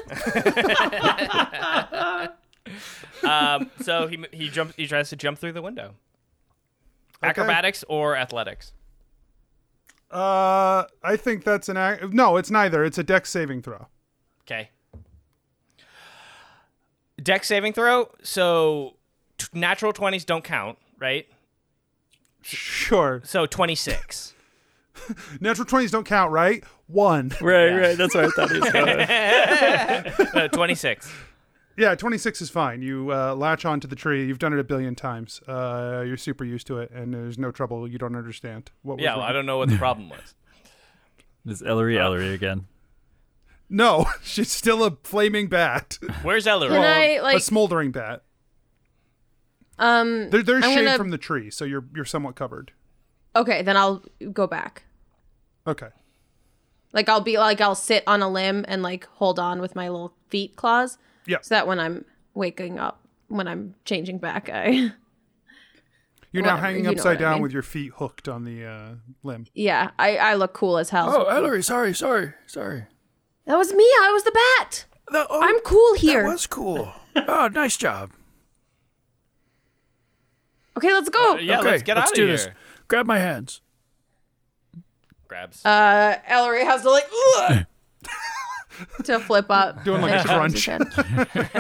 [3.24, 4.76] um, so he he jumps.
[4.76, 5.94] He tries to jump through the window.
[7.22, 8.74] Acrobatics or athletics?
[10.12, 12.38] Uh, I think that's an ac- no.
[12.38, 12.84] It's neither.
[12.84, 13.88] It's a dex saving throw.
[14.44, 14.70] Okay.
[17.22, 18.10] Dex saving throw.
[18.24, 18.96] So
[19.38, 21.28] t- natural twenties don't count, right?
[22.48, 23.22] Sure.
[23.26, 24.34] So twenty six.
[25.42, 26.64] Natural twenties don't count, right?
[26.88, 27.32] One.
[27.42, 27.98] Right, right.
[27.98, 29.00] That's what I thought he was going.
[30.44, 31.12] uh, twenty six.
[31.78, 32.82] Yeah, twenty six is fine.
[32.82, 34.26] You uh, latch onto the tree.
[34.26, 35.42] You've done it a billion times.
[35.48, 37.88] Uh, you're super used to it, and there's no trouble.
[37.88, 38.98] You don't understand what.
[38.98, 40.34] Was Yeah, well, I don't know what the problem was.
[41.46, 42.68] Is Ellery Ellery again?
[43.70, 45.98] No, she's still a flaming bat.
[46.24, 46.70] Where's Ellery?
[46.70, 48.24] Can I a like smoldering bat.
[49.80, 52.72] Um There, there's I'm shade gonna- from the tree, so you're you're somewhat covered.
[53.36, 54.84] Okay, then I'll go back.
[55.68, 55.90] Okay.
[56.94, 59.90] Like I'll be like I'll sit on a limb and like hold on with my
[59.90, 60.98] little feet claws.
[61.26, 61.38] Yeah.
[61.42, 64.94] So that when I'm waking up, when I'm changing back, I
[66.32, 67.42] You're now hanging you upside what I down mean.
[67.44, 68.90] with your feet hooked on the uh,
[69.24, 69.48] limb.
[69.54, 71.10] yeah, I I look cool as hell.
[71.16, 72.86] Oh, Ellery, sorry, sorry, sorry.
[73.46, 73.84] That was me.
[74.02, 74.86] I was the bat.
[75.12, 76.24] That, oh, I'm cool here.
[76.24, 76.92] That was cool.
[77.16, 78.12] oh, nice job.
[80.78, 81.38] Okay, let's go.
[81.38, 82.46] yeah, okay, let's get let's out do of this.
[82.46, 82.56] here.
[82.88, 83.62] Grab my hands.
[85.28, 85.66] Grabs.
[85.66, 87.06] Uh, Ellery has to like
[89.04, 90.86] to flip up, Doing like a she grabs his hand.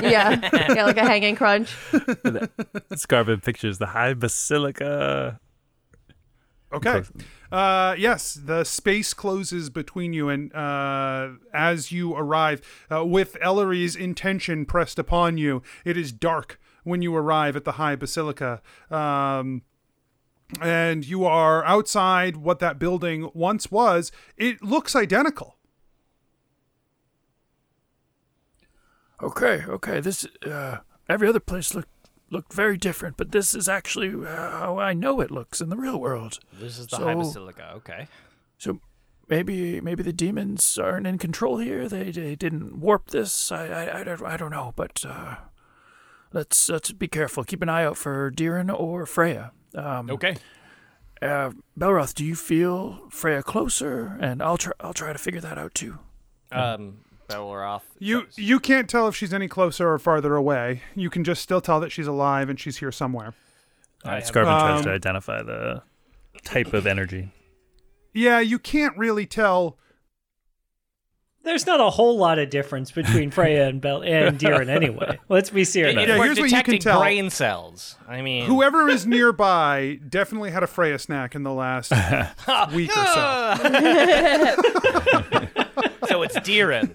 [0.01, 1.75] yeah, yeah, like a hanging crunch.
[2.95, 5.39] Scarpin pictures the High Basilica.
[6.71, 7.01] Okay.
[7.51, 12.61] Uh, yes, the space closes between you, and uh, as you arrive,
[12.93, 17.73] uh, with Ellery's intention pressed upon you, it is dark when you arrive at the
[17.73, 18.61] High Basilica.
[18.89, 19.61] Um,
[20.61, 24.11] and you are outside what that building once was.
[24.37, 25.57] It looks identical.
[29.21, 29.99] Okay, okay.
[29.99, 30.77] This uh,
[31.09, 31.89] every other place looked
[32.29, 35.99] looked very different, but this is actually how I know it looks in the real
[35.99, 36.39] world.
[36.53, 37.73] this is the so- High Basilica.
[37.77, 38.07] Okay.
[38.57, 38.79] So
[39.27, 41.89] maybe maybe the demons aren't in control here.
[41.89, 43.51] They they didn't warp this.
[43.51, 45.35] I I, I, don't, I don't know, but uh,
[46.33, 47.43] let's let's be careful.
[47.43, 49.51] Keep an eye out for Diran or Freya.
[49.75, 50.35] Um, Okay.
[51.21, 54.17] uh, Belroth, do you feel Freya closer?
[54.19, 55.99] And I'll try I'll try to figure that out too.
[56.51, 56.99] Um,
[57.29, 57.81] Belroth.
[57.99, 60.81] You you can't tell if she's any closer or farther away.
[60.95, 63.33] You can just still tell that she's alive and she's here somewhere.
[64.05, 65.81] All right, have- Scarpin tries Um, to identify the
[66.43, 67.31] type of energy.
[68.13, 69.77] Yeah, you can't really tell.
[71.47, 75.17] There's not a whole lot of difference between Freya and Bel and Diran anyway.
[75.29, 75.95] Let's be serious.
[75.95, 76.99] Yeah, We're here's what you can detecting tell.
[76.99, 77.95] brain cells.
[78.07, 81.91] I mean, Whoever is nearby definitely had a Freya snack in the last
[82.73, 83.55] week or so.
[86.07, 86.91] so it's Diran.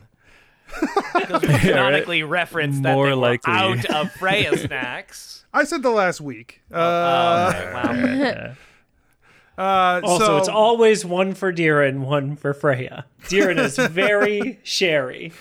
[1.14, 3.52] Because we canonically referenced that More they were likely.
[3.52, 5.44] out of Freya snacks.
[5.52, 6.62] I said the last week.
[6.72, 8.54] Uh, Oh, okay, wow.
[9.62, 13.06] Uh, Also, so, it's always one for Diran, one for Freya.
[13.24, 15.32] Diran is very sherry.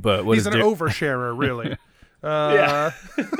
[0.00, 1.76] But what he's an Dir- oversharer, really.
[2.22, 2.92] Yeah.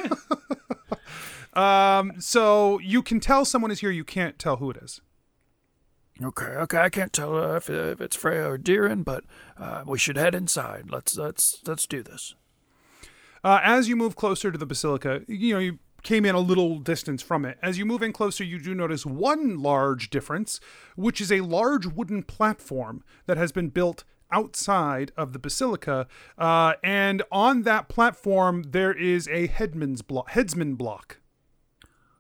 [1.53, 3.91] Um, so you can tell someone is here.
[3.91, 5.01] You can't tell who it is.
[6.23, 6.79] Okay, okay.
[6.79, 9.25] I can't tell uh, if, if it's Freya or Diran, but
[9.59, 10.91] uh, we should head inside.
[10.91, 12.35] Let's let's let's do this.
[13.43, 16.79] Uh, as you move closer to the basilica, you know you came in a little
[16.79, 17.59] distance from it.
[17.63, 20.61] As you move in closer, you do notice one large difference,
[20.97, 26.07] which is a large wooden platform that has been built outside of the basilica.
[26.39, 30.31] Uh, and on that platform, there is a headman's block.
[30.31, 31.19] Headsman block.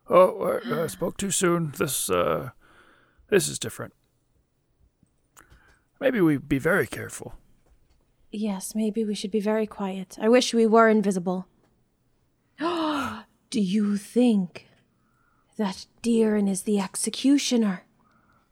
[0.09, 1.73] Oh, I, I spoke too soon.
[1.78, 2.51] This uh,
[3.28, 3.94] this is different.
[6.01, 7.35] Maybe we be very careful.
[8.32, 10.16] Yes, maybe we should be very quiet.
[10.20, 11.47] I wish we were invisible.
[13.51, 14.68] Do you think
[15.56, 17.82] that Deeren is the executioner?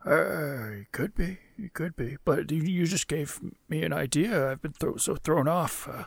[0.04, 2.16] Uh, it could be, it could be.
[2.24, 4.50] But you, you just gave me an idea.
[4.50, 5.88] I've been thro- so thrown off.
[5.88, 6.04] Uh,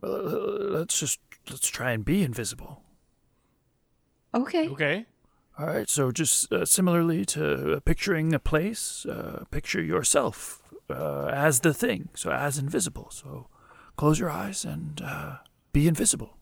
[0.00, 2.82] well, uh, let's just let's try and be invisible.
[4.34, 4.68] Okay.
[4.68, 5.06] Okay.
[5.58, 11.26] All right, so just uh, similarly to uh, picturing a place, uh, picture yourself uh,
[11.26, 13.08] as the thing, so as invisible.
[13.10, 13.48] So
[13.96, 15.36] close your eyes and uh,
[15.74, 16.38] be invisible.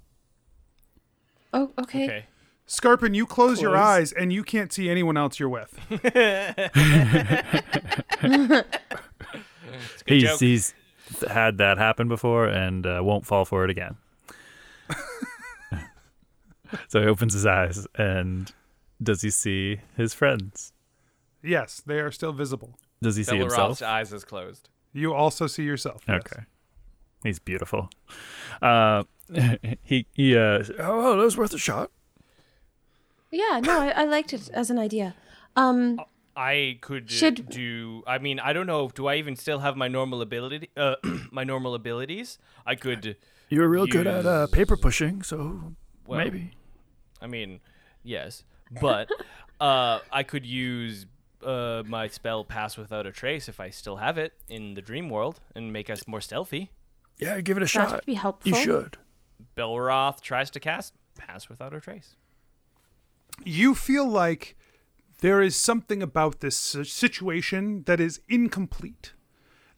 [1.52, 2.04] Oh, okay.
[2.04, 2.24] Okay.
[2.66, 5.76] Scarpin, you close, your eyes and you can't see anyone else you're with.
[10.06, 10.40] He's, joke.
[10.40, 10.74] he's
[11.28, 13.96] had that happen before and uh, won't fall for it again.
[16.88, 18.52] so he opens his eyes and
[19.02, 20.72] does he see his friends?
[21.42, 22.78] yes, they are still visible.
[23.02, 23.82] Does he see Belroth's himself?
[23.82, 24.68] eyes is closed.
[24.92, 26.02] You also see yourself.
[26.06, 26.22] yes.
[27.20, 27.28] Okay.
[27.28, 27.90] He's beautiful.
[28.62, 29.04] Uh,
[29.82, 31.90] he he uh, Oh, well, that was worth a shot.
[33.30, 35.14] Yeah, no, I, I liked it as an idea.
[35.54, 36.00] Um,
[36.36, 38.02] I could Should- do.
[38.06, 38.88] I mean, I don't know.
[38.92, 40.70] Do I even still have my normal ability?
[40.76, 40.96] Uh,
[41.30, 42.38] my normal abilities.
[42.66, 43.16] I could.
[43.48, 45.74] You were real good at uh, paper pushing, so
[46.06, 46.52] Well, maybe.
[47.20, 47.60] I mean,
[48.02, 48.44] yes,
[48.80, 49.08] but
[49.60, 51.06] uh, I could use
[51.44, 55.08] uh, my spell Pass Without a Trace if I still have it in the dream
[55.10, 56.70] world and make us more stealthy.
[57.20, 58.06] Yeah, give it a that shot.
[58.06, 58.50] be helpful.
[58.50, 58.96] You should.
[59.56, 62.16] Belroth tries to cast Pass Without a Trace.
[63.44, 64.56] You feel like
[65.20, 69.12] there is something about this situation that is incomplete,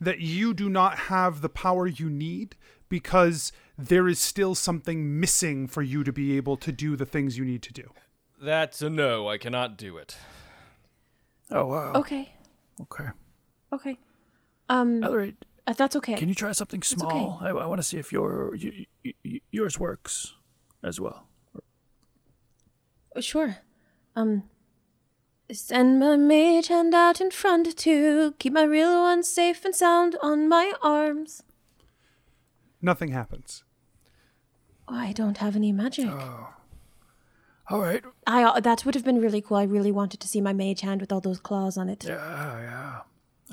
[0.00, 2.56] that you do not have the power you need
[2.88, 7.38] because there is still something missing for you to be able to do the things
[7.38, 7.90] you need to do.
[8.40, 9.28] That's a no.
[9.28, 10.16] I cannot do it.
[11.50, 11.92] Oh, wow.
[11.94, 12.32] Okay,
[12.80, 13.08] Okay.
[13.72, 13.98] okay.
[14.68, 15.34] Um, Ellery,
[15.66, 16.14] uh, that's okay.
[16.14, 16.86] can you try something okay.
[16.96, 17.38] small?
[17.40, 20.34] I, I want to see if your y- y- y- yours works
[20.82, 21.28] as well.
[23.14, 23.58] Uh, Sure.
[24.16, 24.44] Um,
[25.52, 30.16] send my mage hand out in front to keep my real one safe and sound
[30.22, 31.42] on my arms.
[32.80, 33.62] Nothing happens.
[34.88, 36.08] Oh, I don't have any magic.
[36.08, 36.48] Oh.
[37.68, 38.02] All right.
[38.26, 39.56] I uh, that would have been really cool.
[39.56, 42.04] I really wanted to see my mage hand with all those claws on it.
[42.04, 43.00] Yeah, yeah.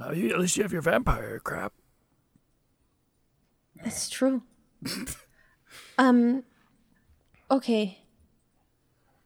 [0.06, 1.73] Uh, you, at least you have your vampire crap.
[3.84, 4.44] That's true.
[5.98, 6.44] um.
[7.52, 8.00] Okay.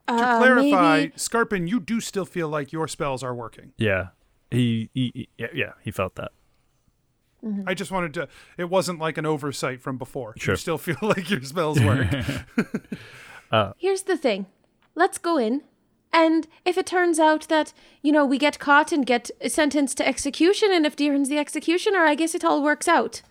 [0.08, 3.72] To Uh, clarify, maybe- Scarpin, you do still feel like your spells are working.
[3.78, 4.08] yeah
[4.52, 6.32] he, he, he yeah, yeah he felt that.
[7.68, 8.30] I just wanted to.
[8.58, 10.34] It wasn't like an oversight from before.
[10.38, 10.54] Sure.
[10.54, 12.08] You still feel like your spells work.
[13.78, 14.46] Here's the thing.
[14.96, 15.62] Let's go in.
[16.14, 20.08] And if it turns out that, you know, we get caught and get sentenced to
[20.08, 23.24] execution, and if Deeran's the executioner, I guess it all works out.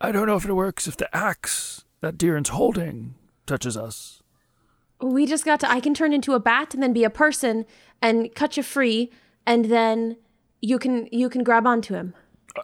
[0.00, 3.14] I don't know if it works if the axe that Deeran's holding
[3.46, 4.22] touches us.
[5.00, 5.70] We just got to.
[5.70, 7.64] I can turn into a bat and then be a person
[8.02, 9.10] and cut you free,
[9.46, 10.16] and then
[10.60, 12.14] you can you can grab onto him.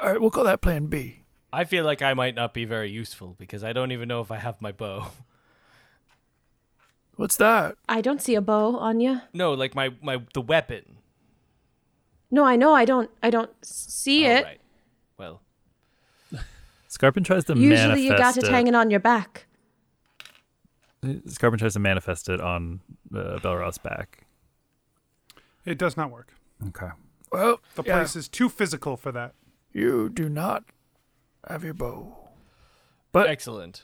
[0.00, 1.20] All right, we'll call that Plan B.
[1.52, 4.32] I feel like I might not be very useful because I don't even know if
[4.32, 5.08] I have my bow.
[7.16, 7.76] What's that?
[7.88, 9.20] I don't see a bow on you.
[9.32, 10.96] No, like my my the weapon.
[12.30, 12.74] No, I know.
[12.74, 13.10] I don't.
[13.22, 14.44] I don't see Oh, it.
[14.44, 14.60] right.
[15.16, 15.40] Well,
[16.96, 18.50] Scarpin tries to Usually, you got it it.
[18.50, 19.46] hanging on your back.
[21.26, 22.80] Scarpin tries to manifest it on
[23.14, 24.26] uh, Belroth's back.
[25.64, 26.32] it does not work.
[26.68, 26.88] Okay.
[27.32, 29.34] Well, The yeah, place is too physical for that.
[29.72, 30.64] you do not
[31.48, 32.16] have your bow.
[33.12, 33.82] But excellent.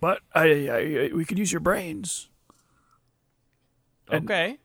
[0.00, 2.28] but I, I, I we could use your brains.
[4.10, 4.58] And- Okay.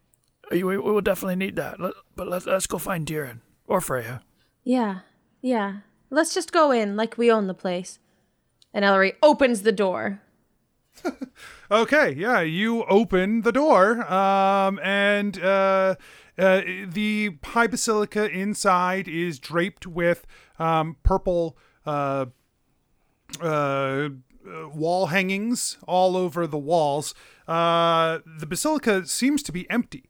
[0.52, 1.80] We, we will definitely need that.
[1.80, 4.22] Let, but let's let's go find Deeran or Freya.
[4.64, 5.02] Yeah,
[5.44, 5.82] yeah.
[6.10, 8.00] Let's just go in like we own the place.
[8.74, 10.22] And Ellery opens the door.
[11.72, 15.94] Okay, yeah, you open the door, um, and uh,
[16.36, 20.26] uh, the high basilica inside is draped with
[20.58, 21.56] um, purple
[21.86, 22.26] uh,
[23.40, 24.10] uh,
[24.74, 27.14] wall hangings all over the walls.
[27.48, 30.09] Uh, the basilica seems to be empty.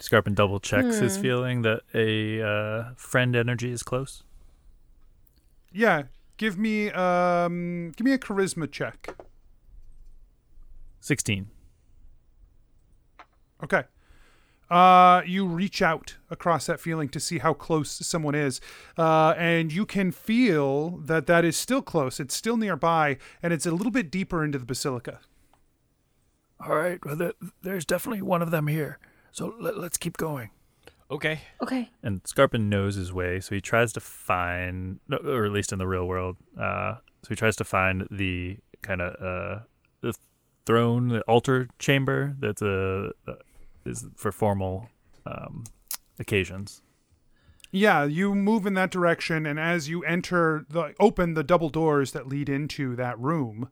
[0.00, 1.04] Scarpin double checks Hmm.
[1.04, 4.24] his feeling that a uh, friend energy is close.
[5.72, 6.04] Yeah,
[6.36, 9.14] give me um, give me a charisma check.
[11.00, 11.48] 16.
[13.62, 13.84] Okay.
[14.70, 18.60] Uh, you reach out across that feeling to see how close someone is,
[18.96, 22.18] uh, and you can feel that that is still close.
[22.18, 25.20] It's still nearby, and it's a little bit deeper into the basilica.
[26.66, 26.98] All right.
[27.04, 28.98] Well, there, there's definitely one of them here.
[29.34, 30.50] So let, let's keep going.
[31.10, 31.40] Okay.
[31.60, 31.90] Okay.
[32.04, 35.88] And Scarpin knows his way, so he tries to find, or at least in the
[35.88, 39.62] real world, uh, so he tries to find the kind of uh,
[40.02, 40.14] the
[40.66, 43.32] throne, the altar chamber that's a uh,
[43.84, 44.88] is for formal
[45.26, 45.64] um,
[46.20, 46.82] occasions.
[47.72, 52.12] Yeah, you move in that direction, and as you enter the open the double doors
[52.12, 53.68] that lead into that room,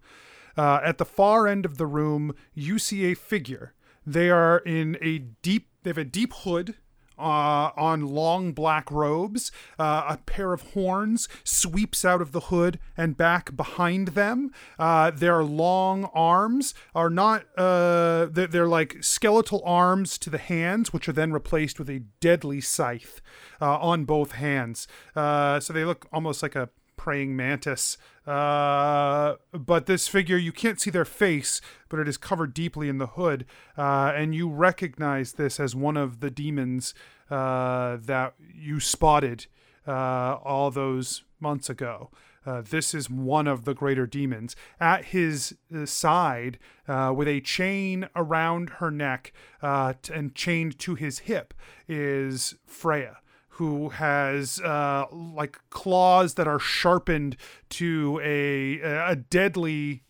[0.55, 3.73] Uh, at the far end of the room, you see a figure.
[4.07, 5.69] They are in a deep.
[5.83, 6.77] They have a deep hood
[7.19, 9.53] uh, on long black robes.
[9.79, 14.51] Uh, a pair of horns sweeps out of the hood and back behind them.
[14.79, 20.93] Uh, their long arms are not, uh, they're, they're like skeletal arms to the hands,
[20.93, 23.21] which are then replaced with a deadly scythe
[23.61, 24.89] uh, on both hands.
[25.15, 26.69] Uh, so they look almost like a
[27.03, 27.99] praying mantis.
[28.29, 32.99] Uh, but this figure, you can't see their face, but it is covered deeply in
[32.99, 33.45] the hood.
[33.77, 36.95] Uh, and you recognize this as one of the demons
[37.29, 39.47] uh, that you spotted
[39.85, 42.09] uh, all those months ago.
[42.47, 44.55] Uh, this is one of the greater demons.
[44.79, 51.21] At his uh, side, with a chain around her neck t- and chained to his
[51.21, 51.53] hip,
[51.89, 53.22] is Freya
[53.57, 57.37] who has uh, like claws that are sharpened
[57.71, 60.03] to a a deadly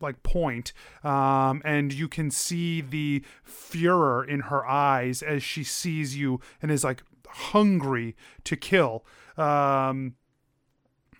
[0.00, 0.72] like point
[1.04, 6.70] um, and you can see the furor in her eyes as she sees you and
[6.70, 9.04] is like hungry to kill
[9.36, 10.14] um,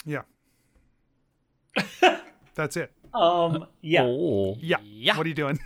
[0.05, 0.23] yeah
[2.55, 4.03] that's it Um, yeah.
[4.05, 4.57] Oh.
[4.61, 5.17] yeah Yeah.
[5.17, 5.59] what are you doing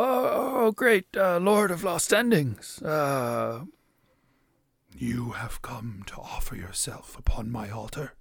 [0.00, 2.80] Oh, great, uh, Lord of Lost Endings.
[2.80, 3.62] Uh,
[4.98, 8.14] you have come to offer yourself upon my altar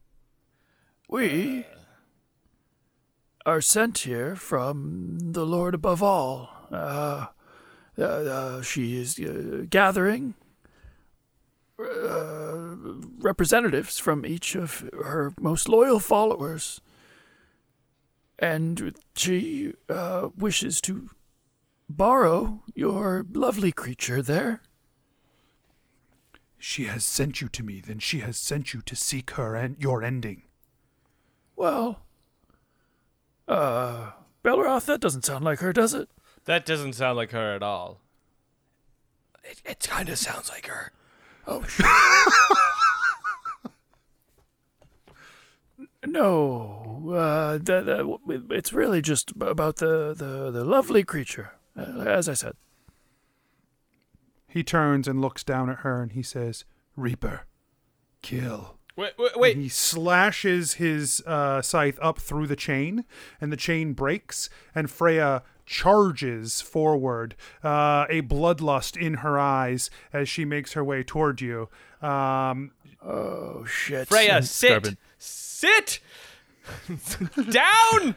[1.09, 1.65] we
[3.45, 6.49] are sent here from the Lord above all.
[6.69, 7.27] Uh,
[7.97, 10.33] uh, uh, she is uh, gathering
[11.79, 12.75] uh,
[13.19, 16.81] representatives from each of her most loyal followers,
[18.37, 21.09] and she uh, wishes to
[21.89, 24.61] borrow your lovely creature there.
[26.57, 29.75] She has sent you to me then she has sent you to seek her and
[29.79, 30.43] your ending
[31.55, 31.99] Well,
[33.47, 34.11] uh,
[34.43, 36.09] Belroth, that doesn't sound like her, does it?
[36.45, 38.01] That doesn't sound like her at all.
[39.43, 40.91] It, it kind of sounds like her.
[41.45, 41.85] Oh, shit.
[46.05, 52.27] no, uh, the, the, it's really just about the, the, the lovely creature, uh, as
[52.27, 52.53] I said.
[54.57, 56.65] He turns and looks down at her and he says,
[56.95, 57.41] Reaper,
[58.23, 58.77] kill.
[58.95, 59.55] Wait, wait, And wait.
[59.55, 63.05] he slashes his uh, scythe up through the chain,
[63.39, 70.27] and the chain breaks, and Freya charges forward, uh, a bloodlust in her eyes as
[70.27, 71.69] she makes her way toward you.
[72.01, 72.71] Um,
[73.05, 74.07] Oh, shit.
[74.07, 74.69] Freya, sit.
[74.69, 74.97] Carbon.
[75.19, 75.99] Sit.
[77.51, 78.15] Down.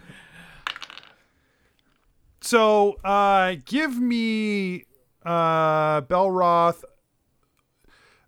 [2.41, 4.85] so uh, give me
[5.24, 6.82] uh, Belroth.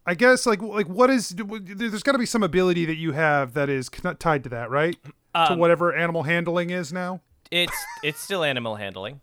[0.04, 3.54] I guess like like what is there's got to be some ability that you have
[3.54, 3.88] that is
[4.18, 4.96] tied to that, right?
[5.34, 7.20] to Um, whatever animal handling is now.
[7.50, 9.20] It's it's still animal handling.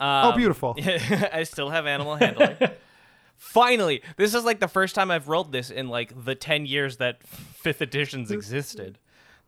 [0.00, 0.76] Oh, Um, beautiful.
[1.32, 2.56] I still have animal handling.
[3.36, 6.96] Finally, this is like the first time I've rolled this in like the 10 years
[6.98, 8.98] that fifth editions existed.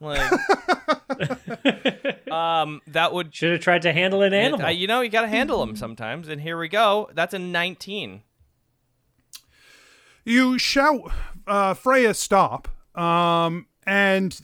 [0.00, 0.20] Like
[2.32, 4.66] um that would Should have tried to handle an animal.
[4.66, 7.10] uh, you know, you got to handle them sometimes and here we go.
[7.14, 8.22] That's a 19.
[10.24, 11.10] You shout,
[11.46, 12.68] uh, Freya, stop.
[12.98, 14.40] Um, and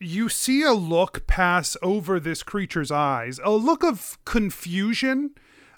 [0.00, 5.30] you see a look pass over this creature's eyes, a look of confusion.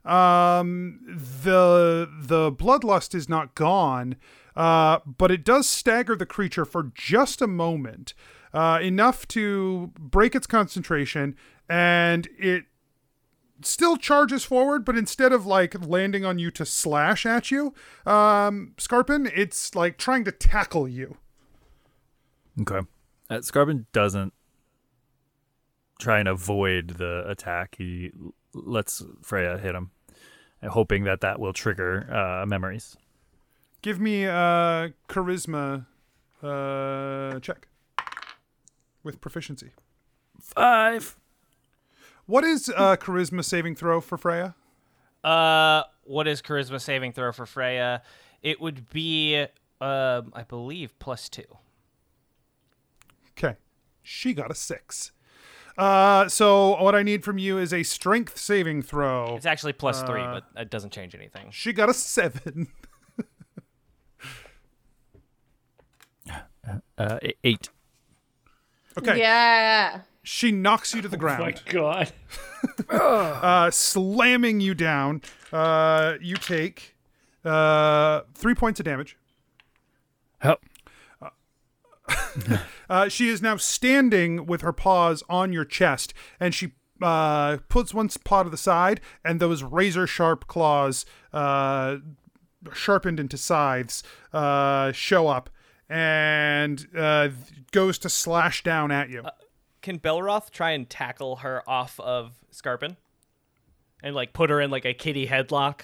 [0.04, 4.16] Um, the the bloodlust is not gone,
[4.54, 8.14] uh, but it does stagger the creature for just a moment,
[8.56, 11.36] uh, enough to break its concentration,
[11.68, 12.64] and it
[13.60, 17.74] still charges forward, but instead of like landing on you to slash at you,
[18.06, 21.18] um, Scarpin, it's like trying to tackle you.
[22.62, 22.80] Okay.
[23.28, 24.32] Uh, Scarpin doesn't
[26.00, 27.74] try and avoid the attack.
[27.76, 28.10] He
[28.54, 29.90] lets Freya hit him,
[30.62, 32.96] uh, hoping that that will trigger uh, memories.
[33.82, 35.84] Give me a charisma
[36.42, 37.68] uh, check
[39.06, 39.70] with proficiency.
[40.40, 41.16] Five.
[42.26, 44.54] What is uh, charisma saving throw for Freya?
[45.24, 48.02] Uh what is charisma saving throw for Freya?
[48.42, 49.46] It would be
[49.80, 51.42] um I believe plus 2.
[53.38, 53.56] Okay,
[54.02, 55.12] she got a six.
[55.78, 59.36] Uh, so what I need from you is a strength saving throw.
[59.36, 61.48] It's actually plus 3, but it doesn't change anything.
[61.50, 62.68] She got a seven.
[66.98, 67.68] Uh, e- eight.
[68.98, 70.02] Okay, Yeah.
[70.22, 71.42] she knocks you to the ground.
[71.42, 72.12] oh my god.
[72.90, 75.22] uh, slamming you down.
[75.52, 76.96] Uh, you take
[77.44, 79.16] uh, three points of damage.
[80.38, 80.60] Help.
[82.90, 87.92] uh, she is now standing with her paws on your chest, and she uh, puts
[87.92, 91.96] one paw to the side, and those razor sharp claws, uh,
[92.72, 94.02] sharpened into scythes,
[94.32, 95.50] uh, show up
[95.88, 97.28] and uh,
[97.72, 99.24] goes to slash down at you.
[99.82, 102.96] Can Belroth try and tackle her off of Scarpin?
[104.02, 105.82] And like put her in like a kitty headlock?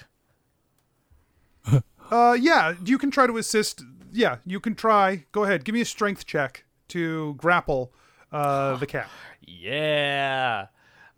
[2.11, 3.81] Uh, yeah, you can try to assist.
[4.11, 5.25] Yeah, you can try.
[5.31, 5.63] Go ahead.
[5.63, 7.91] Give me a strength check to grapple
[8.31, 9.09] uh, the cat.
[9.41, 10.67] Yeah.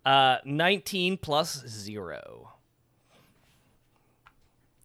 [0.06, 2.52] Uh, 19 plus 0.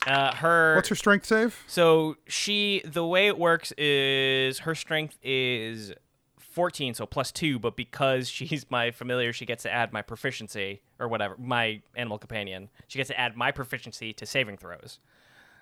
[0.08, 1.64] Uh, her What's her strength save?
[1.68, 5.94] So she, the way it works is her strength is
[6.40, 10.82] 14, so plus two, but because she's my familiar, she gets to add my proficiency
[11.00, 12.70] or whatever, my animal companion.
[12.88, 15.00] She gets to add my proficiency to saving throws.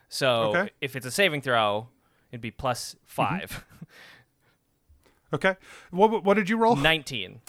[0.07, 0.69] So Okay.
[0.81, 1.87] if it's a saving throw,
[2.31, 3.65] it'd be plus 5.
[5.31, 5.57] Okay.
[5.91, 6.75] What what did you roll?
[6.75, 7.41] 19.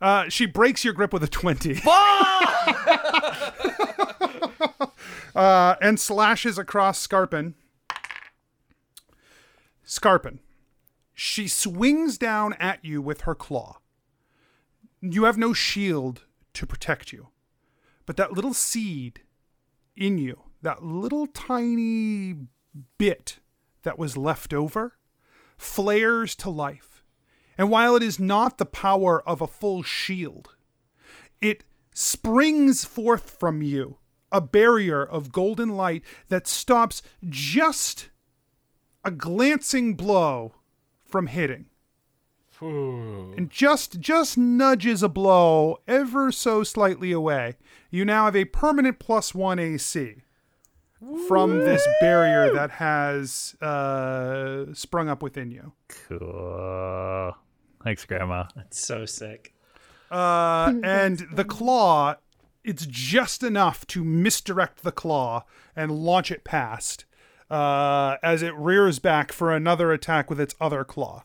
[0.00, 1.74] Uh, she breaks your grip with a twenty.
[5.38, 7.54] uh, and slashes across Scarpin.
[9.84, 10.40] Scarpin.
[11.14, 13.78] She swings down at you with her claw.
[15.00, 16.24] You have no shield
[16.54, 17.28] to protect you.
[18.04, 19.20] But that little seed
[19.96, 22.34] in you, that little tiny
[22.98, 23.38] bit
[23.84, 24.96] that was left over,
[25.56, 27.04] flares to life.
[27.56, 30.56] And while it is not the power of a full shield,
[31.40, 31.62] it
[31.94, 33.98] springs forth from you
[34.30, 38.10] a barrier of golden light that stops just
[39.04, 40.54] a glancing blow
[41.04, 41.66] from hitting
[43.36, 47.54] and just just nudges a blow ever so slightly away
[47.90, 50.16] you now have a permanent plus one ac
[51.28, 55.72] from this barrier that has uh, sprung up within you
[56.08, 57.36] Cool.
[57.84, 58.44] Thanks, Grandma.
[58.56, 59.54] That's so sick.
[60.10, 62.16] Uh, and the claw,
[62.68, 67.06] it's just enough to misdirect the claw and launch it past
[67.50, 71.22] uh, as it rears back for another attack with its other claw.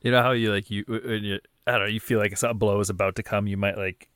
[0.00, 2.80] You know how you like you you I don't know you feel like a blow
[2.80, 3.46] is about to come.
[3.46, 4.08] You might like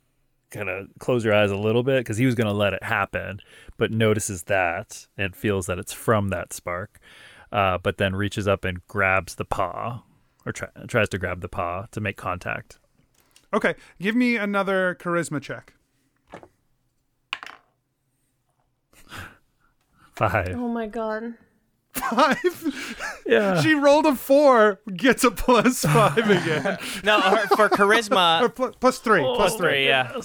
[0.51, 2.82] kind of close your eyes a little bit because he was going to let it
[2.82, 3.40] happen,
[3.77, 6.98] but notices that and feels that it's from that spark.
[7.53, 10.03] Uh, but then reaches up and grabs the paw
[10.44, 12.78] or tries to grab the paw to make contact.
[13.55, 15.74] Okay, give me another charisma check.
[20.14, 20.55] Five.
[20.56, 21.35] Oh my god.
[21.93, 23.14] Five.
[23.27, 23.60] Yeah.
[23.60, 26.78] she rolled a four, gets a plus five again.
[27.05, 29.20] No, her, for or charisma, pl- plus three.
[29.23, 29.68] plus plus three.
[29.68, 30.20] three, yeah.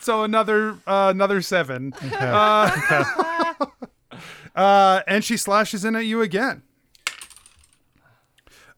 [0.00, 1.94] So another uh, another seven.
[2.12, 3.04] Uh,
[4.54, 6.62] uh, and she slashes in at you again.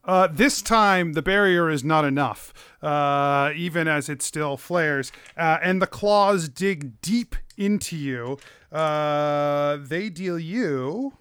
[0.05, 2.53] Uh, this time, the barrier is not enough,
[2.83, 5.11] uh, even as it still flares.
[5.37, 8.39] Uh, and the claws dig deep into you.
[8.71, 11.15] Uh, they deal you.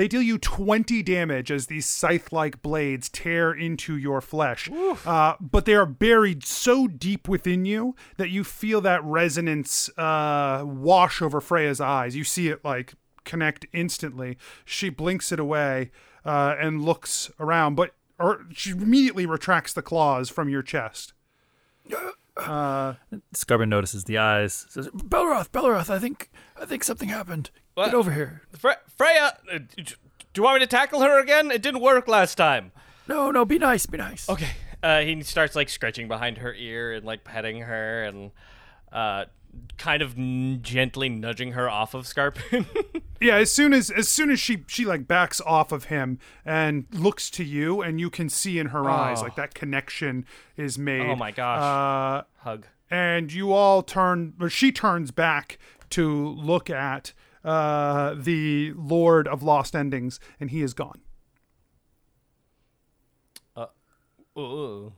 [0.00, 4.70] They deal you 20 damage as these scythe like blades tear into your flesh.
[5.04, 10.62] Uh, but they are buried so deep within you that you feel that resonance uh,
[10.64, 12.16] wash over Freya's eyes.
[12.16, 12.94] You see it like
[13.24, 14.38] connect instantly.
[14.64, 15.90] She blinks it away
[16.24, 21.12] uh, and looks around, but or she immediately retracts the claws from your chest.
[23.34, 24.64] Scarpin notices the eyes.
[24.70, 27.50] Says, Belroth, Belroth, I think I think something happened.
[27.74, 27.86] What?
[27.86, 28.42] Get over here.
[28.56, 29.84] Fre- Freya, uh, do
[30.36, 31.50] you want me to tackle her again?
[31.50, 32.72] It didn't work last time.
[33.08, 34.28] No, no, be nice, be nice.
[34.28, 34.50] Okay.
[34.82, 38.30] Uh, he starts like scratching behind her ear and like petting her and
[38.92, 39.24] uh,
[39.78, 42.66] kind of n- gently nudging her off of Scarpin.
[43.22, 46.86] Yeah, as soon as as soon as she she like backs off of him and
[46.90, 49.24] looks to you, and you can see in her eyes Oh.
[49.24, 50.24] like that connection
[50.56, 51.02] is made.
[51.02, 51.60] Oh my gosh.
[51.60, 52.66] Uh, Hug.
[52.90, 55.58] and you all turn, or she turns back
[55.90, 57.12] to look at
[57.44, 61.00] uh, the Lord of Lost Endings, and he is gone.
[63.56, 63.66] Uh,
[64.38, 64.92] ooh.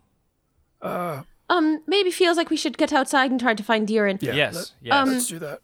[0.80, 4.20] Uh, um, maybe feels like we should get outside and try to find Diran.
[4.22, 4.54] Yeah, yes.
[4.54, 4.94] let- yes.
[4.94, 5.60] Um, Let's do that.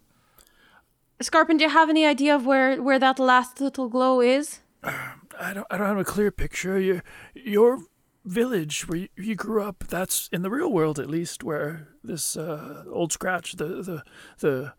[1.20, 4.60] Scarpin, do you have any idea of where where that last little glow is?
[4.84, 6.78] I don't I don't have a clear picture.
[6.78, 7.02] Your
[7.34, 7.78] your
[8.24, 12.36] village where you, you grew up, that's in the real world at least, where this
[12.36, 14.02] uh, old scratch, the the
[14.38, 14.72] the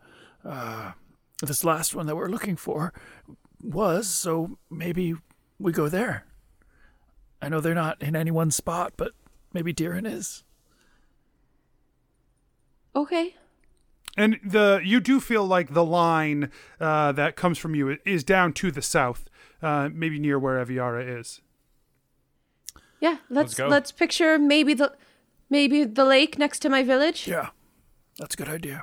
[0.48, 0.92] uh,
[1.46, 2.92] this last one that we're looking for
[3.62, 4.08] was.
[4.08, 5.14] So maybe
[5.58, 6.26] we go there.
[7.42, 9.12] I know they're not in any one spot, but
[9.52, 10.44] maybe Diran is.
[12.94, 13.34] Okay.
[14.16, 16.50] And the you do feel like the line
[16.80, 19.30] uh, that comes from you is down to the south,
[19.62, 21.40] uh, maybe near where Eviara is.
[23.00, 23.68] Yeah, let's go.
[23.68, 24.92] let's picture maybe the
[25.48, 27.26] maybe the lake next to my village.
[27.26, 27.50] Yeah,
[28.18, 28.82] that's a good idea.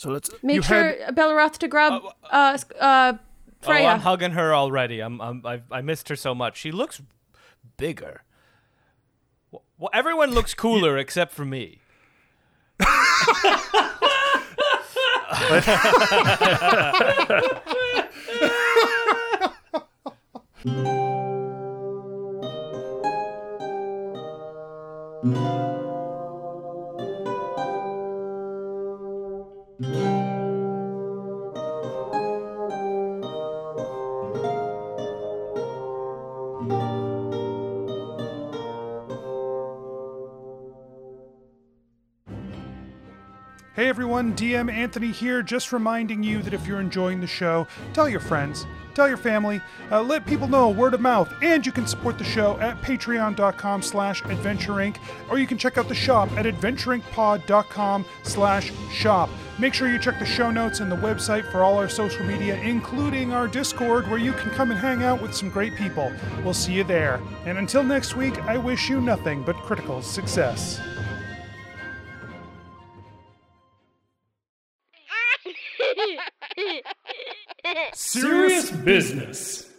[0.00, 0.30] So let's.
[0.42, 2.00] Make You sure Belroth to grab
[2.32, 3.12] uh s- uh
[3.66, 5.00] Oh, I'm hugging her already.
[5.00, 6.56] I'm, I'm I, I missed her so much.
[6.56, 7.02] She looks
[7.76, 8.22] bigger.
[9.50, 11.80] Well, well everyone looks cooler except for me.
[44.34, 48.66] DM Anthony here, just reminding you that if you're enjoying the show, tell your friends,
[48.94, 52.24] tell your family, uh, let people know word of mouth, and you can support the
[52.24, 54.96] show at patreon.com slash adventureinc,
[55.28, 59.30] or you can check out the shop at adventureincpod.com slash shop.
[59.58, 62.56] Make sure you check the show notes and the website for all our social media,
[62.62, 66.10] including our Discord, where you can come and hang out with some great people.
[66.42, 67.20] We'll see you there.
[67.44, 70.80] And until next week, I wish you nothing but critical success.
[78.72, 79.69] Business.